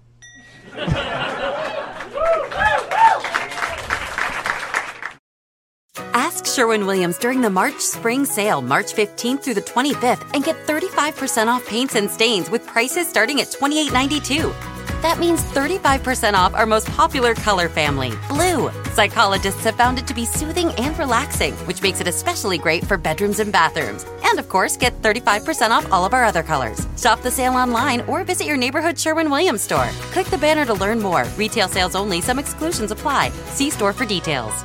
Sherwin 6.53 6.85
Williams 6.85 7.17
during 7.17 7.41
the 7.41 7.49
March 7.49 7.81
Spring 7.81 8.27
Sale, 8.27 8.61
March 8.61 8.93
15th 8.93 9.43
through 9.43 9.55
the 9.55 9.63
25th, 9.63 10.35
and 10.35 10.45
get 10.45 10.57
35% 10.67 11.47
off 11.47 11.67
paints 11.67 11.95
and 11.95 12.11
stains 12.11 12.51
with 12.51 12.67
prices 12.67 13.09
starting 13.09 13.41
at 13.41 13.47
$28.92. 13.47 14.53
That 15.01 15.19
means 15.19 15.43
35% 15.43 16.35
off 16.35 16.53
our 16.53 16.67
most 16.67 16.89
popular 16.89 17.35
color 17.35 17.71
family, 17.71 18.13
blue. 18.29 18.71
Psychologists 18.93 19.65
have 19.65 19.77
found 19.77 19.99
it 19.99 20.07
to 20.07 20.15
be 20.15 20.27
soothing 20.27 20.73
and 20.73 20.97
relaxing, 20.99 21.55
which 21.67 21.81
makes 21.81 22.03
it 22.03 22.07
especially 22.07 22.59
great 22.59 22.85
for 22.85 22.99
bedrooms 22.99 23.41
and 23.41 23.51
bathrooms. 23.51 24.05
And 24.23 24.39
of 24.39 24.51
course, 24.51 24.77
get 24.77 25.01
35% 25.01 25.71
off 25.71 25.91
all 25.91 26.05
of 26.05 26.13
our 26.13 26.25
other 26.25 26.43
colors. 26.43 26.87
Shop 26.99 27.23
the 27.23 27.31
sale 27.31 27.55
online 27.55 28.03
or 28.03 28.25
visit 28.25 28.47
your 28.47 28.59
neighborhood 28.59 28.99
Sherwin 28.99 29.31
Williams 29.31 29.63
store. 29.63 29.89
Click 30.13 30.27
the 30.27 30.37
banner 30.37 30.67
to 30.67 30.75
learn 30.75 31.01
more. 31.01 31.25
Retail 31.37 31.69
sales 31.69 31.95
only, 31.95 32.21
some 32.21 32.39
exclusions 32.39 32.91
apply. 32.91 33.31
See 33.47 33.71
store 33.71 33.95
for 33.95 34.05
details. 34.05 34.65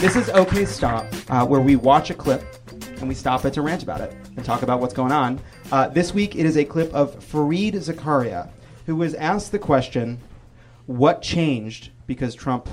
This 0.00 0.16
is 0.16 0.30
OK 0.30 0.64
Stop, 0.64 1.04
uh, 1.28 1.44
where 1.44 1.60
we 1.60 1.76
watch 1.76 2.08
a 2.08 2.14
clip 2.14 2.42
and 3.00 3.06
we 3.06 3.14
stop 3.14 3.44
it 3.44 3.52
to 3.52 3.60
rant 3.60 3.82
about 3.82 4.00
it 4.00 4.16
and 4.34 4.42
talk 4.42 4.62
about 4.62 4.80
what's 4.80 4.94
going 4.94 5.12
on. 5.12 5.38
Uh, 5.70 5.88
this 5.88 6.14
week 6.14 6.36
it 6.36 6.46
is 6.46 6.56
a 6.56 6.64
clip 6.64 6.90
of 6.94 7.14
Fareed 7.20 7.74
Zakaria, 7.74 8.48
who 8.86 8.96
was 8.96 9.12
asked 9.12 9.52
the 9.52 9.58
question, 9.58 10.18
What 10.86 11.20
changed 11.20 11.90
because 12.06 12.34
Trump 12.34 12.70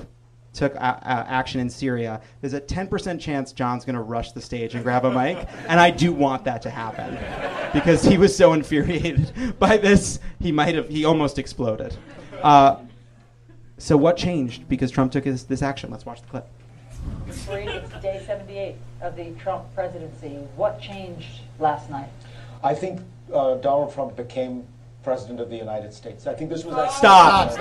took 0.53 0.73
a- 0.75 0.77
a- 0.77 1.29
action 1.29 1.59
in 1.59 1.69
Syria? 1.69 2.21
There's 2.39 2.53
a 2.53 2.61
10% 2.61 3.19
chance 3.19 3.51
John's 3.51 3.83
going 3.83 3.97
to 3.97 4.01
rush 4.01 4.31
the 4.31 4.41
stage 4.41 4.73
and 4.73 4.81
grab 4.81 5.03
a 5.03 5.11
mic, 5.11 5.49
and 5.67 5.81
I 5.81 5.91
do 5.91 6.13
want 6.13 6.45
that 6.45 6.61
to 6.61 6.69
happen 6.69 7.17
because 7.73 8.03
he 8.03 8.17
was 8.17 8.33
so 8.33 8.53
infuriated 8.53 9.33
by 9.59 9.75
this, 9.75 10.21
he 10.39 10.53
might 10.53 10.75
have, 10.75 10.87
he 10.87 11.03
almost 11.03 11.39
exploded. 11.39 11.93
Uh, 12.41 12.77
so, 13.77 13.97
what 13.97 14.15
changed 14.15 14.69
because 14.69 14.91
Trump 14.91 15.11
took 15.11 15.25
his, 15.25 15.43
this 15.43 15.61
action? 15.61 15.91
Let's 15.91 16.05
watch 16.05 16.21
the 16.21 16.27
clip. 16.27 16.47
Read 17.49 17.69
it's 17.69 17.89
day 18.01 18.21
78 18.25 18.75
of 19.01 19.15
the 19.15 19.31
Trump 19.41 19.73
presidency. 19.73 20.35
What 20.55 20.81
changed 20.81 21.41
last 21.59 21.89
night? 21.89 22.09
I 22.63 22.73
think 22.73 23.01
uh, 23.33 23.55
Donald 23.55 23.93
Trump 23.93 24.15
became 24.17 24.65
president 25.03 25.39
of 25.39 25.49
the 25.49 25.55
United 25.55 25.93
States. 25.93 26.27
I 26.27 26.33
think 26.33 26.49
this 26.49 26.65
was 26.65 26.75
actually 26.75 26.97
Stop. 26.97 27.51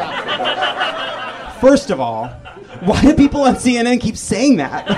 First 1.61 1.91
of 1.91 2.01
all, 2.01 2.27
why 2.81 3.01
do 3.01 3.15
people 3.15 3.43
on 3.43 3.55
CNN 3.55 4.01
keep 4.01 4.17
saying 4.17 4.57
that 4.57 4.89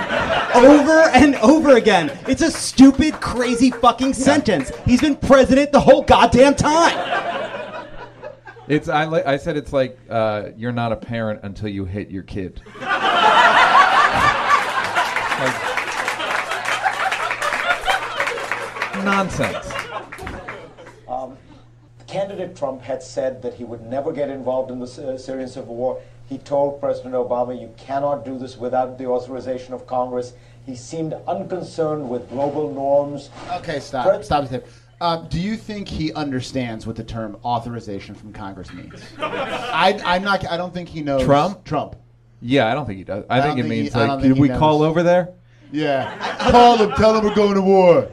over 0.55 1.09
and 1.13 1.35
over 1.35 1.75
again? 1.75 2.17
It's 2.27 2.41
a 2.41 2.49
stupid, 2.49 3.21
crazy 3.21 3.69
fucking 3.69 4.13
sentence. 4.13 4.71
He's 4.85 5.01
been 5.01 5.15
president 5.15 5.71
the 5.71 5.79
whole 5.79 6.01
goddamn 6.01 6.55
time. 6.55 6.97
It's 8.67 8.87
I, 8.87 9.05
li- 9.05 9.23
I 9.25 9.37
said 9.37 9.57
it's 9.57 9.73
like 9.73 9.97
uh, 10.09 10.49
you're 10.55 10.71
not 10.71 10.91
a 10.91 10.95
parent 10.95 11.39
until 11.43 11.69
you 11.69 11.85
hit 11.85 12.09
your 12.09 12.23
kid. 12.23 12.61
Nonsense. 19.03 19.67
Um, 21.07 21.37
candidate 22.07 22.55
Trump 22.55 22.81
had 22.81 23.01
said 23.03 23.41
that 23.41 23.53
he 23.53 23.63
would 23.63 23.81
never 23.85 24.11
get 24.11 24.29
involved 24.29 24.71
in 24.71 24.79
the 24.79 24.87
Sy- 24.87 25.17
Syrian 25.17 25.47
civil 25.49 25.75
war. 25.75 26.01
He 26.27 26.37
told 26.37 26.79
President 26.79 27.15
Obama, 27.15 27.59
"You 27.59 27.71
cannot 27.77 28.23
do 28.25 28.37
this 28.37 28.57
without 28.57 28.97
the 28.97 29.07
authorization 29.07 29.73
of 29.73 29.87
Congress." 29.87 30.33
He 30.65 30.75
seemed 30.75 31.15
unconcerned 31.27 32.07
with 32.09 32.29
global 32.29 32.71
norms. 32.71 33.29
Okay, 33.53 33.79
stop. 33.79 34.05
Pre- 34.07 34.23
Stop 34.23 34.43
it 34.45 34.49
there. 34.51 34.63
Um, 35.01 35.27
do 35.29 35.39
you 35.39 35.55
think 35.55 35.87
he 35.87 36.11
understands 36.13 36.85
what 36.85 36.95
the 36.97 37.03
term 37.03 37.37
authorization 37.43 38.13
from 38.13 38.33
Congress 38.33 38.71
means? 38.73 39.01
I, 39.19 39.99
I'm 40.05 40.23
not. 40.23 40.45
I 40.47 40.57
don't 40.57 40.73
think 40.73 40.89
he 40.89 41.01
knows. 41.01 41.23
Trump? 41.23 41.63
Trump. 41.63 41.95
Yeah, 42.41 42.67
I 42.69 42.73
don't 42.75 42.85
think 42.85 42.97
he 42.99 43.03
does. 43.05 43.23
I, 43.29 43.39
I 43.39 43.41
think 43.41 43.57
it 43.59 43.63
think 43.63 43.69
means 43.69 43.95
I 43.95 43.99
don't 43.99 44.09
like, 44.09 44.21
think 44.21 44.33
did 44.35 44.41
we 44.41 44.49
knows. 44.49 44.59
call 44.59 44.83
over 44.83 45.01
there? 45.01 45.29
Yeah. 45.71 46.15
Call 46.51 46.77
him. 46.77 46.91
Tell 46.91 47.17
him 47.17 47.23
we're 47.23 47.33
going 47.35 47.55
to 47.55 47.61
war. 47.61 48.07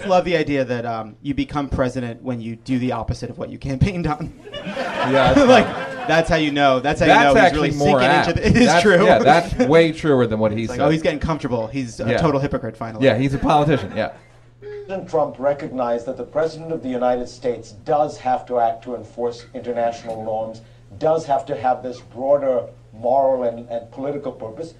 I 0.00 0.02
just 0.04 0.10
love 0.10 0.24
the 0.24 0.36
idea 0.36 0.64
that 0.64 0.86
um, 0.86 1.14
you 1.20 1.34
become 1.34 1.68
president 1.68 2.22
when 2.22 2.40
you 2.40 2.56
do 2.56 2.78
the 2.78 2.92
opposite 2.92 3.28
of 3.28 3.36
what 3.36 3.50
you 3.50 3.58
campaigned 3.58 4.06
on. 4.06 4.32
Yeah, 4.50 5.34
that's 5.34 5.38
like 5.46 5.66
That's 6.08 6.30
how 6.30 6.36
you 6.36 6.50
know. 6.52 6.80
That's 6.80 7.00
how 7.00 7.06
you 7.06 7.12
know 7.34 7.34
he's 7.34 7.52
really 7.52 7.70
more 7.72 8.00
sinking 8.00 8.06
apt. 8.06 8.28
into 8.28 8.40
the. 8.40 8.46
It 8.48 8.56
is 8.56 8.66
That's- 8.66 8.82
true. 8.82 9.04
Yeah, 9.04 9.18
that's 9.18 9.54
way 9.68 9.92
truer 9.92 10.26
than 10.26 10.38
what 10.38 10.52
he 10.52 10.66
like, 10.66 10.78
said. 10.78 10.86
oh, 10.86 10.88
he's 10.88 11.02
getting 11.02 11.18
comfortable. 11.18 11.66
He's 11.66 12.00
a 12.00 12.08
Yeah. 12.08 12.16
total 12.16 12.40
hypocrite 12.40 12.78
finally. 12.78 13.04
Yeah, 13.04 13.18
he's 13.18 13.34
a 13.34 13.38
politician. 13.38 13.92
Yeah. 13.94 14.12
President 14.60 15.10
Trump 15.10 15.38
recognized 15.38 16.06
that 16.06 16.16
the 16.16 16.24
President 16.24 16.72
of 16.72 16.82
the 16.82 16.88
United 16.88 17.28
States 17.28 17.72
does 17.72 18.16
have 18.16 18.46
to 18.46 18.58
act 18.58 18.82
to 18.84 18.96
enforce 18.96 19.44
international 19.52 20.24
norms, 20.24 20.62
does 20.98 21.26
have 21.26 21.44
to 21.46 21.54
have 21.54 21.82
this 21.82 22.00
broader 22.00 22.66
moral 22.94 23.42
and, 23.44 23.68
and 23.68 23.90
political 23.92 24.32
purpose. 24.32 24.72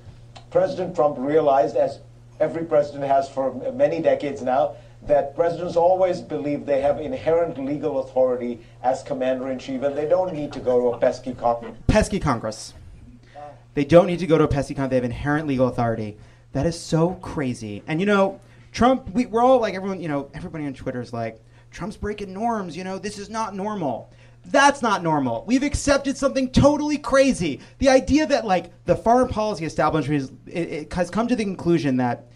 President 0.51 0.97
Trump 0.97 1.17
realized, 1.19 1.77
as 1.77 2.01
every 2.41 2.65
president 2.65 3.05
has 3.05 3.29
for 3.29 3.53
many 3.73 4.01
decades 4.01 4.41
now, 4.41 4.75
that 5.03 5.35
presidents 5.35 5.77
always 5.77 6.21
believe 6.21 6.67
they 6.67 6.81
have 6.81 7.01
inherent 7.01 7.59
legal 7.59 8.01
authority 8.01 8.61
as 8.83 9.03
commander 9.03 9.51
in 9.51 9.59
chief 9.59 9.83
and 9.83 9.97
they 9.97 10.07
don't 10.07 10.33
need 10.33 10.53
to 10.53 10.61
go 10.61 10.81
to 10.81 10.97
a 10.97 10.99
pesky 10.99 11.35
Congress. 11.35 11.77
pesky 11.87 12.21
Congress. 12.21 12.75
They 13.75 13.85
don't 13.85 14.07
need 14.07 14.19
to 14.19 14.27
go 14.27 14.37
to 14.37 14.45
a 14.45 14.49
pesky 14.49 14.75
Congress. 14.75 14.91
They 14.91 14.97
have 14.97 15.05
inherent 15.05 15.47
legal 15.47 15.69
authority. 15.69 16.17
That 16.53 16.67
is 16.67 16.79
so 16.79 17.15
crazy. 17.23 17.83
And 17.87 18.01
you 18.01 18.07
know, 18.07 18.41
Trump. 18.73 19.09
We, 19.11 19.27
we're 19.27 19.43
all 19.43 19.61
like 19.61 19.75
everyone. 19.75 20.01
You 20.01 20.09
know, 20.09 20.31
everybody 20.35 20.67
on 20.67 20.75
Twitter 20.75 21.01
is 21.01 21.13
like, 21.13 21.41
Trump's 21.71 21.97
breaking 21.97 22.33
norms. 22.33 22.77
You 22.77 22.85
know, 22.85 22.99
this 22.99 23.19
is 23.19 23.31
not 23.31 23.55
normal. 23.55 24.11
That's 24.47 24.83
not 24.83 25.03
normal. 25.03 25.45
We've 25.47 25.63
accepted 25.63 26.17
something 26.17 26.51
totally 26.51 26.97
crazy. 26.97 27.61
The 27.79 27.91
idea 27.91 28.27
that 28.27 28.47
like 28.47 28.73
the 28.87 28.97
foreign 28.97 29.29
policy 29.29 29.65
establishment 29.65 30.23
is, 30.23 30.33
it, 30.47 30.73
it 30.73 30.93
has 30.95 31.11
come 31.11 31.29
to 31.29 31.37
the 31.37 31.45
conclusion 31.45 31.97
that 31.99 32.27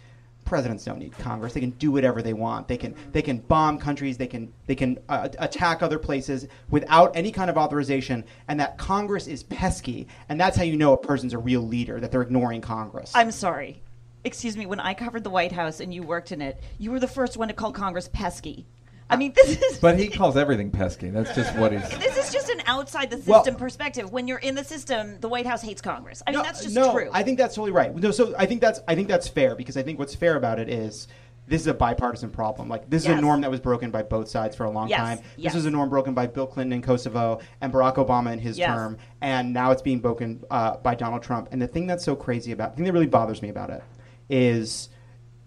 presidents 0.45 0.85
don't 0.85 0.99
need 0.99 1.17
Congress. 1.17 1.53
They 1.53 1.59
can 1.59 1.71
do 1.71 1.91
whatever 1.91 2.21
they 2.21 2.33
want. 2.33 2.67
They 2.67 2.77
can 2.77 2.95
they 3.11 3.21
can 3.21 3.39
bomb 3.39 3.77
countries. 3.77 4.17
They 4.17 4.27
can 4.27 4.53
they 4.67 4.75
can 4.75 4.99
uh, 5.09 5.27
attack 5.39 5.83
other 5.83 5.99
places 5.99 6.47
without 6.69 7.15
any 7.15 7.31
kind 7.31 7.49
of 7.49 7.57
authorization. 7.57 8.23
And 8.47 8.59
that 8.59 8.77
Congress 8.77 9.27
is 9.27 9.43
pesky. 9.43 10.07
And 10.29 10.39
that's 10.39 10.55
how 10.55 10.63
you 10.63 10.77
know 10.77 10.93
a 10.93 10.97
person's 10.97 11.33
a 11.33 11.37
real 11.37 11.61
leader. 11.61 11.99
That 11.99 12.11
they're 12.11 12.21
ignoring 12.21 12.61
Congress. 12.61 13.11
I'm 13.15 13.31
sorry. 13.31 13.81
Excuse 14.23 14.57
me, 14.57 14.65
when 14.65 14.79
I 14.79 14.93
covered 14.93 15.23
the 15.23 15.29
White 15.29 15.51
House 15.51 15.79
and 15.79 15.93
you 15.93 16.01
worked 16.01 16.31
in 16.31 16.41
it, 16.41 16.59
you 16.79 16.89
were 16.89 16.99
the 16.99 17.07
first 17.07 17.37
one 17.37 17.47
to 17.49 17.53
call 17.53 17.71
Congress 17.71 18.07
pesky. 18.11 18.65
I 19.09 19.17
mean, 19.17 19.33
this 19.35 19.61
is 19.61 19.77
But 19.79 19.99
he 19.99 20.07
calls 20.07 20.35
everything 20.35 20.71
pesky. 20.71 21.09
That's 21.09 21.33
just 21.35 21.55
what 21.57 21.71
he's. 21.71 21.87
this 21.99 22.17
is 22.17 22.33
just 22.33 22.49
an 22.49 22.61
outside 22.65 23.11
the 23.11 23.21
Well- 23.25 23.43
system 23.43 23.59
perspective. 23.59 24.11
When 24.11 24.27
you're 24.27 24.39
in 24.39 24.55
the 24.55 24.63
system, 24.63 25.19
the 25.19 25.29
White 25.29 25.45
House 25.45 25.61
hates 25.61 25.81
Congress. 25.81 26.23
I 26.25 26.31
mean, 26.31 26.41
that's 26.41 26.63
just 26.63 26.75
no, 26.75 26.91
true. 26.91 27.09
I 27.13 27.21
think 27.23 27.37
that's 27.37 27.55
totally 27.55 27.71
right. 27.71 27.95
No, 27.95 28.11
so 28.11 28.33
I 28.37 28.45
think 28.45 28.61
that's 28.61 28.79
I 28.87 28.95
think 28.95 29.07
that's 29.07 29.27
fair 29.27 29.55
because 29.55 29.77
I 29.77 29.83
think 29.83 29.99
what's 29.99 30.15
fair 30.15 30.37
about 30.37 30.59
it 30.59 30.69
is 30.69 31.07
this 31.47 31.61
is 31.61 31.67
a 31.67 31.73
bipartisan 31.73 32.31
problem. 32.31 32.67
Like 32.67 32.89
this 32.89 33.03
is 33.03 33.09
a 33.09 33.21
norm 33.21 33.41
that 33.41 33.51
was 33.51 33.59
broken 33.59 33.91
by 33.91 34.01
both 34.01 34.27
sides 34.27 34.55
for 34.55 34.63
a 34.65 34.69
long 34.71 34.89
Yes, 34.89 34.99
time. 34.99 35.17
This 35.17 35.25
yes. 35.37 35.53
was 35.53 35.65
a 35.67 35.69
norm 35.69 35.89
broken 35.89 36.15
by 36.15 36.25
Bill 36.25 36.47
Clinton 36.47 36.73
in 36.73 36.81
Kosovo 36.81 37.39
and 37.61 37.71
Barack 37.71 37.95
Obama 37.97 38.33
in 38.33 38.39
his 38.39 38.57
Yes. 38.57 38.69
term, 38.69 38.97
and 39.21 39.53
now 39.53 39.69
it's 39.69 39.83
being 39.83 39.99
broken 39.99 40.43
uh, 40.49 40.77
by 40.77 40.95
Donald 40.95 41.21
Trump. 41.21 41.49
And 41.51 41.61
the 41.61 41.67
thing 41.67 41.85
that's 41.85 42.03
so 42.03 42.15
crazy 42.15 42.51
about, 42.51 42.71
the 42.71 42.77
thing 42.77 42.85
that 42.85 42.93
really 42.93 43.05
bothers 43.05 43.43
me 43.43 43.49
about 43.49 43.69
it, 43.69 43.83
is 44.29 44.89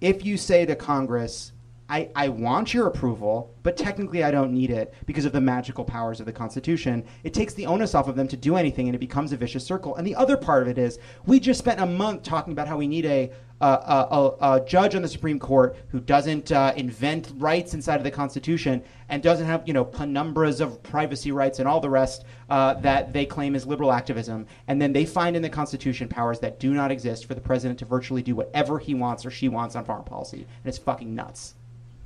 if 0.00 0.24
you 0.24 0.36
say 0.36 0.64
to 0.66 0.76
Congress, 0.76 1.50
I, 1.90 2.10
I 2.14 2.28
want 2.28 2.74
your 2.74 2.86
approval, 2.86 3.54
but 3.62 3.78
technically 3.78 4.22
I 4.22 4.30
don't 4.30 4.52
need 4.52 4.70
it 4.70 4.92
because 5.06 5.24
of 5.24 5.32
the 5.32 5.40
magical 5.40 5.84
powers 5.84 6.20
of 6.20 6.26
the 6.26 6.32
Constitution. 6.32 7.02
It 7.24 7.32
takes 7.32 7.54
the 7.54 7.64
onus 7.64 7.94
off 7.94 8.08
of 8.08 8.16
them 8.16 8.28
to 8.28 8.36
do 8.36 8.56
anything 8.56 8.88
and 8.88 8.94
it 8.94 8.98
becomes 8.98 9.32
a 9.32 9.38
vicious 9.38 9.64
circle. 9.64 9.96
And 9.96 10.06
the 10.06 10.14
other 10.14 10.36
part 10.36 10.62
of 10.62 10.68
it 10.68 10.76
is 10.76 10.98
we 11.24 11.40
just 11.40 11.58
spent 11.58 11.80
a 11.80 11.86
month 11.86 12.24
talking 12.24 12.52
about 12.52 12.68
how 12.68 12.76
we 12.76 12.86
need 12.86 13.06
a, 13.06 13.30
a, 13.62 13.64
a, 13.64 14.36
a, 14.40 14.64
judge 14.66 14.94
on 14.94 15.02
the 15.02 15.08
Supreme 15.08 15.38
Court 15.38 15.76
who 15.88 15.98
doesn't 15.98 16.52
uh, 16.52 16.74
invent 16.76 17.32
rights 17.38 17.72
inside 17.72 17.96
of 17.96 18.04
the 18.04 18.10
Constitution 18.10 18.82
and 19.08 19.22
doesn't 19.22 19.46
have 19.46 19.66
you 19.66 19.72
know 19.72 19.84
penumbras 19.84 20.60
of 20.60 20.82
privacy 20.82 21.32
rights 21.32 21.58
and 21.58 21.66
all 21.66 21.80
the 21.80 21.90
rest 21.90 22.24
uh, 22.50 22.74
that 22.74 23.14
they 23.14 23.24
claim 23.24 23.54
is 23.54 23.66
liberal 23.66 23.92
activism. 23.92 24.46
And 24.68 24.80
then 24.80 24.92
they 24.92 25.06
find 25.06 25.34
in 25.36 25.42
the 25.42 25.48
Constitution 25.48 26.06
powers 26.06 26.38
that 26.40 26.60
do 26.60 26.74
not 26.74 26.90
exist 26.90 27.24
for 27.24 27.34
the 27.34 27.40
president 27.40 27.78
to 27.78 27.86
virtually 27.86 28.22
do 28.22 28.36
whatever 28.36 28.78
he 28.78 28.92
wants 28.94 29.24
or 29.24 29.30
she 29.30 29.48
wants 29.48 29.74
on 29.74 29.86
foreign 29.86 30.04
policy. 30.04 30.40
And 30.40 30.66
it's 30.66 30.78
fucking 30.78 31.14
nuts. 31.14 31.54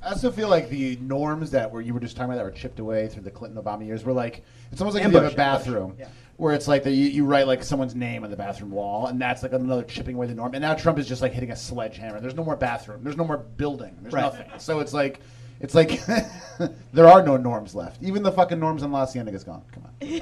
I 0.03 0.09
also 0.09 0.31
feel 0.31 0.49
like 0.49 0.69
the 0.69 0.97
norms 0.97 1.51
that 1.51 1.71
were 1.71 1.81
you 1.81 1.93
were 1.93 1.99
just 1.99 2.15
talking 2.17 2.31
about 2.31 2.37
that 2.37 2.45
were 2.45 2.51
chipped 2.51 2.79
away 2.79 3.07
through 3.07 3.23
the 3.23 3.31
Clinton 3.31 3.61
Obama 3.61 3.85
years 3.85 4.03
were 4.03 4.11
like 4.13 4.43
it's 4.71 4.81
almost 4.81 4.95
like 4.95 5.05
if 5.05 5.11
you 5.13 5.17
have 5.19 5.31
a 5.31 5.35
bathroom 5.35 5.95
where 6.37 6.53
it's 6.53 6.67
like 6.67 6.83
that 6.83 6.91
you, 6.91 7.05
you 7.05 7.25
write 7.25 7.47
like 7.47 7.63
someone's 7.63 7.95
name 7.95 8.23
on 8.23 8.29
the 8.31 8.35
bathroom 8.35 8.71
wall 8.71 9.07
and 9.07 9.21
that's 9.21 9.43
like 9.43 9.53
another 9.53 9.83
chipping 9.83 10.15
away 10.15 10.27
the 10.27 10.33
norm. 10.35 10.53
And 10.55 10.61
now 10.61 10.73
Trump 10.73 10.97
is 10.99 11.07
just 11.07 11.21
like 11.21 11.31
hitting 11.31 11.51
a 11.51 11.55
sledgehammer. 11.55 12.19
There's 12.19 12.35
no 12.35 12.43
more 12.43 12.55
bathroom. 12.55 13.03
There's 13.03 13.15
no 13.17 13.23
more 13.23 13.37
building. 13.37 13.95
There's 14.01 14.13
Right. 14.13 14.23
nothing. 14.23 14.47
So 14.57 14.79
it's 14.79 14.93
like 14.93 15.21
it's 15.61 15.73
like 15.75 16.01
there 16.93 17.07
are 17.07 17.23
no 17.23 17.37
norms 17.37 17.73
left. 17.75 18.03
Even 18.03 18.23
the 18.23 18.31
fucking 18.31 18.59
norms 18.59 18.83
on 18.83 18.91
La 18.91 19.05
Cienega 19.05 19.35
is 19.37 19.43
gone. 19.45 19.61
Come 19.71 19.83
on. 19.85 19.91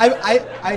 I, 0.00 0.10
I, 0.22 0.72
I, 0.72 0.76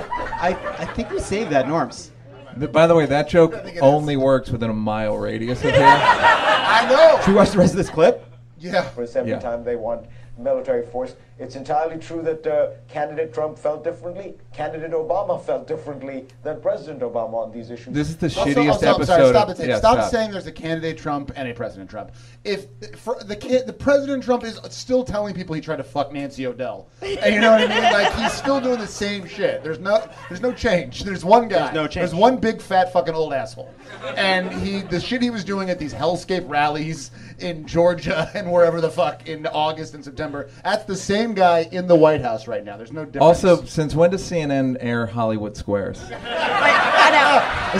I, 0.50 0.56
I 0.80 0.84
think 0.94 1.10
we 1.10 1.20
saved 1.20 1.50
that 1.50 1.68
norms. 1.68 2.10
Th- 2.58 2.70
By 2.72 2.86
the 2.86 2.94
way, 2.94 3.06
that 3.06 3.28
joke 3.28 3.54
only 3.80 4.16
works 4.16 4.50
within 4.50 4.70
a 4.70 4.74
mile 4.74 5.16
radius 5.16 5.58
of 5.64 5.70
here. 5.74 5.82
I 5.84 6.86
know. 6.88 7.18
Should 7.20 7.28
we 7.28 7.34
watch 7.34 7.50
the 7.50 7.58
rest 7.58 7.72
of 7.72 7.78
this 7.78 7.90
clip? 7.90 8.26
Yeah. 8.58 8.82
Force 8.82 9.16
every 9.16 9.30
Yeah. 9.32 9.38
time 9.40 9.64
they 9.64 9.76
want 9.76 10.06
military 10.38 10.86
force. 10.86 11.14
It's 11.38 11.56
entirely 11.56 11.98
true 11.98 12.22
that 12.22 12.46
uh, 12.46 12.70
candidate 12.88 13.34
Trump 13.34 13.58
felt 13.58 13.82
differently. 13.84 14.34
Candidate 14.52 14.92
Obama 14.92 15.42
felt 15.42 15.66
differently 15.66 16.26
than 16.42 16.60
President 16.60 17.00
Obama 17.00 17.34
on 17.34 17.52
these 17.52 17.70
issues. 17.70 17.92
This 17.94 18.08
is 18.10 18.16
the 18.16 18.26
Also- 18.26 18.44
shittiest 18.44 18.72
also, 18.72 18.86
I'm 18.86 18.94
episode. 18.94 19.06
sorry, 19.06 19.28
stop 19.30 19.48
of, 19.48 19.56
the 19.56 19.62
tape. 19.62 19.70
yeah, 19.70 19.78
stop, 19.78 20.10
saying 20.10 20.30
there's 20.30 20.46
a 20.46 20.52
candidate 20.52 20.98
Trump 20.98 21.32
and 21.36 21.48
a 21.48 21.54
President 21.54 21.90
Trump. 21.90 22.12
If 22.44 22.66
for 22.96 23.22
the 23.24 23.34
kid, 23.36 23.66
the 23.66 23.72
President 23.72 24.22
Trump 24.22 24.44
is 24.44 24.60
still 24.70 25.04
telling 25.04 25.34
people 25.34 25.54
he 25.54 25.60
tried 25.60 25.76
to 25.76 25.84
fuck 25.84 26.12
Nancy 26.12 26.46
O'Dell, 26.46 26.88
and 27.02 27.34
you 27.34 27.40
know 27.40 27.52
what 27.52 27.60
I 27.70 27.74
mean? 27.74 27.82
Like 27.92 28.14
he's 28.14 28.32
still 28.32 28.60
doing 28.60 28.78
the 28.78 28.86
same 28.86 29.26
shit. 29.26 29.62
There's 29.64 29.80
no, 29.80 30.08
there's 30.28 30.40
no 30.40 30.52
change. 30.52 31.02
There's 31.04 31.24
one 31.24 31.48
guy. 31.48 31.58
There's 31.64 31.74
no 31.74 31.86
change. 31.86 31.94
There's 31.94 32.14
one 32.14 32.36
big 32.36 32.60
fat 32.62 32.92
fucking 32.92 33.14
old 33.14 33.32
asshole, 33.32 33.72
and 34.16 34.52
he 34.52 34.80
the 34.82 35.00
shit 35.00 35.20
he 35.22 35.30
was 35.30 35.44
doing 35.44 35.70
at 35.70 35.78
these 35.78 35.92
hellscape 35.94 36.48
rallies 36.48 37.10
in 37.40 37.66
Georgia 37.66 38.30
and 38.34 38.50
wherever 38.52 38.80
the 38.80 38.90
fuck 38.90 39.28
in 39.28 39.46
August 39.48 39.94
and 39.94 40.04
September. 40.04 40.21
That's 40.62 40.84
the 40.84 40.96
same 40.96 41.34
guy 41.34 41.68
in 41.72 41.86
the 41.86 41.96
White 41.96 42.20
House 42.20 42.46
right 42.46 42.64
now. 42.64 42.76
There's 42.76 42.92
no 42.92 43.04
difference. 43.04 43.22
Also, 43.44 43.64
since 43.64 43.94
when 43.94 44.10
does 44.10 44.22
CNN 44.22 44.76
air 44.80 45.06
Hollywood 45.06 45.56
Squares? 45.56 46.00
is 46.02 46.08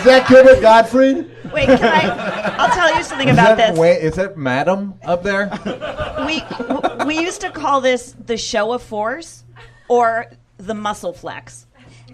that 0.05 0.27
Gilbert 0.29 0.61
Gottfried? 0.61 1.31
Wait, 1.53 1.67
can 1.67 1.85
I? 1.85 2.57
I'll 2.59 2.75
tell 2.75 2.95
you 2.95 3.03
something 3.03 3.29
Is 3.29 3.35
about 3.35 3.57
that, 3.59 3.71
this. 3.73 3.79
wait, 3.79 4.03
is 4.03 4.15
that 4.15 4.37
Madam 4.37 4.95
up 5.05 5.23
there? 5.23 5.51
we 6.27 6.43
we 7.07 7.19
used 7.19 7.41
to 7.43 7.51
call 7.51 7.81
this 7.81 8.15
the 8.27 8.37
show 8.37 8.73
of 8.73 8.83
force 8.83 9.45
or 9.89 10.31
the 10.59 10.75
muscle 10.75 11.13
flex. 11.13 11.67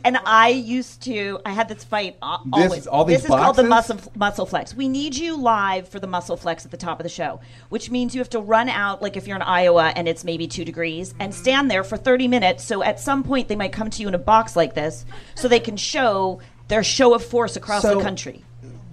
And 0.05 0.19
I 0.25 0.49
used 0.49 1.03
to, 1.03 1.41
I 1.45 1.53
had 1.53 1.69
this 1.69 1.85
fight 1.85 2.17
uh, 2.23 2.39
This- 2.45 2.65
always. 2.65 2.87
all 2.87 3.05
these 3.05 3.19
this 3.19 3.25
is 3.25 3.29
called 3.29 3.57
the 3.57 3.65
boxes? 3.65 3.95
muscle 3.97 4.13
muscle 4.17 4.47
flex. 4.47 4.75
We 4.75 4.89
need 4.89 5.17
you 5.17 5.37
live 5.37 5.89
for 5.89 6.01
the 6.01 6.07
muscle 6.07 6.37
flex 6.37 6.65
at 6.65 6.71
the 6.71 6.77
top 6.77 6.99
of 7.01 7.05
the 7.05 7.09
show, 7.11 7.41
which 7.69 7.91
means 7.91 8.15
you 8.15 8.21
have 8.21 8.31
to 8.31 8.41
run 8.41 8.69
out 8.69 9.03
like 9.03 9.17
if 9.17 9.27
you're 9.27 9.37
in 9.37 9.43
Iowa 9.43 9.93
and 9.97 10.09
it's 10.09 10.25
maybe 10.25 10.47
two 10.47 10.65
degrees, 10.65 11.15
and 11.19 11.35
stand 11.35 11.71
there 11.71 11.85
for 11.85 11.97
30 11.97 12.29
minutes. 12.29 12.65
So 12.65 12.83
at 12.83 13.01
some 13.01 13.23
point 13.23 13.49
they 13.49 13.57
might 13.57 13.73
come 13.73 13.91
to 13.91 14.03
you 14.03 14.09
in 14.09 14.15
a 14.15 14.19
box 14.19 14.57
like 14.57 14.75
this, 14.75 15.05
so 15.35 15.49
they 15.49 15.61
can 15.61 15.77
show 15.77 16.41
their 16.69 16.83
show 16.83 17.15
of 17.15 17.25
force 17.25 17.57
across 17.57 17.83
the 17.83 18.01
country. 18.01 18.45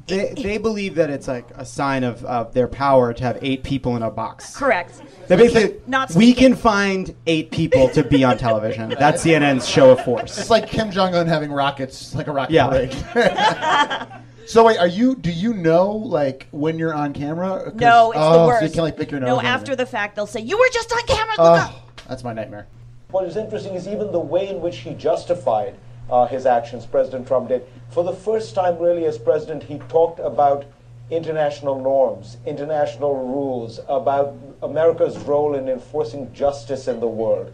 They, 0.08 0.34
they 0.36 0.58
believe 0.60 0.96
that 0.96 1.10
it's 1.10 1.28
like 1.28 1.48
a 1.56 1.66
sign 1.66 2.04
of, 2.04 2.24
of 2.26 2.54
their 2.54 2.68
power 2.68 3.12
to 3.12 3.24
have 3.24 3.40
eight 3.42 3.64
people 3.64 3.96
in 3.96 4.04
a 4.04 4.12
box. 4.12 4.56
Correct. 4.56 5.02
They 5.28 5.36
basically, 5.36 5.80
Not 5.88 6.10
we 6.14 6.28
speaking. 6.32 6.52
can 6.52 6.56
find 6.56 7.16
eight 7.26 7.50
people 7.50 7.90
to 7.90 8.04
be 8.04 8.24
on 8.24 8.38
television. 8.38 8.90
That's 9.00 9.24
CNN's 9.26 9.68
show 9.68 9.90
of 9.90 10.04
force. 10.06 10.38
It's 10.38 10.52
like 10.52 10.68
Kim 10.70 10.92
Jong 10.92 11.16
Un 11.16 11.26
having 11.28 11.52
rockets, 11.52 12.14
like 12.14 12.28
a 12.28 12.32
rocket 12.32 12.54
Yeah. 12.54 12.68
parade. 12.68 14.22
so 14.48 14.64
wait, 14.66 14.78
are 14.78 14.86
you? 14.88 15.16
Do 15.16 15.32
you 15.32 15.56
know 15.56 15.88
like 15.92 16.48
when 16.52 16.78
you're 16.78 16.94
on 16.94 17.12
camera? 17.14 17.64
'Cause- 17.72 17.74
No, 17.76 18.12
it's 18.12 18.20
oh, 18.22 18.42
the 18.42 18.48
worst. 18.48 18.60
So 18.60 18.66
you 18.66 18.72
can 18.74 18.82
like 18.84 18.98
pick 18.98 19.10
your 19.10 19.20
nose. 19.22 19.28
no, 19.28 19.40
and 19.40 19.48
after 19.48 19.76
the 19.76 19.88
fact 19.88 20.16
they'll 20.16 20.28
say 20.28 20.42
you 20.42 20.56
were 20.58 20.70
just 20.72 20.92
on 20.92 21.02
camera. 21.08 21.32
Look 21.40 21.62
up. 21.62 21.72
Oh, 21.74 21.84
that's 22.08 22.24
my 22.24 22.34
nightmare. 22.34 22.68
What 23.10 23.26
is 23.26 23.38
interesting 23.38 23.74
is 23.74 23.88
even 23.88 24.12
the 24.12 24.20
way 24.20 24.50
in 24.50 24.62
which 24.62 24.78
he 24.78 24.94
justified 24.94 25.76
uh, 26.10 26.28
his 26.28 26.46
actions, 26.46 26.86
President 26.86 27.28
Trump 27.28 27.50
did. 27.50 27.66
For 27.90 28.04
the 28.04 28.14
first 28.14 28.56
time, 28.56 28.78
really, 28.80 29.06
as 29.06 29.18
president, 29.18 29.64
he 29.64 29.80
talked 29.90 30.20
about 30.20 30.66
international 31.10 31.80
norms, 31.82 32.38
international 32.46 33.16
rules, 33.28 33.80
about 33.88 34.36
America's 34.64 35.18
role 35.20 35.56
in 35.56 35.70
enforcing 35.70 36.32
justice 36.34 36.88
in 36.88 37.00
the 37.00 37.08
world. 37.08 37.54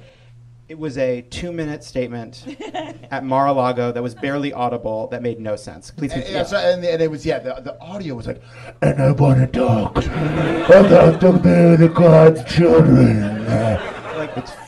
It 0.70 0.80
was 0.80 0.97
a 0.97 1.22
two 1.24 1.52
minute 1.52 1.84
statement 1.84 2.45
at 3.12 3.26
Mar 3.26 3.47
a 3.47 3.52
Lago 3.52 3.91
that 3.91 4.02
was 4.02 4.16
barely 4.16 4.54
audible, 4.54 5.08
that 5.08 5.22
made 5.22 5.38
no 5.38 5.58
sense. 5.58 5.91
Please 5.91 6.14
And, 6.14 6.22
continue. 6.22 6.39
yeah, 6.39 6.45
so- 6.45 6.58
and, 6.58 6.82
and 6.86 7.02
it 7.02 7.12
was 7.12 7.26
yeah. 7.26 7.39
The, 7.39 7.56
the 7.62 7.78
audio 7.82 8.16
was 8.16 8.26
like, 8.26 8.41
and 8.82 9.02
I 9.02 9.12
want 9.12 9.39
to 9.39 9.47
talk 9.47 9.97
about 9.97 11.20
the 11.20 11.76
the 11.78 11.89
God's 11.93 12.41
children. 12.45 13.45
Like 14.16 14.38
it's 14.38 14.52
fucking. 14.52 14.61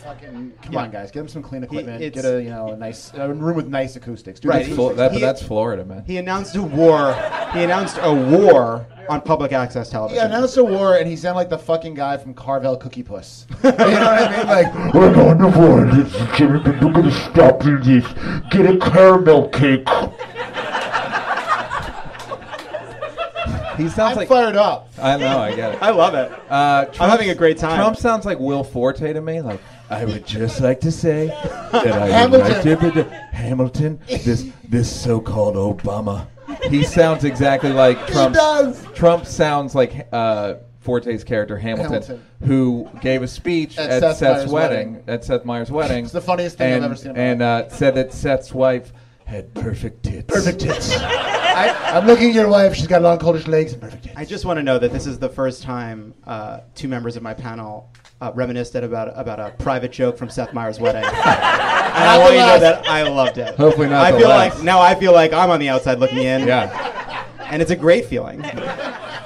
Come 0.63 0.73
Yeah. 0.73 0.79
on, 0.83 0.91
guys, 0.91 1.11
get 1.11 1.19
him 1.19 1.27
some 1.27 1.43
clean 1.43 1.63
equipment. 1.63 2.01
it's- 2.01 2.23
get 2.23 2.31
a 2.33 2.41
you 2.41 2.49
know 2.49 2.69
a 2.69 2.77
nice 2.77 3.11
a 3.15 3.27
room 3.33 3.55
with 3.55 3.67
nice 3.67 3.95
acoustics. 3.97 4.39
Do 4.39 4.47
Right, 4.49 4.63
nice 4.65 4.71
acoustics. 4.73 4.97
that, 4.97 5.11
but 5.11 5.19
that's 5.21 5.43
Florida, 5.43 5.83
man. 5.83 6.03
He 6.07 6.17
announced 6.17 6.55
a 6.55 6.61
war. 6.61 7.13
He 7.53 7.63
announced 7.63 7.97
a 8.01 8.13
war 8.13 8.85
on 9.09 9.19
public 9.21 9.51
access 9.51 9.89
television. 9.89 10.21
He 10.21 10.25
announced 10.25 10.55
a 10.57 10.63
war, 10.63 10.95
and 10.95 11.05
he 11.07 11.17
sounded 11.17 11.37
like 11.37 11.49
the 11.49 11.57
fucking 11.57 11.95
guy 11.95 12.15
from 12.17 12.33
Carvel 12.33 12.77
Cookie 12.77 13.03
Puss. 13.03 13.45
you 13.63 13.71
know 13.71 13.75
what 13.77 13.89
I 13.89 14.37
mean? 14.37 14.47
Like, 14.47 14.93
We're 14.93 15.13
going 15.13 15.37
to 15.39 15.47
war, 15.59 15.85
ladies 15.85 16.15
and 16.15 16.33
gentlemen. 16.33 16.79
We're 16.81 16.93
going 16.93 17.09
to 17.09 17.11
stop 17.11 17.59
this. 17.61 18.07
Get 18.49 18.65
a 18.65 18.77
caramel 18.77 19.49
cake. 19.49 19.87
He 23.77 23.89
sounds 23.89 24.11
I'm 24.11 24.15
like 24.17 24.27
fired 24.29 24.55
up. 24.55 24.89
I 25.01 25.17
know, 25.17 25.39
I 25.39 25.55
get 25.55 25.73
it. 25.73 25.81
I 25.81 25.89
love 25.89 26.13
it. 26.13 26.31
Uh, 26.49 26.85
I'm 26.99 27.09
having 27.09 27.31
a 27.31 27.35
great 27.35 27.57
time. 27.57 27.77
Trump 27.77 27.97
sounds 27.97 28.23
like 28.23 28.39
Will 28.39 28.63
Forte 28.63 29.11
to 29.11 29.19
me. 29.19 29.41
Like 29.41 29.59
I 29.93 30.05
would 30.05 30.25
just 30.25 30.59
like 30.61 30.81
to 30.81 30.91
say 30.91 31.27
that 31.27 31.85
I 31.85 32.07
Hamilton. 32.07 32.31
would 32.31 32.95
like 32.95 32.95
to 32.95 33.03
Hamilton, 33.31 33.99
this 34.07 34.49
this 34.67 35.01
so-called 35.01 35.55
Obama. 35.55 36.27
He 36.69 36.83
sounds 36.83 37.23
exactly 37.23 37.71
like 37.71 38.07
Trump. 38.07 38.35
does. 38.35 38.85
Trump 38.93 39.25
sounds 39.25 39.75
like 39.75 40.07
uh, 40.11 40.55
Forte's 40.79 41.23
character 41.23 41.57
Hamilton, 41.57 41.91
Hamilton. 42.01 42.23
who 42.43 42.89
gave 43.01 43.21
a 43.21 43.27
speech 43.27 43.77
At 43.77 43.89
at, 43.89 43.99
Seth 44.01 44.17
Seth's 44.17 44.39
Meyers' 44.39 44.51
wedding, 44.51 44.93
wedding. 44.93 45.09
At 45.09 45.23
Seth 45.23 45.45
Meyers' 45.45 45.71
wedding. 45.71 46.03
It's 46.03 46.13
the 46.13 46.21
funniest 46.21 46.57
thing 46.57 46.67
I've 46.71 46.75
and, 46.77 46.85
ever 46.85 46.95
seen 46.95 47.15
And 47.15 47.41
uh, 47.41 47.69
said 47.69 47.95
that 47.95 48.13
Seth's 48.13 48.53
wife 48.53 48.93
had 49.25 49.53
perfect 49.53 50.03
tits. 50.03 50.33
Perfect 50.33 50.59
tits. 50.59 50.95
I, 50.99 51.97
I'm 51.97 52.05
looking 52.05 52.29
at 52.29 52.35
your 52.35 52.49
wife. 52.49 52.75
She's 52.75 52.87
got 52.87 53.01
long, 53.01 53.19
coldish 53.19 53.47
legs 53.47 53.73
and 53.73 53.81
perfect 53.81 54.03
tits. 54.03 54.15
I 54.17 54.25
just 54.25 54.43
want 54.45 54.57
to 54.57 54.63
know 54.63 54.77
that 54.79 54.91
this 54.91 55.07
is 55.07 55.19
the 55.19 55.29
first 55.29 55.63
time 55.63 56.13
uh, 56.25 56.61
two 56.75 56.87
members 56.87 57.15
of 57.15 57.23
my 57.23 57.33
panel 57.33 57.91
uh, 58.23 58.31
reminisced 58.33 58.75
about 58.75 59.11
about 59.19 59.39
a 59.39 59.51
private 59.61 59.91
joke 59.91 60.17
from 60.17 60.29
Seth 60.29 60.53
Meyers' 60.53 60.79
wedding. 60.79 61.03
and 61.05 61.13
I 61.13 62.17
want 62.17 62.33
you 62.33 62.39
to 62.39 62.45
know 62.47 62.59
that 62.59 62.87
I 62.87 63.03
loved 63.03 63.37
it. 63.37 63.55
Hopefully 63.55 63.89
not 63.89 64.05
I 64.05 64.11
the 64.11 64.19
feel 64.19 64.29
last. 64.29 64.55
like 64.55 64.63
now 64.63 64.79
I 64.79 64.95
feel 64.95 65.11
like 65.13 65.33
I'm 65.33 65.49
on 65.51 65.59
the 65.59 65.69
outside 65.69 65.99
looking 65.99 66.19
in. 66.19 66.47
Yeah. 66.47 67.25
And 67.39 67.61
it's 67.61 67.71
a 67.71 67.75
great 67.75 68.05
feeling. 68.05 68.41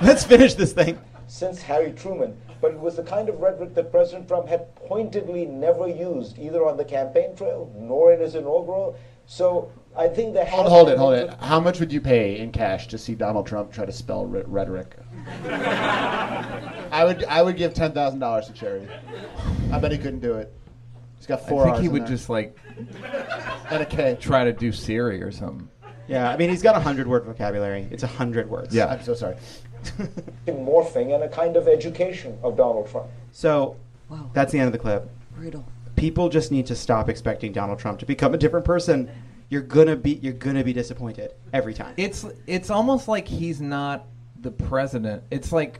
Let's 0.01 0.23
finish 0.23 0.55
this 0.55 0.73
thing. 0.73 0.99
since 1.27 1.61
Harry 1.61 1.91
Truman, 1.91 2.35
but 2.61 2.71
it 2.71 2.79
was 2.79 2.95
the 2.95 3.03
kind 3.03 3.29
of 3.29 3.39
rhetoric 3.39 3.73
that 3.75 3.91
President 3.91 4.27
Trump 4.27 4.47
had 4.47 4.73
pointedly 4.75 5.45
never 5.45 5.87
used, 5.87 6.39
either 6.39 6.65
on 6.65 6.77
the 6.77 6.85
campaign 6.85 7.35
trail 7.35 7.71
nor 7.77 8.13
in 8.13 8.19
his 8.19 8.35
inaugural. 8.35 8.97
So 9.27 9.69
I 9.95 10.07
think 10.07 10.33
there 10.33 10.45
Hold, 10.45 10.67
hold 10.67 10.89
it, 10.89 10.97
hold 10.97 11.13
it. 11.13 11.33
How 11.41 11.59
much 11.59 11.79
would 11.79 11.91
you 11.91 11.99
pay 12.01 12.39
in 12.39 12.51
cash 12.51 12.87
to 12.87 12.97
see 12.97 13.13
Donald 13.13 13.45
Trump 13.45 13.71
try 13.71 13.85
to 13.85 13.91
spell 13.91 14.25
rhe- 14.25 14.43
rhetoric? 14.47 14.95
I 15.43 17.03
would, 17.05 17.23
I 17.25 17.41
would 17.41 17.57
give 17.57 17.73
ten 17.73 17.91
thousand 17.91 18.19
dollars 18.19 18.47
to 18.47 18.53
charity. 18.53 18.87
I 19.71 19.79
bet 19.79 19.91
he 19.91 19.97
couldn't 19.97 20.21
do 20.21 20.33
it. 20.35 20.53
He's 21.17 21.27
got 21.27 21.47
four. 21.47 21.63
I 21.63 21.65
think 21.65 21.73
R's 21.75 21.81
he 21.81 21.85
in 21.87 21.93
would 21.93 22.01
there. 22.03 22.07
just 22.09 22.29
like 22.29 22.57
and 23.69 23.81
a 23.81 23.85
K. 23.85 24.17
try 24.19 24.43
to 24.45 24.53
do 24.53 24.71
Siri 24.71 25.21
or 25.21 25.31
something. 25.31 25.67
Yeah, 26.07 26.29
I 26.29 26.37
mean 26.37 26.49
he's 26.49 26.61
got 26.61 26.75
a 26.75 26.79
hundred 26.79 27.07
word 27.07 27.25
vocabulary. 27.25 27.87
It's 27.91 28.03
a 28.03 28.07
hundred 28.07 28.49
words. 28.49 28.73
Yeah. 28.73 28.87
I'm 28.87 29.03
so 29.03 29.13
sorry. 29.13 29.35
morphing 30.47 31.13
and 31.13 31.23
a 31.23 31.29
kind 31.29 31.55
of 31.57 31.67
education 31.67 32.37
of 32.43 32.55
Donald 32.57 32.89
Trump. 32.89 33.07
So 33.31 33.75
Wow. 34.09 34.29
that's 34.33 34.53
the 34.53 34.59
end 34.59 34.67
of 34.67 34.71
the 34.73 34.79
clip. 34.79 35.09
Brutal. 35.35 35.65
People 35.97 36.29
just 36.29 36.51
need 36.51 36.65
to 36.67 36.75
stop 36.75 37.09
expecting 37.09 37.51
Donald 37.51 37.79
Trump 37.79 37.99
to 37.99 38.05
become 38.05 38.33
a 38.33 38.37
different 38.37 38.65
person. 38.65 39.09
You're 39.49 39.61
gonna 39.61 39.95
be 39.95 40.13
you're 40.13 40.33
gonna 40.33 40.63
be 40.63 40.71
disappointed 40.71 41.33
every 41.51 41.73
time. 41.73 41.93
It's 41.97 42.25
it's 42.45 42.69
almost 42.69 43.07
like 43.09 43.27
he's 43.27 43.59
not 43.59 44.05
the 44.39 44.51
president. 44.51 45.23
It's 45.31 45.51
like 45.51 45.79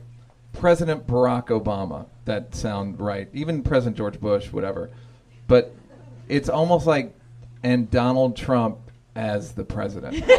President 0.52 1.06
Barack 1.06 1.46
Obama. 1.46 2.06
That 2.26 2.54
sound 2.54 3.00
right. 3.00 3.28
Even 3.32 3.62
President 3.62 3.96
George 3.96 4.20
Bush, 4.20 4.52
whatever. 4.52 4.90
But 5.46 5.74
it's 6.28 6.50
almost 6.50 6.86
like 6.86 7.14
and 7.62 7.90
Donald 7.90 8.36
Trump 8.36 8.78
as 9.14 9.52
the 9.52 9.64
president. 9.64 10.24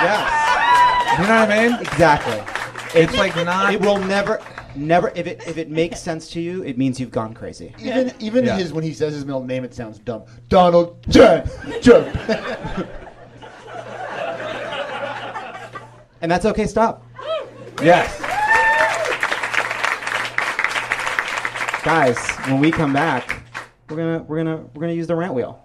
Yes. 0.00 1.18
You 1.18 1.26
know 1.26 1.40
what 1.40 1.50
I 1.50 1.68
mean? 1.68 1.80
Exactly. 1.80 3.00
It's 3.00 3.16
like 3.16 3.34
not. 3.34 3.74
It 3.74 3.80
will 3.80 3.98
never 3.98 4.40
never 4.78 5.12
if 5.14 5.26
it 5.26 5.42
if 5.46 5.58
it 5.58 5.70
makes 5.70 6.00
sense 6.00 6.30
to 6.30 6.40
you, 6.40 6.62
it 6.62 6.78
means 6.78 6.98
you've 7.00 7.10
gone 7.10 7.34
crazy. 7.34 7.74
Even 7.80 8.12
even 8.18 8.44
Yeah. 8.44 8.56
his 8.56 8.72
when 8.72 8.84
he 8.84 8.92
says 8.94 9.12
his 9.14 9.24
middle 9.24 9.44
name, 9.44 9.64
it 9.64 9.74
sounds 9.74 9.98
dumb. 9.98 10.24
Donald 10.48 11.02
Trump. 11.12 11.46
Trump. 11.82 12.06
And 16.20 16.30
that's 16.30 16.44
okay, 16.46 16.66
stop. 16.66 17.04
Yes. 17.82 18.20
Guys, 21.84 22.18
when 22.46 22.58
we 22.60 22.70
come 22.70 22.92
back, 22.92 23.42
we're 23.88 23.96
gonna 23.96 24.22
we're 24.24 24.36
gonna 24.38 24.56
we're 24.74 24.80
gonna 24.80 24.92
use 24.92 25.06
the 25.06 25.14
rant 25.16 25.32
wheel. 25.34 25.64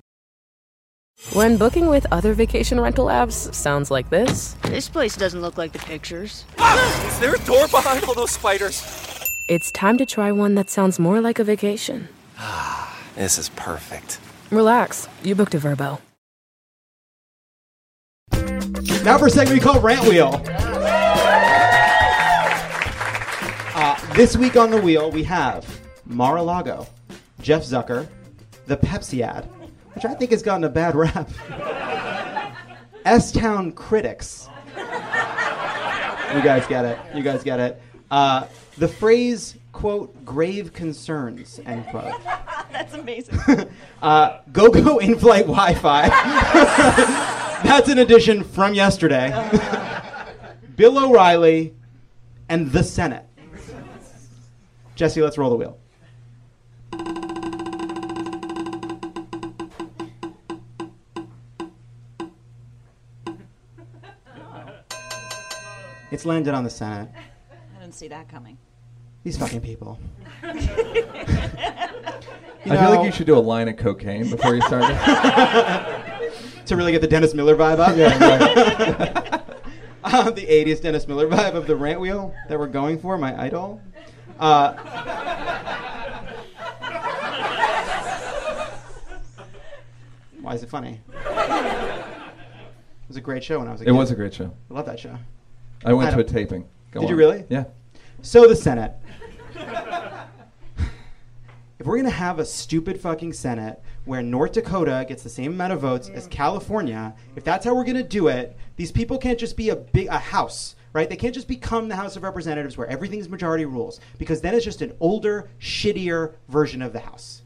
When 1.29 1.55
booking 1.57 1.87
with 1.87 2.05
other 2.11 2.33
vacation 2.33 2.79
rental 2.81 3.05
apps 3.05 3.53
sounds 3.53 3.89
like 3.91 4.09
this, 4.09 4.53
This 4.63 4.89
place 4.89 5.15
doesn't 5.15 5.39
look 5.39 5.57
like 5.57 5.71
the 5.71 5.79
pictures. 5.79 6.45
Is 6.59 7.19
there 7.19 7.35
a 7.35 7.39
door 7.45 7.67
behind 7.69 8.03
all 8.05 8.13
those 8.13 8.31
spiders? 8.31 8.83
it's 9.47 9.71
time 9.71 9.97
to 9.97 10.05
try 10.05 10.31
one 10.31 10.55
that 10.55 10.69
sounds 10.69 10.97
more 10.99 11.19
like 11.21 11.37
a 11.39 11.43
vacation. 11.43 12.07
Ah, 12.37 12.97
This 13.15 13.37
is 13.37 13.49
perfect. 13.49 14.19
Relax, 14.49 15.07
you 15.23 15.35
booked 15.35 15.53
a 15.53 15.59
Vrbo. 15.59 15.99
Now 19.05 19.17
for 19.17 19.27
a 19.27 19.29
segment 19.29 19.59
we 19.59 19.59
call 19.59 19.79
Rant 19.79 20.03
Wheel. 20.07 20.41
Uh, 23.73 24.13
this 24.15 24.35
week 24.35 24.55
on 24.57 24.69
the 24.71 24.81
wheel 24.81 25.11
we 25.11 25.23
have 25.23 25.65
Mar-a-Lago, 26.05 26.87
Jeff 27.41 27.63
Zucker, 27.63 28.07
the 28.67 28.75
Pepsi 28.77 29.21
ad, 29.21 29.47
which 29.93 30.05
I 30.05 30.13
think 30.13 30.31
has 30.31 30.41
gotten 30.41 30.63
a 30.63 30.69
bad 30.69 30.95
rap. 30.95 31.29
S-Town 33.05 33.71
Critics. 33.71 34.47
You 34.77 36.41
guys 36.41 36.65
get 36.67 36.85
it. 36.85 36.97
You 37.13 37.23
guys 37.23 37.43
get 37.43 37.59
it. 37.59 37.81
Uh, 38.09 38.45
the 38.77 38.87
phrase, 38.87 39.57
quote, 39.71 40.23
grave 40.23 40.73
concerns, 40.73 41.59
end 41.65 41.85
quote. 41.87 42.13
That's 42.71 42.93
amazing. 42.93 43.39
Uh, 44.01 44.39
GoGo 44.51 44.97
in-flight 44.97 45.45
Wi-Fi. 45.45 46.09
That's 47.63 47.87
an 47.87 47.99
addition 47.99 48.43
from 48.43 48.73
yesterday. 48.73 49.29
Bill 50.75 50.97
O'Reilly 50.97 51.75
and 52.49 52.71
the 52.71 52.83
Senate. 52.83 53.23
Jesse, 54.95 55.21
let's 55.21 55.37
roll 55.37 55.51
the 55.51 55.55
wheel. 55.55 55.77
It's 66.11 66.25
landed 66.25 66.53
on 66.53 66.65
the 66.65 66.69
Senate. 66.69 67.09
I 67.75 67.79
didn't 67.79 67.95
see 67.95 68.09
that 68.09 68.27
coming. 68.27 68.57
These 69.23 69.37
fucking 69.37 69.61
people. 69.61 69.97
I 70.43 70.53
feel 72.63 72.89
like 72.89 73.05
you 73.05 73.11
should 73.13 73.27
do 73.27 73.37
a 73.37 73.39
line 73.39 73.69
of 73.69 73.77
cocaine 73.77 74.29
before 74.29 74.53
you 74.53 74.61
start. 74.63 74.83
to 76.65 76.75
really 76.75 76.91
get 76.91 76.99
the 77.01 77.07
Dennis 77.07 77.33
Miller 77.33 77.55
vibe 77.55 77.79
up. 77.79 77.95
Yeah, 77.95 79.41
uh, 80.03 80.31
the 80.31 80.45
80s 80.45 80.81
Dennis 80.81 81.07
Miller 81.07 81.27
vibe 81.27 81.53
of 81.53 81.65
the 81.65 81.75
rant 81.77 82.01
wheel 82.01 82.35
that 82.49 82.59
we're 82.59 82.67
going 82.67 82.99
for, 82.99 83.17
my 83.17 83.39
idol. 83.41 83.81
Uh, 84.37 84.73
why 90.41 90.55
is 90.55 90.63
it 90.63 90.69
funny? 90.69 90.99
It 91.15 92.03
was 93.07 93.17
a 93.17 93.21
great 93.21 93.43
show 93.43 93.59
when 93.59 93.67
I 93.69 93.71
was 93.71 93.81
a 93.81 93.85
kid. 93.85 93.91
It 93.91 93.93
kid. 93.93 93.99
was 93.99 94.11
a 94.11 94.15
great 94.15 94.33
show. 94.33 94.53
I 94.69 94.73
love 94.73 94.85
that 94.87 94.99
show. 94.99 95.17
I 95.85 95.93
went 95.93 96.09
I 96.09 96.13
to 96.15 96.19
a 96.19 96.23
taping. 96.23 96.67
Go 96.91 97.01
Did 97.01 97.09
you 97.09 97.15
really? 97.15 97.45
Yeah. 97.49 97.65
So 98.21 98.47
the 98.47 98.55
Senate. 98.55 98.93
if 101.79 101.85
we're 101.85 101.97
gonna 101.97 102.09
have 102.09 102.39
a 102.39 102.45
stupid 102.45 102.99
fucking 102.99 103.33
Senate 103.33 103.81
where 104.05 104.21
North 104.21 104.53
Dakota 104.53 105.05
gets 105.07 105.23
the 105.23 105.29
same 105.29 105.53
amount 105.53 105.73
of 105.73 105.81
votes 105.81 106.09
as 106.09 106.27
mm. 106.27 106.31
California, 106.31 107.15
if 107.35 107.43
that's 107.43 107.65
how 107.65 107.75
we're 107.75 107.85
gonna 107.85 108.03
do 108.03 108.27
it, 108.27 108.57
these 108.75 108.91
people 108.91 109.17
can't 109.17 109.39
just 109.39 109.57
be 109.57 109.69
a 109.69 109.75
big 109.75 110.07
a 110.07 110.19
house, 110.19 110.75
right? 110.93 111.09
They 111.09 111.15
can't 111.15 111.33
just 111.33 111.47
become 111.47 111.87
the 111.87 111.95
House 111.95 112.15
of 112.15 112.23
Representatives 112.23 112.77
where 112.77 112.87
everything's 112.87 113.29
majority 113.29 113.65
rules, 113.65 113.99
because 114.17 114.41
then 114.41 114.53
it's 114.53 114.65
just 114.65 114.81
an 114.81 114.93
older, 114.99 115.49
shittier 115.59 116.33
version 116.49 116.81
of 116.81 116.93
the 116.93 116.99
House. 116.99 117.41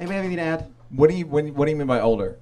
Anybody 0.00 0.16
have 0.16 0.24
anything 0.24 0.36
to 0.36 0.42
add? 0.42 0.72
What 0.90 1.10
do 1.10 1.16
you 1.16 1.26
when, 1.26 1.54
What 1.54 1.64
do 1.64 1.70
you 1.72 1.76
mean 1.76 1.86
by 1.86 2.00
older? 2.00 2.38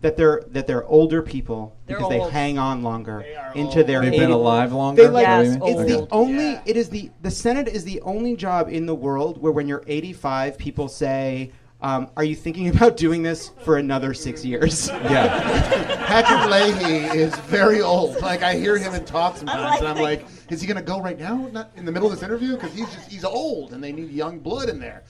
That 0.00 0.16
they're 0.16 0.42
that 0.48 0.66
they're 0.66 0.86
older 0.86 1.22
people 1.22 1.76
They're 1.86 1.96
because 1.96 2.12
old. 2.12 2.28
they 2.28 2.32
hang 2.32 2.58
on 2.58 2.82
longer 2.82 3.24
into 3.54 3.82
their 3.82 4.00
They've 4.00 4.12
been 4.12 4.30
alive 4.30 4.72
longer? 4.72 5.02
They 5.02 5.08
like 5.08 5.22
Yes, 5.22 5.58
it's 5.62 5.90
the 5.90 5.98
old. 5.98 6.08
only 6.12 6.60
it 6.66 6.76
is 6.76 6.88
the 6.88 7.10
the 7.22 7.30
Senate 7.30 7.68
is 7.68 7.84
the 7.84 8.00
only 8.02 8.36
job 8.36 8.68
in 8.68 8.86
the 8.86 8.94
world 8.94 9.40
where 9.42 9.52
when 9.52 9.66
you're 9.66 9.84
85 9.86 10.56
people 10.58 10.88
say 10.88 11.52
um, 11.80 12.10
are 12.16 12.24
you 12.24 12.34
thinking 12.34 12.68
about 12.74 12.96
doing 12.96 13.22
this 13.22 13.50
for 13.64 13.76
another 13.78 14.12
six 14.14 14.44
years? 14.44 14.88
Yeah. 15.08 15.94
Patrick 16.08 16.50
Leahy 16.50 17.18
is 17.18 17.34
very 17.40 17.80
old. 17.82 18.20
Like 18.20 18.42
I 18.42 18.54
hear 18.54 18.78
him 18.78 18.94
in 18.94 19.04
talk 19.04 19.36
sometimes, 19.36 19.78
and 19.80 19.88
I'm 19.88 19.98
like, 19.98 20.26
is 20.48 20.60
he 20.60 20.66
going 20.66 20.78
to 20.78 20.82
go 20.82 21.00
right 21.00 21.18
now? 21.18 21.48
Not 21.52 21.70
in 21.76 21.84
the 21.84 21.92
middle 21.92 22.08
of 22.10 22.14
this 22.14 22.22
interview 22.24 22.54
because 22.54 22.72
he's 22.72 22.92
just 22.94 23.10
he's 23.10 23.24
old, 23.24 23.72
and 23.74 23.84
they 23.84 23.92
need 23.92 24.10
young 24.10 24.38
blood 24.38 24.68
in 24.70 24.78
there 24.80 25.04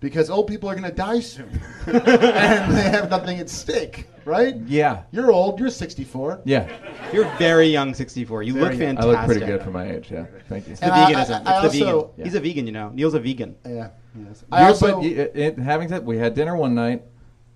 because 0.00 0.30
old 0.30 0.46
people 0.46 0.68
are 0.68 0.74
going 0.74 0.88
to 0.88 0.94
die 0.94 1.20
soon, 1.20 1.48
and 1.86 2.72
they 2.76 2.82
have 2.82 3.10
nothing 3.10 3.38
at 3.38 3.48
stake, 3.48 4.06
right? 4.24 4.56
Yeah. 4.66 5.02
You're 5.12 5.30
old. 5.32 5.58
You're 5.60 5.70
64. 5.70 6.42
Yeah. 6.44 6.68
You're 7.12 7.30
very 7.38 7.68
young, 7.68 7.94
64. 7.94 8.42
You 8.42 8.52
Very 8.54 8.64
look 8.64 8.72
young. 8.72 8.80
fantastic. 8.96 9.08
I 9.16 9.20
look 9.20 9.26
pretty 9.26 9.46
good 9.46 9.62
for 9.62 9.70
my 9.70 9.90
age. 9.90 10.10
Yeah. 10.10 10.26
Thank 10.48 10.66
you. 10.66 10.72
It's 10.72 10.80
the 10.80 10.86
And 10.86 10.94
I- 10.94 11.12
veganism. 11.12 11.46
I- 11.46 11.52
I 11.52 11.64
it's 11.66 11.74
the 11.78 11.84
also- 11.86 12.08
vegan. 12.08 12.24
He's 12.24 12.34
a 12.34 12.40
vegan, 12.40 12.66
you 12.66 12.72
know. 12.72 12.90
Neal's 12.90 13.14
a 13.14 13.20
vegan. 13.20 13.56
Yeah. 13.64 13.88
Yes. 14.18 14.42
You- 14.42 14.46
I 14.52 14.64
also 14.64 14.86
but 14.92 14.98
y- 15.00 15.06
it, 15.06 15.58
having 15.58 15.88
said, 15.88 16.04
we 16.04 16.18
had 16.18 16.34
dinner 16.34 16.56
one 16.56 16.74
night, 16.74 17.02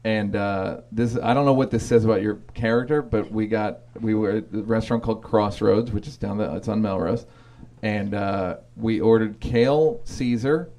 and 0.05 0.34
uh, 0.36 0.80
this 0.93 1.18
I 1.22 1.34
don't 1.34 1.45
know 1.45 1.53
what 1.53 1.70
this 1.70 1.84
says 1.86 2.05
about 2.05 2.22
your 2.22 2.36
character, 2.55 3.03
but 3.03 3.30
we 3.30 3.47
got 3.47 3.80
we 4.01 4.14
were 4.14 4.30
at 4.32 4.45
a 4.55 4.62
restaurant 4.62 5.03
called 5.03 5.22
Crossroads, 5.22 5.91
which 5.93 6.07
is 6.09 6.16
down 6.16 6.38
the 6.38 6.55
it's 6.57 6.68
on 6.68 6.80
Melrose, 6.80 7.26
and 7.82 8.14
uh, 8.14 8.57
we 8.76 9.01
ordered 9.01 9.41
kale 9.41 10.01
Caesar 10.05 10.70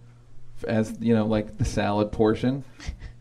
as 0.63 0.95
you 0.99 1.13
know 1.15 1.25
like 1.25 1.57
the 1.57 1.65
salad 1.65 2.11
portion. 2.11 2.63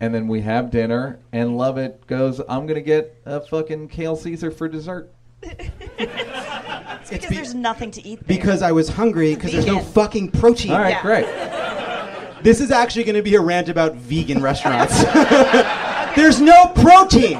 And 0.02 0.14
then 0.14 0.28
we 0.28 0.40
have 0.40 0.70
dinner, 0.70 1.18
and 1.30 1.58
Lovett 1.58 2.06
goes, 2.06 2.40
I'm 2.48 2.64
going 2.66 2.76
to 2.76 2.80
get 2.80 3.20
a 3.26 3.38
fucking 3.42 3.88
kale 3.88 4.16
Caesar 4.16 4.50
for 4.50 4.66
dessert. 4.66 5.12
It's 5.42 7.10
because 7.10 7.28
there's 7.28 7.54
nothing 7.54 7.90
to 7.92 8.06
eat 8.06 8.20
there. 8.26 8.36
Because 8.38 8.62
I 8.62 8.72
was 8.72 8.88
hungry 8.88 9.34
because 9.34 9.52
there's 9.52 9.66
no 9.66 9.80
fucking 9.80 10.30
protein. 10.30 10.72
All 10.72 10.78
right, 10.80 10.90
Yeah. 10.92 11.02
great. 11.02 12.42
This 12.42 12.60
is 12.62 12.70
actually 12.70 13.04
going 13.04 13.16
to 13.16 13.22
be 13.22 13.34
a 13.34 13.40
rant 13.40 13.68
about 13.68 13.94
vegan 13.96 14.40
restaurants. 14.40 15.04
There's 16.16 16.40
no 16.40 16.66
protein. 16.74 17.38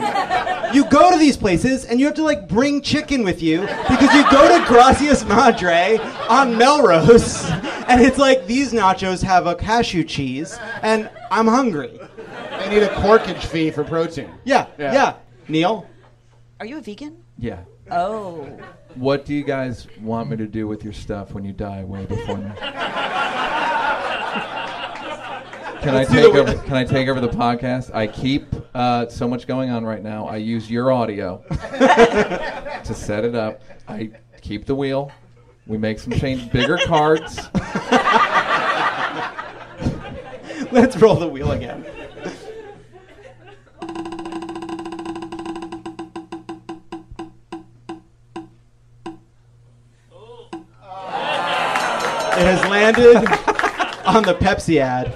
You 0.74 0.84
go 0.90 1.10
to 1.10 1.18
these 1.18 1.36
places 1.36 1.84
and 1.86 1.98
you 1.98 2.06
have 2.06 2.14
to 2.16 2.22
like 2.22 2.46
bring 2.46 2.80
chicken 2.82 3.24
with 3.24 3.42
you 3.42 3.62
because 3.62 4.14
you 4.14 4.30
go 4.30 4.58
to 4.58 4.64
Gracias 4.68 5.24
Madre 5.24 5.98
on 6.28 6.56
Melrose 6.56 7.42
and 7.90 8.00
it's 8.00 8.18
like 8.18 8.46
these 8.46 8.72
nachos 8.72 9.22
have 9.22 9.46
a 9.46 9.54
cashew 9.54 10.04
cheese 10.04 10.58
and 10.82 11.10
I'm 11.30 11.46
hungry. 11.46 11.98
They 12.60 12.68
need 12.70 12.82
a 12.82 12.88
corkage 12.94 13.42
fee 13.44 13.70
for 13.70 13.84
protein. 13.84 14.30
Yeah, 14.44 14.66
Yeah. 14.78 14.92
yeah. 14.92 15.14
Neal, 15.48 15.86
Are 16.60 16.66
you 16.66 16.78
a 16.78 16.80
vegan? 16.80 17.16
Yeah. 17.38 17.60
Oh. 17.90 18.46
What 18.94 19.24
do 19.24 19.34
you 19.34 19.42
guys 19.44 19.86
want 20.00 20.30
me 20.30 20.36
to 20.36 20.46
do 20.46 20.66
with 20.68 20.84
your 20.84 20.92
stuff 20.92 21.32
when 21.32 21.44
you 21.44 21.52
die 21.52 21.82
way 21.84 22.04
before 22.06 22.36
me? 22.36 22.50
Can 25.80 25.94
I 25.94 26.04
take 26.04 26.34
over? 26.34 26.54
Can 26.64 26.74
I 26.74 26.84
take 26.84 27.08
over 27.08 27.20
the 27.20 27.28
podcast? 27.28 27.94
I 27.94 28.06
keep 28.06 28.44
uh, 28.74 29.08
so 29.08 29.26
much 29.26 29.46
going 29.46 29.70
on 29.70 29.82
right 29.84 30.02
now. 30.02 30.26
I 30.26 30.36
use 30.36 30.70
your 30.70 30.92
audio 30.92 31.42
to 31.50 32.92
set 32.94 33.24
it 33.24 33.34
up. 33.34 33.62
I 33.88 34.10
keep 34.42 34.66
the 34.66 34.74
wheel. 34.74 35.10
We 35.66 35.78
make 35.78 35.98
some 35.98 36.12
change, 36.12 36.52
bigger 36.52 36.76
cards. 36.84 37.48
let's 40.72 40.96
roll 40.96 41.16
the 41.16 41.26
wheel 41.26 41.50
again. 41.50 41.84
It 52.32 52.46
has 52.46 52.70
landed 52.70 53.16
on 54.06 54.22
the 54.22 54.34
Pepsi 54.34 54.78
ad. 54.78 55.14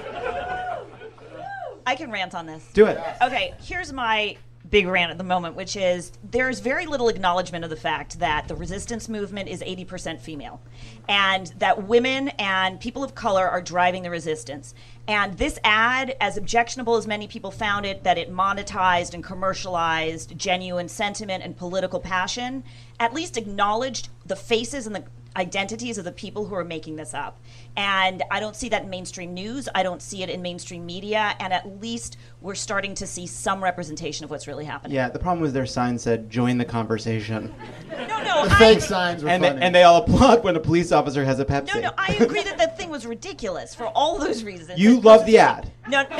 I 1.86 1.94
can 1.94 2.10
rant 2.10 2.34
on 2.34 2.46
this. 2.46 2.68
Do 2.74 2.86
it. 2.86 3.00
Okay, 3.22 3.54
here's 3.60 3.92
my 3.92 4.36
big 4.70 4.86
rant 4.86 5.10
at 5.10 5.18
the 5.18 5.24
moment, 5.24 5.54
which 5.54 5.76
is 5.76 6.10
there's 6.30 6.60
very 6.60 6.84
little 6.84 7.08
acknowledgement 7.08 7.64
of 7.64 7.70
the 7.70 7.76
fact 7.76 8.18
that 8.18 8.48
the 8.48 8.56
resistance 8.56 9.08
movement 9.08 9.48
is 9.48 9.62
80% 9.62 10.20
female 10.20 10.60
and 11.08 11.46
that 11.58 11.84
women 11.84 12.30
and 12.38 12.80
people 12.80 13.04
of 13.04 13.14
color 13.14 13.48
are 13.48 13.60
driving 13.60 14.02
the 14.02 14.10
resistance. 14.10 14.74
And 15.06 15.36
this 15.36 15.58
ad, 15.64 16.16
as 16.20 16.38
objectionable 16.38 16.96
as 16.96 17.06
many 17.06 17.28
people 17.28 17.50
found 17.50 17.84
it, 17.84 18.04
that 18.04 18.16
it 18.16 18.32
monetized 18.32 19.12
and 19.12 19.22
commercialized 19.22 20.38
genuine 20.38 20.88
sentiment 20.88 21.44
and 21.44 21.56
political 21.56 22.00
passion, 22.00 22.64
at 22.98 23.12
least 23.12 23.36
acknowledged 23.36 24.08
the 24.24 24.36
faces 24.36 24.86
and 24.86 24.96
the 24.96 25.04
identities 25.36 25.98
of 25.98 26.04
the 26.04 26.12
people 26.12 26.44
who 26.44 26.54
are 26.54 26.64
making 26.64 26.96
this 26.96 27.14
up. 27.14 27.40
And 27.76 28.22
I 28.30 28.40
don't 28.40 28.54
see 28.54 28.68
that 28.68 28.82
in 28.84 28.90
mainstream 28.90 29.34
news. 29.34 29.68
I 29.74 29.82
don't 29.82 30.00
see 30.00 30.22
it 30.22 30.30
in 30.30 30.42
mainstream 30.42 30.86
media. 30.86 31.34
And 31.40 31.52
at 31.52 31.80
least 31.80 32.16
we're 32.40 32.54
starting 32.54 32.94
to 32.96 33.06
see 33.06 33.26
some 33.26 33.62
representation 33.62 34.24
of 34.24 34.30
what's 34.30 34.46
really 34.46 34.64
happening. 34.64 34.94
Yeah, 34.94 35.08
the 35.08 35.18
problem 35.18 35.40
was 35.40 35.52
their 35.52 35.66
sign 35.66 35.98
said 35.98 36.30
"Join 36.30 36.58
the 36.58 36.64
conversation," 36.64 37.52
No, 37.90 38.22
no, 38.22 38.44
The 38.46 38.54
I, 38.54 38.58
fake 38.58 38.80
signs 38.80 39.22
were 39.24 39.30
and 39.30 39.42
they, 39.42 39.48
funny. 39.48 39.62
and 39.62 39.74
they 39.74 39.82
all 39.82 40.02
applaud 40.02 40.44
when 40.44 40.56
a 40.56 40.60
police 40.60 40.92
officer 40.92 41.24
has 41.24 41.40
a 41.40 41.44
Pepsi. 41.44 41.74
no, 41.74 41.80
no, 41.80 41.90
I 41.98 42.14
agree 42.14 42.42
that 42.42 42.58
that 42.58 42.76
thing 42.78 42.90
was 42.90 43.06
ridiculous 43.06 43.74
for 43.74 43.86
all 43.86 44.18
those 44.18 44.44
reasons. 44.44 44.78
You 44.78 44.98
It 44.98 45.04
love 45.04 45.26
the 45.26 45.38
ad. 45.38 45.70
No, 45.88 46.02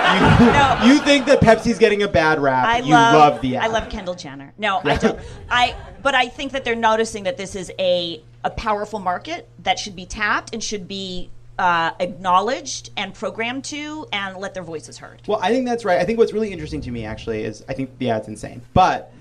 no. 0.00 0.80
You 0.84 0.98
think 1.00 1.26
that 1.26 1.40
Pepsi's 1.40 1.78
getting 1.78 2.02
a 2.02 2.08
bad 2.08 2.38
rap. 2.40 2.66
I 2.66 2.78
you 2.78 2.92
love, 2.92 3.14
love 3.14 3.40
the 3.42 3.56
ad. 3.56 3.64
I 3.64 3.66
love 3.68 3.88
Kendall 3.88 4.14
Jenner. 4.14 4.52
No, 4.58 4.80
I 4.84 4.96
don't. 4.96 5.18
I 5.50 5.74
but 6.02 6.14
I 6.14 6.28
think 6.28 6.52
that 6.52 6.64
they're 6.64 6.74
noticing 6.76 7.24
that 7.24 7.36
this 7.36 7.54
is 7.56 7.72
a 7.78 8.22
a 8.46 8.50
powerful 8.50 9.00
market 9.00 9.48
that 9.64 9.76
should 9.76 9.96
be 9.96 10.06
tapped 10.06 10.54
and 10.54 10.62
should 10.62 10.86
be 10.86 11.28
uh, 11.58 11.90
acknowledged 11.98 12.90
and 12.96 13.12
programmed 13.12 13.64
to 13.64 14.06
and 14.12 14.36
let 14.36 14.54
their 14.54 14.62
voices 14.62 14.98
heard. 14.98 15.20
Well, 15.26 15.40
I 15.42 15.48
think 15.48 15.66
that's 15.66 15.84
right. 15.84 15.98
I 15.98 16.04
think 16.04 16.16
what's 16.16 16.32
really 16.32 16.52
interesting 16.52 16.80
to 16.82 16.92
me 16.92 17.04
actually 17.04 17.42
is 17.42 17.64
I 17.68 17.72
think 17.72 17.98
the 17.98 18.08
ad's 18.10 18.28
insane, 18.28 18.62
but 18.72 19.12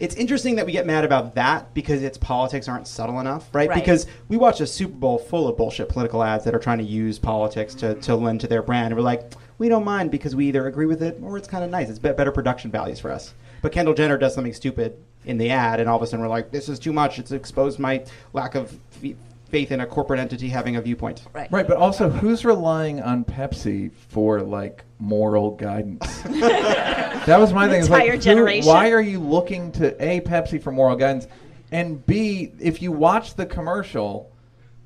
it's 0.00 0.16
interesting 0.16 0.56
that 0.56 0.66
we 0.66 0.72
get 0.72 0.86
mad 0.86 1.04
about 1.04 1.36
that 1.36 1.72
because 1.72 2.02
its 2.02 2.18
politics 2.18 2.66
aren't 2.68 2.88
subtle 2.88 3.20
enough, 3.20 3.48
right? 3.52 3.68
Right. 3.68 3.78
Because 3.78 4.08
we 4.28 4.36
watch 4.36 4.60
a 4.60 4.66
Super 4.66 4.94
Bowl 4.94 5.18
full 5.18 5.46
of 5.46 5.56
bullshit 5.56 5.88
political 5.88 6.24
ads 6.24 6.44
that 6.44 6.54
are 6.54 6.60
trying 6.60 6.78
to 6.78 6.84
use 6.84 7.16
politics 7.16 7.74
to, 7.76 7.94
to 7.96 8.16
lend 8.16 8.40
to 8.40 8.48
their 8.48 8.62
brand, 8.62 8.86
and 8.86 8.96
we're 8.96 9.02
like, 9.02 9.32
we 9.58 9.68
don't 9.68 9.84
mind 9.84 10.10
because 10.10 10.34
we 10.34 10.46
either 10.46 10.66
agree 10.66 10.86
with 10.86 11.02
it 11.02 11.18
or 11.22 11.36
it's 11.36 11.48
kind 11.48 11.62
of 11.62 11.70
nice. 11.70 11.88
It's 11.88 11.98
better 12.00 12.32
production 12.32 12.72
values 12.72 12.98
for 12.98 13.12
us. 13.12 13.34
But 13.62 13.72
Kendall 13.72 13.94
Jenner 13.94 14.18
does 14.18 14.34
something 14.34 14.54
stupid 14.54 14.96
in 15.28 15.38
the 15.38 15.50
ad, 15.50 15.78
and 15.78 15.88
all 15.88 15.96
of 15.96 16.02
a 16.02 16.06
sudden 16.06 16.20
we're 16.20 16.28
like, 16.28 16.50
this 16.50 16.68
is 16.68 16.78
too 16.78 16.92
much. 16.92 17.18
It's 17.18 17.30
exposed 17.32 17.78
my 17.78 18.02
lack 18.32 18.54
of 18.54 18.74
f- 19.04 19.12
faith 19.50 19.70
in 19.72 19.80
a 19.80 19.86
corporate 19.86 20.18
entity 20.18 20.48
having 20.48 20.76
a 20.76 20.80
viewpoint. 20.80 21.22
Right. 21.34 21.52
Right, 21.52 21.68
but 21.68 21.76
also, 21.76 22.08
who's 22.08 22.44
relying 22.44 23.00
on 23.02 23.24
Pepsi 23.24 23.92
for 23.92 24.40
like 24.40 24.84
moral 24.98 25.50
guidance? 25.52 26.22
that 26.22 27.38
was 27.38 27.52
my 27.52 27.64
An 27.64 27.70
thing. 27.70 27.80
It's 27.80 27.90
like, 27.90 28.02
entire 28.04 28.16
who- 28.16 28.22
generation. 28.22 28.68
why 28.68 28.90
are 28.90 29.02
you 29.02 29.20
looking 29.20 29.70
to 29.72 29.94
a 30.04 30.20
Pepsi 30.22 30.60
for 30.62 30.72
moral 30.72 30.96
guidance, 30.96 31.26
and 31.72 32.04
b 32.06 32.52
if 32.58 32.80
you 32.80 32.90
watch 32.90 33.34
the 33.34 33.44
commercial, 33.46 34.32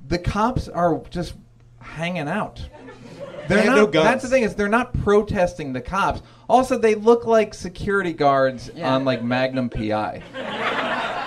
the 0.08 0.18
cops 0.18 0.68
are 0.68 1.00
just 1.10 1.34
hanging 1.80 2.28
out. 2.28 2.60
They're 3.48 3.58
They 3.58 3.64
have 3.64 3.66
not. 3.66 3.76
no 3.76 3.86
guns. 3.86 4.04
That's 4.06 4.22
the 4.24 4.28
thing 4.28 4.42
is 4.44 4.54
they're 4.54 4.68
not 4.68 4.92
protesting 5.02 5.72
the 5.72 5.80
cops. 5.80 6.22
Also, 6.52 6.76
they 6.76 6.94
look 6.94 7.24
like 7.24 7.54
security 7.54 8.12
guards 8.12 8.68
on 8.78 9.06
like 9.06 9.24
Magnum 9.24 9.70
PI. 9.70 10.22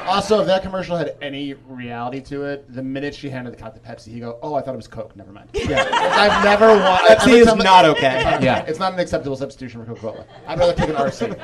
Also, 0.06 0.40
if 0.40 0.46
that 0.46 0.62
commercial 0.62 0.96
had 0.96 1.16
any 1.20 1.56
reality 1.68 2.22
to 2.22 2.44
it, 2.44 2.72
the 2.72 2.84
minute 2.84 3.16
she 3.16 3.28
handed 3.28 3.52
the 3.52 3.58
cop 3.58 3.74
the 3.74 3.80
Pepsi, 3.80 4.10
he 4.14 4.20
go, 4.20 4.38
"Oh, 4.44 4.54
I 4.54 4.62
thought 4.62 4.76
it 4.76 4.78
was 4.78 4.88
Coke. 4.88 5.16
Never 5.16 5.32
mind." 5.32 5.50
Yeah, 5.56 5.84
I've 5.92 6.44
never 6.44 6.68
wanted. 6.68 7.18
Pepsi 7.18 7.40
is 7.40 7.48
time- 7.48 7.58
not 7.58 7.86
okay. 7.86 8.38
Yeah. 8.40 8.66
it's 8.68 8.78
not 8.78 8.94
an 8.94 9.00
acceptable 9.00 9.36
substitution 9.36 9.84
for 9.84 9.96
Coca-Cola. 9.96 10.26
I'd 10.46 10.60
rather 10.60 10.74
take 10.76 10.90
an 10.90 10.96
RC. 10.96 11.36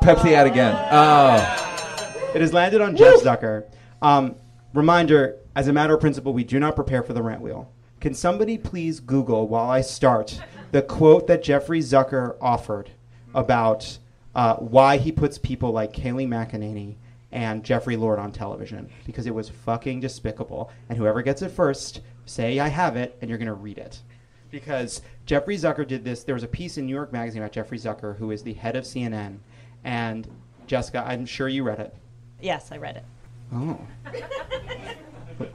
Pepsi 0.00 0.32
ad 0.32 0.46
again. 0.46 0.74
Oh. 0.90 2.32
It 2.34 2.40
has 2.40 2.52
landed 2.54 2.80
on 2.80 2.96
Jeff 2.96 3.20
Zucker. 3.20 3.64
Um, 4.00 4.36
reminder: 4.74 5.36
as 5.54 5.68
a 5.68 5.72
matter 5.72 5.94
of 5.94 6.00
principle, 6.00 6.32
we 6.32 6.44
do 6.44 6.58
not 6.58 6.76
prepare 6.76 7.02
for 7.02 7.12
the 7.12 7.22
rant 7.22 7.40
wheel. 7.40 7.70
Can 8.00 8.14
somebody 8.14 8.58
please 8.58 9.00
Google 9.00 9.46
while 9.46 9.70
I 9.70 9.80
start 9.80 10.40
the 10.72 10.82
quote 10.82 11.26
that 11.28 11.42
Jeffrey 11.42 11.80
Zucker 11.80 12.36
offered 12.40 12.90
about 13.34 13.98
uh, 14.34 14.56
why 14.56 14.96
he 14.96 15.12
puts 15.12 15.38
people 15.38 15.70
like 15.72 15.92
Kayleigh 15.92 16.26
McEnany 16.26 16.96
and 17.30 17.64
Jeffrey 17.64 17.96
Lord 17.96 18.18
on 18.18 18.32
television 18.32 18.90
because 19.06 19.26
it 19.26 19.34
was 19.34 19.48
fucking 19.48 20.00
despicable. 20.00 20.70
And 20.88 20.98
whoever 20.98 21.22
gets 21.22 21.42
it 21.42 21.50
first, 21.50 22.00
say 22.26 22.58
I 22.58 22.68
have 22.68 22.96
it, 22.96 23.16
and 23.20 23.28
you're 23.28 23.38
gonna 23.38 23.54
read 23.54 23.78
it. 23.78 24.00
Because 24.50 25.00
Jeffrey 25.24 25.56
Zucker 25.56 25.86
did 25.86 26.04
this. 26.04 26.24
There 26.24 26.34
was 26.34 26.44
a 26.44 26.48
piece 26.48 26.76
in 26.76 26.86
New 26.86 26.94
York 26.94 27.12
Magazine 27.12 27.42
about 27.42 27.52
Jeffrey 27.52 27.78
Zucker, 27.78 28.16
who 28.16 28.30
is 28.30 28.42
the 28.42 28.52
head 28.52 28.76
of 28.76 28.84
CNN, 28.84 29.38
and 29.84 30.28
Jessica, 30.66 31.04
I'm 31.06 31.24
sure 31.24 31.48
you 31.48 31.62
read 31.62 31.80
it. 31.80 31.94
Yes, 32.40 32.70
I 32.70 32.76
read 32.76 32.96
it. 32.96 33.04
Oh. 33.54 33.78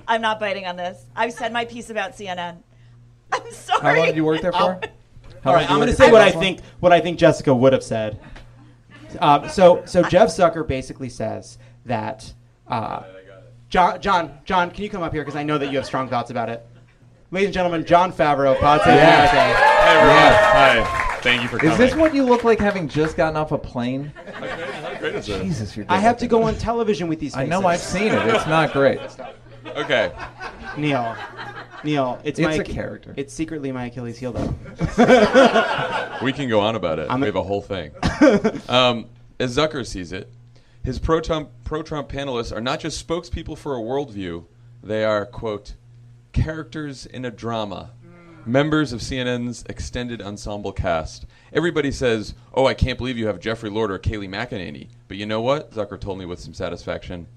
I'm 0.07 0.21
not 0.21 0.39
biting 0.39 0.65
on 0.65 0.75
this. 0.75 1.05
I've 1.15 1.33
said 1.33 1.51
my 1.53 1.65
piece 1.65 1.89
about 1.89 2.13
CNN. 2.13 2.57
I'm 3.31 3.51
sorry. 3.51 3.81
How 3.81 3.95
long 3.95 4.05
did 4.07 4.15
you 4.15 4.25
work 4.25 4.41
there 4.41 4.51
for? 4.51 4.57
How 4.57 4.65
All 4.65 4.77
long 4.77 5.55
right, 5.55 5.59
did 5.61 5.69
you 5.69 5.73
I'm 5.75 5.79
going 5.79 5.89
to 5.89 5.95
say 5.95 6.11
what 6.11 6.21
I 6.21 6.25
Amazon? 6.25 6.41
think. 6.41 6.59
What 6.79 6.91
I 6.93 6.99
think 6.99 7.17
Jessica 7.17 7.53
would 7.53 7.73
have 7.73 7.83
said. 7.83 8.19
Uh, 9.19 9.47
so, 9.47 9.83
so 9.85 10.03
Jeff 10.03 10.29
Zucker 10.29 10.67
basically 10.67 11.09
says 11.09 11.57
that. 11.85 12.33
Uh, 12.67 13.03
John, 13.69 13.99
John, 14.01 14.39
John, 14.45 14.71
can 14.71 14.83
you 14.83 14.89
come 14.89 15.03
up 15.03 15.11
here 15.13 15.23
because 15.23 15.35
I 15.37 15.43
know 15.43 15.57
that 15.57 15.71
you 15.71 15.77
have 15.77 15.85
strong 15.85 16.07
thoughts 16.09 16.31
about 16.31 16.49
it. 16.49 16.65
Ladies 17.31 17.47
and 17.47 17.53
gentlemen, 17.53 17.85
Jon 17.85 18.13
Favreau, 18.13 18.57
Pod 18.59 18.81
Save 18.81 18.95
Yes. 18.95 19.31
America. 19.31 19.59
Hey, 19.59 19.95
everyone. 19.97 20.15
Yes. 20.15 20.87
Hi. 20.87 21.03
Thank 21.21 21.41
you 21.41 21.47
for 21.47 21.57
coming. 21.57 21.73
Is 21.73 21.77
this 21.77 21.95
what 21.95 22.13
you 22.13 22.23
look 22.23 22.43
like 22.43 22.59
having 22.59 22.87
just 22.87 23.17
gotten 23.17 23.35
off 23.35 23.51
a 23.51 23.57
plane? 23.57 24.13
How 24.33 24.95
great 24.99 25.15
is 25.15 25.29
it? 25.29 25.41
Jesus, 25.43 25.75
you're. 25.75 25.85
I 25.89 25.97
have 25.97 26.17
to 26.17 26.27
go 26.27 26.43
on 26.43 26.55
television 26.55 27.07
with 27.07 27.19
these. 27.19 27.33
People. 27.33 27.45
I 27.45 27.47
know. 27.47 27.67
I've 27.67 27.79
seen 27.79 28.13
it. 28.13 28.27
It's 28.27 28.47
not 28.47 28.73
great. 28.73 28.99
Okay. 29.75 30.11
Neal, 30.77 31.15
Neal, 31.83 32.19
it's, 32.23 32.39
It's 32.39 32.45
my 32.45 32.53
a 32.55 32.63
character. 32.63 33.13
It's 33.17 33.33
secretly 33.33 33.71
my 33.71 33.85
Achilles 33.85 34.17
heel, 34.17 34.33
though. 34.33 34.55
We 36.23 36.33
can 36.33 36.49
go 36.49 36.61
on 36.61 36.75
about 36.75 36.97
it. 36.97 37.07
I'm 37.11 37.19
we 37.19 37.27
have 37.27 37.35
a 37.35 37.43
whole 37.43 37.61
thing. 37.61 37.91
um, 38.69 39.05
as 39.39 39.55
Zucker 39.55 39.85
sees 39.85 40.11
it, 40.11 40.31
his 40.83 40.97
pro-Trump, 40.97 41.49
pro-Trump 41.63 42.09
panelists 42.09 42.55
are 42.55 42.61
not 42.61 42.79
just 42.79 43.07
spokespeople 43.07 43.55
for 43.55 43.75
a 43.75 43.79
worldview. 43.79 44.45
They 44.81 45.03
are, 45.03 45.27
quote, 45.27 45.75
characters 46.33 47.05
in 47.05 47.23
a 47.23 47.29
drama. 47.29 47.91
Members 48.47 48.93
of 48.93 49.01
CNN's 49.01 49.65
extended 49.67 50.21
ensemble 50.21 50.71
cast. 50.71 51.25
Everybody 51.51 51.91
says, 51.91 52.33
"Oh, 52.53 52.65
I 52.65 52.73
can't 52.73 52.97
believe 52.97 53.17
you 53.17 53.27
have 53.27 53.41
Jeffrey 53.41 53.69
Lord 53.69 53.91
or 53.91 53.99
Kayleigh 53.99 54.29
McEnany." 54.29 54.87
But 55.09 55.17
you 55.17 55.25
know 55.25 55.41
what? 55.41 55.71
Zucker 55.73 55.99
told 55.99 56.17
me 56.17 56.23
with 56.25 56.39
some 56.39 56.53
satisfaction. 56.53 57.27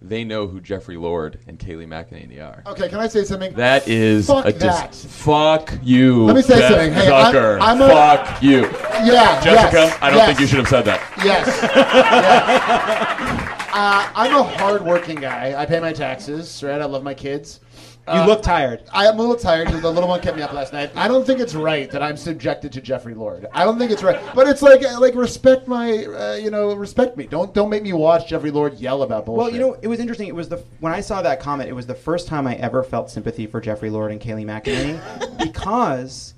They 0.00 0.22
know 0.22 0.46
who 0.46 0.60
Jeffrey 0.60 0.96
Lord 0.96 1.40
and 1.48 1.58
Kayleigh 1.58 1.88
McEnany 1.88 2.40
are. 2.40 2.62
Okay, 2.70 2.88
can 2.88 3.00
I 3.00 3.08
say 3.08 3.24
something? 3.24 3.52
That 3.54 3.88
is 3.88 4.28
Fuck 4.28 4.46
a 4.46 4.52
dis- 4.52 4.62
that. 4.62 4.94
Fuck 4.94 5.72
you. 5.82 6.24
Let 6.24 6.36
me 6.36 6.42
say 6.42 6.58
Jeff 6.60 6.70
something. 6.70 6.92
Hey, 6.92 7.10
I'm- 7.10 7.62
I'm 7.62 7.82
a- 7.82 7.88
Fuck 7.88 8.40
you. 8.42 8.60
Yeah, 8.62 9.40
Jessica, 9.42 9.76
yes, 9.76 9.98
I 10.00 10.08
don't 10.08 10.18
yes. 10.18 10.26
think 10.28 10.40
you 10.40 10.46
should 10.46 10.58
have 10.60 10.68
said 10.68 10.84
that. 10.84 11.00
Yes. 11.24 11.48
uh, 13.72 14.10
I'm 14.14 14.34
a 14.36 14.42
hardworking 14.42 15.16
guy. 15.16 15.54
I 15.60 15.66
pay 15.66 15.80
my 15.80 15.92
taxes, 15.92 16.62
right? 16.62 16.80
I 16.80 16.84
love 16.84 17.02
my 17.02 17.14
kids. 17.14 17.60
You 18.08 18.24
look 18.24 18.42
tired. 18.42 18.82
I 18.92 19.06
am 19.06 19.18
a 19.18 19.20
little 19.20 19.36
tired. 19.36 19.66
because 19.66 19.82
The 19.82 19.90
little 19.90 20.08
one 20.08 20.20
kept 20.20 20.36
me 20.36 20.42
up 20.42 20.52
last 20.52 20.72
night. 20.72 20.90
I 20.96 21.06
don't 21.06 21.24
think 21.24 21.38
it's 21.38 21.54
right 21.54 21.90
that 21.90 22.02
I'm 22.02 22.16
subjected 22.16 22.72
to 22.72 22.80
Jeffrey 22.80 23.14
Lord. 23.14 23.46
I 23.52 23.64
don't 23.64 23.78
think 23.78 23.90
it's 23.90 24.02
right. 24.02 24.20
But 24.34 24.48
it's 24.48 24.62
like, 24.62 24.82
like 24.98 25.14
respect 25.14 25.68
my, 25.68 26.04
uh, 26.06 26.34
you 26.34 26.50
know, 26.50 26.74
respect 26.74 27.16
me. 27.16 27.26
Don't 27.26 27.54
don't 27.54 27.70
make 27.70 27.82
me 27.82 27.92
watch 27.92 28.28
Jeffrey 28.28 28.50
Lord 28.50 28.74
yell 28.74 29.02
about 29.02 29.26
bullshit. 29.26 29.38
Well, 29.38 29.52
you 29.52 29.60
know, 29.60 29.78
it 29.80 29.86
was 29.86 30.00
interesting. 30.00 30.28
It 30.28 30.34
was 30.34 30.48
the 30.48 30.56
when 30.80 30.92
I 30.92 31.00
saw 31.00 31.22
that 31.22 31.40
comment, 31.40 31.68
it 31.68 31.74
was 31.74 31.86
the 31.86 31.94
first 31.94 32.26
time 32.26 32.46
I 32.46 32.56
ever 32.56 32.82
felt 32.82 33.10
sympathy 33.10 33.46
for 33.46 33.60
Jeffrey 33.60 33.90
Lord 33.90 34.10
and 34.10 34.20
Kayleigh 34.20 34.44
McEnany 34.44 35.38
because 35.38 36.34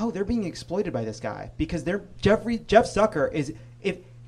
oh, 0.00 0.10
they're 0.10 0.24
being 0.24 0.44
exploited 0.44 0.92
by 0.92 1.04
this 1.04 1.20
guy 1.20 1.50
because 1.56 1.84
they're 1.84 2.02
Jeffrey 2.20 2.58
Jeff 2.58 2.86
Zucker 2.86 3.32
is 3.32 3.54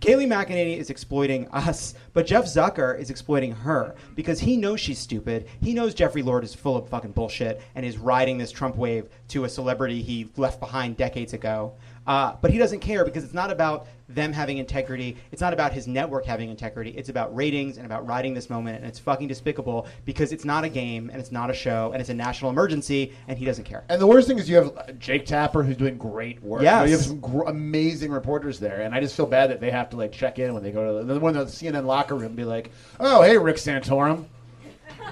if 0.01 0.07
Kayleigh 0.07 0.26
McEnany 0.26 0.76
is 0.76 0.90
exploiting 0.90 1.49
us, 1.49 1.94
but 2.12 2.26
Jeff 2.26 2.44
Zucker 2.44 2.99
is 2.99 3.11
exploiting 3.11 3.53
her 3.53 3.94
because 4.14 4.40
he 4.40 4.57
knows 4.57 4.80
she's 4.80 4.99
stupid. 4.99 5.47
He 5.61 5.74
knows 5.74 5.94
Jeffrey 5.94 6.22
Lord 6.22 6.44
is 6.44 6.55
full 6.55 6.76
of 6.76 6.88
fucking 6.88 7.12
bullshit 7.12 7.62
and 7.74 7.84
is 7.84 7.99
riding 7.99 8.38
this 8.38 8.53
Trump 8.53 8.76
wave 8.76 9.09
to 9.28 9.44
a 9.44 9.49
celebrity 9.49 10.03
he 10.03 10.30
left 10.36 10.61
behind 10.61 10.97
decades 10.97 11.32
ago. 11.32 11.72
Uh, 12.07 12.36
but 12.40 12.50
he 12.50 12.59
doesn't 12.59 12.80
care 12.80 13.04
because 13.04 13.24
it's 13.24 13.34
not 13.34 13.50
about 13.50 13.86
them 14.09 14.32
having 14.32 14.59
integrity. 14.59 15.16
It's 15.32 15.40
not 15.40 15.52
about 15.52 15.72
his 15.72 15.88
network 15.88 16.24
having 16.24 16.50
integrity. 16.50 16.90
It's 16.90 17.09
about 17.09 17.34
ratings 17.34 17.76
and 17.76 17.86
about 17.86 18.07
riding 18.07 18.34
this 18.34 18.48
moment. 18.48 18.78
And 18.78 18.86
it's 18.86 18.98
fucking 18.98 19.26
despicable 19.26 19.86
because 20.04 20.30
it's 20.32 20.44
not 20.44 20.62
a 20.62 20.68
game 20.68 21.11
and 21.11 21.20
it's 21.20 21.32
not 21.32 21.50
a 21.50 21.54
show 21.54 21.90
and 21.92 22.00
it's 22.00 22.11
a 22.11 22.14
national 22.14 22.50
emergency 22.50 23.12
and 23.26 23.36
he 23.36 23.44
doesn't 23.44 23.64
care. 23.64 23.84
And 23.88 24.00
the 24.00 24.07
worst 24.07 24.28
thing 24.28 24.38
is 24.38 24.48
you 24.48 24.57
have 24.57 24.76
uh, 24.76 24.92
Jake 24.92 25.26
Tapper 25.26 25.64
who's 25.64 25.76
doing 25.76 25.98
great 25.98 26.40
work. 26.42 26.62
Yes. 26.62 26.72
You, 26.72 26.78
know, 26.78 26.84
you 26.84 26.96
have 26.96 27.07
some 27.07 27.20
gr- 27.20 27.48
amazing 27.48 28.12
reporters 28.12 28.61
there, 28.61 28.82
and 28.82 28.94
I 28.94 29.00
just 29.00 29.16
feel 29.16 29.26
bad 29.26 29.50
that 29.50 29.61
they 29.61 29.70
have 29.70 29.90
to 29.90 29.96
like 29.96 30.12
check 30.12 30.38
in 30.38 30.54
when 30.54 30.62
they 30.62 30.70
go 30.70 31.00
to 31.00 31.04
the, 31.04 31.18
when 31.18 31.34
the 31.34 31.44
CNN 31.44 31.84
locker 31.84 32.14
room 32.14 32.26
and 32.26 32.36
be 32.36 32.44
like, 32.44 32.70
"Oh, 33.00 33.22
hey, 33.22 33.36
Rick 33.38 33.57
Santorum." 33.57 34.26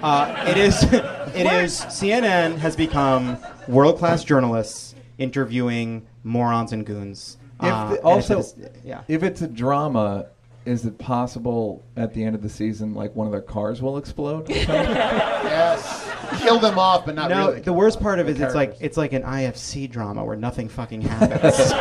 Uh, 0.03 0.45
it 0.49 0.57
is. 0.57 0.83
It 1.35 1.53
is. 1.53 1.81
CNN 1.81 2.59
has 2.59 2.77
become 2.77 3.39
world 3.67 3.99
class 3.99 4.23
journalists 4.23 4.95
interviewing 5.19 6.07
morons 6.25 6.73
and 6.73 6.85
goons. 6.85 7.37
If 7.63 7.73
Uh, 7.73 7.89
the- 7.91 7.95
and 7.97 8.05
also, 8.05 8.39
it's- 8.41 8.55
yeah. 8.85 9.01
if 9.09 9.23
it's 9.23 9.41
a 9.43 9.47
drama, 9.47 10.27
is 10.67 10.85
it 10.87 10.97
possible 10.99 11.83
at 11.97 12.15
the 12.15 12.25
end 12.25 12.35
of 12.35 12.43
the 12.43 12.49
season, 12.49 12.95
like 12.95 13.15
one 13.15 13.27
of 13.27 13.33
their 13.33 13.43
cars 13.43 13.81
will 13.83 13.97
explode? 13.99 14.49
yes, 14.51 16.11
kill 16.41 16.59
them 16.59 16.79
off, 16.79 17.05
but 17.07 17.15
not 17.15 17.31
no, 17.31 17.49
really. 17.49 17.61
the 17.61 17.73
worst 17.73 18.01
part 18.01 18.19
of 18.19 18.29
it 18.29 18.33
is 18.33 18.39
The 18.39 18.47
it's 18.47 18.55
like 18.55 18.77
it's 18.81 18.97
like 18.97 19.13
an 19.13 19.23
IFC 19.23 19.87
drama 19.91 20.25
where 20.25 20.37
nothing 20.37 20.69
fucking 20.69 21.03
happens. 21.03 21.55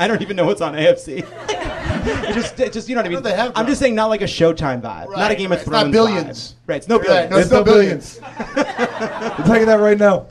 I 0.00 0.06
don't 0.08 0.22
even 0.22 0.34
know 0.36 0.46
what's 0.46 0.62
on 0.62 0.72
AFC. 0.74 1.18
it 1.52 2.32
just, 2.34 2.58
it 2.58 2.72
just 2.72 2.88
you 2.88 2.94
know 2.94 3.02
what 3.02 3.06
I 3.10 3.14
mean. 3.14 3.22
they 3.22 3.34
have 3.36 3.52
I'm 3.54 3.66
just 3.66 3.78
saying, 3.78 3.94
not 3.94 4.06
like 4.06 4.22
a 4.22 4.24
Showtime 4.24 4.80
vibe, 4.80 5.14
not 5.14 5.30
a 5.30 5.34
Game 5.34 5.50
right. 5.50 5.56
of 5.56 5.62
It's 5.62 5.70
not 5.70 5.80
Thrones. 5.82 5.92
billions. 5.92 6.52
Vibe. 6.52 6.54
Right? 6.68 6.76
It's 6.76 6.88
no 6.88 6.96
Right, 6.98 7.06
billions. 7.06 7.30
no, 7.30 7.38
it's 7.38 7.50
no 7.50 7.64
billions. 7.64 8.20
I'm 8.22 9.44
telling 9.44 9.60
you 9.60 9.66
that 9.66 9.80
right 9.80 9.98
now. 9.98 10.26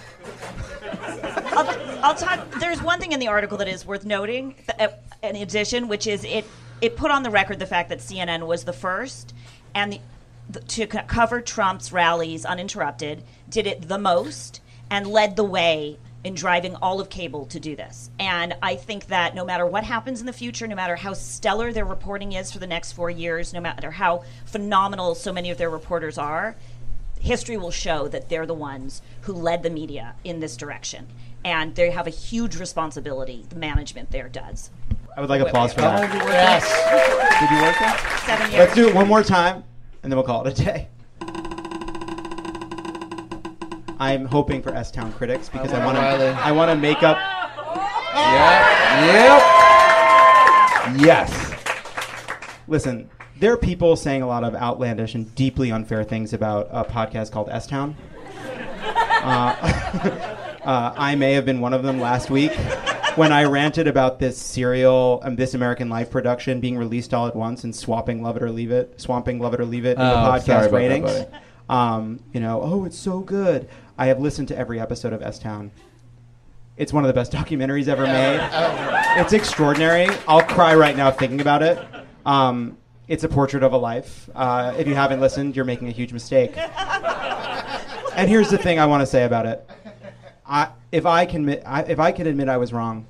I'll, 2.02 2.16
talk. 2.16 2.50
There's 2.60 2.82
one 2.82 3.00
thing 3.00 3.12
in 3.12 3.20
the 3.20 3.28
article 3.28 3.58
that 3.58 3.68
is 3.68 3.86
worth 3.86 4.06
noting, 4.06 4.56
uh, 4.80 4.88
in 5.22 5.36
addition, 5.36 5.88
which 5.88 6.08
is 6.08 6.24
it 6.24 6.46
it 6.82 6.96
put 6.96 7.12
on 7.12 7.24
the 7.24 7.30
record 7.30 7.60
the 7.60 7.66
fact 7.66 7.90
that 7.90 8.00
CNN 8.00 8.48
was 8.48 8.64
the 8.64 8.74
first 8.74 9.34
and 9.76 9.94
the, 9.94 10.02
the, 10.50 10.60
to 10.62 10.88
cover 10.88 11.42
Trump's 11.42 11.92
rallies 11.92 12.46
uninterrupted, 12.46 13.24
did 13.50 13.68
it 13.68 13.88
the 13.88 13.98
most, 13.98 14.62
and 14.90 15.08
led 15.08 15.36
the 15.36 15.44
way 15.44 16.00
in 16.24 16.36
driving 16.36 16.76
all 16.76 17.00
of 17.00 17.10
cable 17.10 17.46
to 17.48 17.60
do 17.60 17.76
this. 17.76 18.10
And 18.18 18.56
I 18.62 18.76
think 18.76 19.08
that 19.08 19.36
no 19.36 19.46
matter 19.46 19.66
what 19.66 19.84
happens 19.84 20.20
in 20.20 20.26
the 20.26 20.34
future, 20.34 20.68
no 20.68 20.76
matter 20.76 20.96
how 20.96 21.14
stellar 21.14 21.72
their 21.72 21.86
reporting 21.86 22.34
is 22.34 22.52
for 22.52 22.60
the 22.60 22.68
next 22.68 22.94
four 22.94 23.10
years, 23.10 23.54
no 23.54 23.62
matter 23.62 23.92
how 23.92 24.24
phenomenal 24.46 25.16
so 25.16 25.32
many 25.32 25.50
of 25.52 25.58
their 25.58 25.70
reporters 25.70 26.18
are, 26.18 26.56
history 27.20 27.58
will 27.58 27.72
show 27.72 28.08
that 28.08 28.30
they're 28.30 28.46
the 28.46 28.54
ones 28.54 29.02
who 29.22 29.34
led 29.34 29.64
the 29.64 29.70
media 29.70 30.16
in 30.24 30.40
this 30.40 30.58
direction. 30.58 31.08
And 31.44 31.74
they 31.76 31.90
have 31.92 32.06
a 32.08 32.12
huge 32.12 32.58
responsibility, 32.58 33.46
the 33.50 33.56
management 33.56 34.12
there 34.12 34.28
does. 34.30 34.70
I 35.16 35.22
would 35.22 35.30
like 35.30 35.42
applause 35.42 35.74
for 35.74 35.82
How 35.82 35.92
that. 35.92 36.02
long 36.02 36.10
did 36.12 36.20
you 36.20 36.26
work 36.26 36.34
there? 36.34 37.40
Did 37.40 37.50
you 37.52 37.62
work 37.62 37.80
there? 37.80 38.20
Seven 38.26 38.52
years. 38.52 38.60
Let's 38.60 38.76
do 38.76 38.88
it 38.90 38.96
one 38.96 39.08
more 39.08 39.24
time, 39.24 39.64
and 40.04 40.12
then 40.12 40.18
we'll 40.18 40.26
call 40.26 40.46
it 40.46 40.60
a 40.60 40.64
day. 40.64 40.88
I'm 44.00 44.26
hoping 44.26 44.62
for 44.62 44.74
S 44.74 44.92
Town 44.92 45.12
critics 45.14 45.50
because 45.50 45.74
I 45.74 45.86
want 45.86 45.98
to. 45.98 46.04
I 46.42 46.52
want 46.54 46.72
to 46.72 46.76
make 46.76 47.04
up. 47.04 47.18
Yep. 48.16 49.42
Yes. 51.02 51.54
Listen, 52.68 53.10
there 53.40 53.52
are 53.52 53.58
people 53.58 53.96
saying 53.96 54.22
a 54.22 54.28
lot 54.28 54.44
of 54.44 54.56
outlandish 54.56 55.16
and 55.16 55.34
deeply 55.36 55.72
unfair 55.72 56.04
things 56.04 56.32
about 56.34 56.70
a 56.72 56.84
podcast 56.86 57.32
called 57.32 57.50
S 57.50 57.68
Town. 57.68 57.98
Uh, 59.22 59.56
uh, 60.70 60.94
I 60.96 61.16
may 61.16 61.34
have 61.34 61.46
been 61.46 61.62
one 61.62 61.74
of 61.74 61.82
them 61.82 62.00
last 62.00 62.30
week 62.30 62.52
when 63.16 63.32
I 63.34 63.46
ranted 63.46 63.88
about 63.88 64.20
this 64.20 64.38
serial, 64.38 65.20
um, 65.24 65.36
this 65.36 65.56
American 65.56 65.90
Life 65.90 66.12
production 66.12 66.60
being 66.60 66.78
released 66.78 67.12
all 67.14 67.26
at 67.28 67.36
once 67.36 67.64
and 67.64 67.76
swapping 67.76 68.22
Love 68.22 68.38
It 68.38 68.44
or 68.44 68.52
Leave 68.52 68.72
It, 68.72 69.02
swamping 69.02 69.40
Love 69.40 69.56
It 69.56 69.60
or 69.62 69.66
Leave 69.66 69.86
It 69.86 69.98
in 69.98 70.00
the 70.00 70.12
Oh, 70.14 70.16
podcast 70.30 70.68
about 70.68 70.72
that, 70.72 70.72
ratings. 70.74 71.26
um, 71.70 72.20
you 72.34 72.40
know, 72.40 72.62
oh, 72.62 72.86
it's 72.86 72.98
so 73.00 73.20
good. 73.22 73.68
I 73.98 74.06
have 74.06 74.20
listened 74.20 74.48
to 74.50 74.58
every 74.58 74.80
episode 74.80 75.12
of 75.12 75.24
S 75.24 75.40
Town. 75.40 75.72
It's 76.78 76.94
one 76.94 77.04
of 77.04 77.08
the 77.08 77.14
best 77.14 77.32
documentaries 77.40 77.88
ever 77.88 78.04
made. 78.06 78.40
It's 79.20 79.34
extraordinary. 79.34 80.08
I'll 80.28 80.44
cry 80.44 80.76
right 80.76 80.96
now 80.96 81.10
thinking 81.10 81.42
about 81.42 81.64
it. 81.64 81.80
Um, 82.28 82.78
it's 83.08 83.24
a 83.24 83.28
portrait 83.28 83.64
of 83.64 83.74
a 83.74 83.78
life. 83.78 84.30
Uh, 84.36 84.76
if 84.78 84.88
you 84.88 84.94
haven't 84.94 85.20
listened, 85.20 85.56
you're 85.56 85.66
making 85.66 85.88
a 85.88 85.92
huge 85.92 86.14
mistake. 86.14 86.56
and 88.16 88.30
here's 88.30 88.50
the 88.52 88.58
thing 88.58 88.80
I 88.80 88.86
want 88.86 89.02
to 89.02 89.08
say 89.08 89.24
about 89.24 89.48
it. 89.48 89.68
I, 90.50 90.70
if 90.92 91.06
I 91.06 91.26
can 91.26 91.42
admit, 91.42 91.64
I, 91.66 91.84
if 91.84 92.00
I 92.00 92.12
can 92.12 92.28
admit 92.28 92.50
I 92.50 92.58
was 92.58 92.74
wrong, 92.74 93.06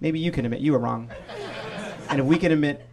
maybe 0.00 0.18
you 0.18 0.32
can 0.32 0.44
admit 0.46 0.60
you 0.60 0.72
were 0.72 0.78
wrong. 0.78 1.10
And 2.10 2.20
if 2.20 2.24
we 2.26 2.38
can 2.38 2.52
admit 2.52 2.86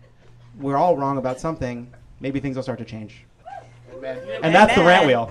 we're 0.60 0.76
all 0.76 0.98
wrong 0.98 1.18
about 1.18 1.40
something, 1.40 1.90
maybe 2.20 2.42
things 2.42 2.58
will 2.58 2.64
start 2.64 2.80
to 2.80 2.84
change. 2.84 3.24
And 4.44 4.54
that's 4.54 4.76
the 4.76 4.84
rant 4.84 5.08
wheel. 5.08 5.30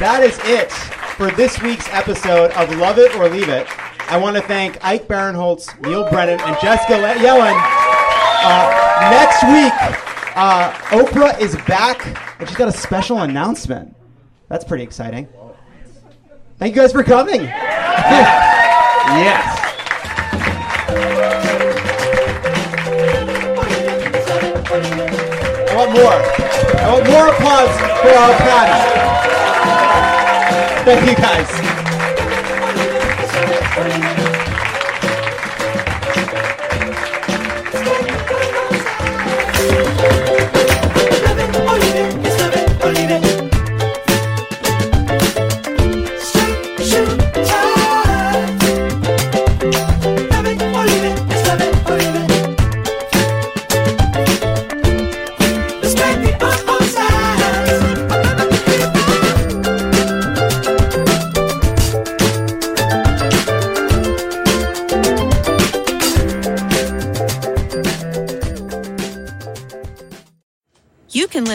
That 0.00 0.22
is 0.22 0.38
it 0.44 0.72
for 0.72 1.30
this 1.32 1.60
week's 1.60 1.86
episode 1.90 2.50
of 2.52 2.74
Love 2.78 2.98
It 2.98 3.14
or 3.16 3.28
Leave 3.28 3.50
It. 3.50 3.66
I 4.10 4.16
want 4.16 4.36
to 4.36 4.42
thank 4.42 4.82
Ike 4.82 5.06
Barinholtz, 5.06 5.78
Neal 5.82 6.08
Brennan, 6.08 6.40
and 6.40 6.56
Jessica 6.62 6.94
Le- 6.94 7.14
Yellin. 7.20 7.52
Uh, 8.42 9.10
next 9.10 9.42
week, 9.44 9.74
uh, 10.34 10.72
Oprah 10.96 11.38
is 11.38 11.56
back, 11.68 11.98
and 12.40 12.48
she's 12.48 12.56
got 12.56 12.68
a 12.68 12.72
special 12.72 13.18
announcement. 13.18 13.94
That's 14.48 14.64
pretty 14.64 14.82
exciting. 14.82 15.28
Thank 16.58 16.74
you 16.74 16.80
guys 16.80 16.92
for 16.92 17.04
coming. 17.04 17.42
yes. 19.12 19.58
I 25.68 25.76
want 25.76 25.92
more. 25.92 26.12
I 26.80 26.92
want 26.92 27.06
more 27.08 27.28
applause 27.28 27.70
for 28.00 28.08
our 28.08 28.34
panel. 28.38 28.80
Thank 30.84 31.10
you 31.10 31.16
guys. 31.16 31.79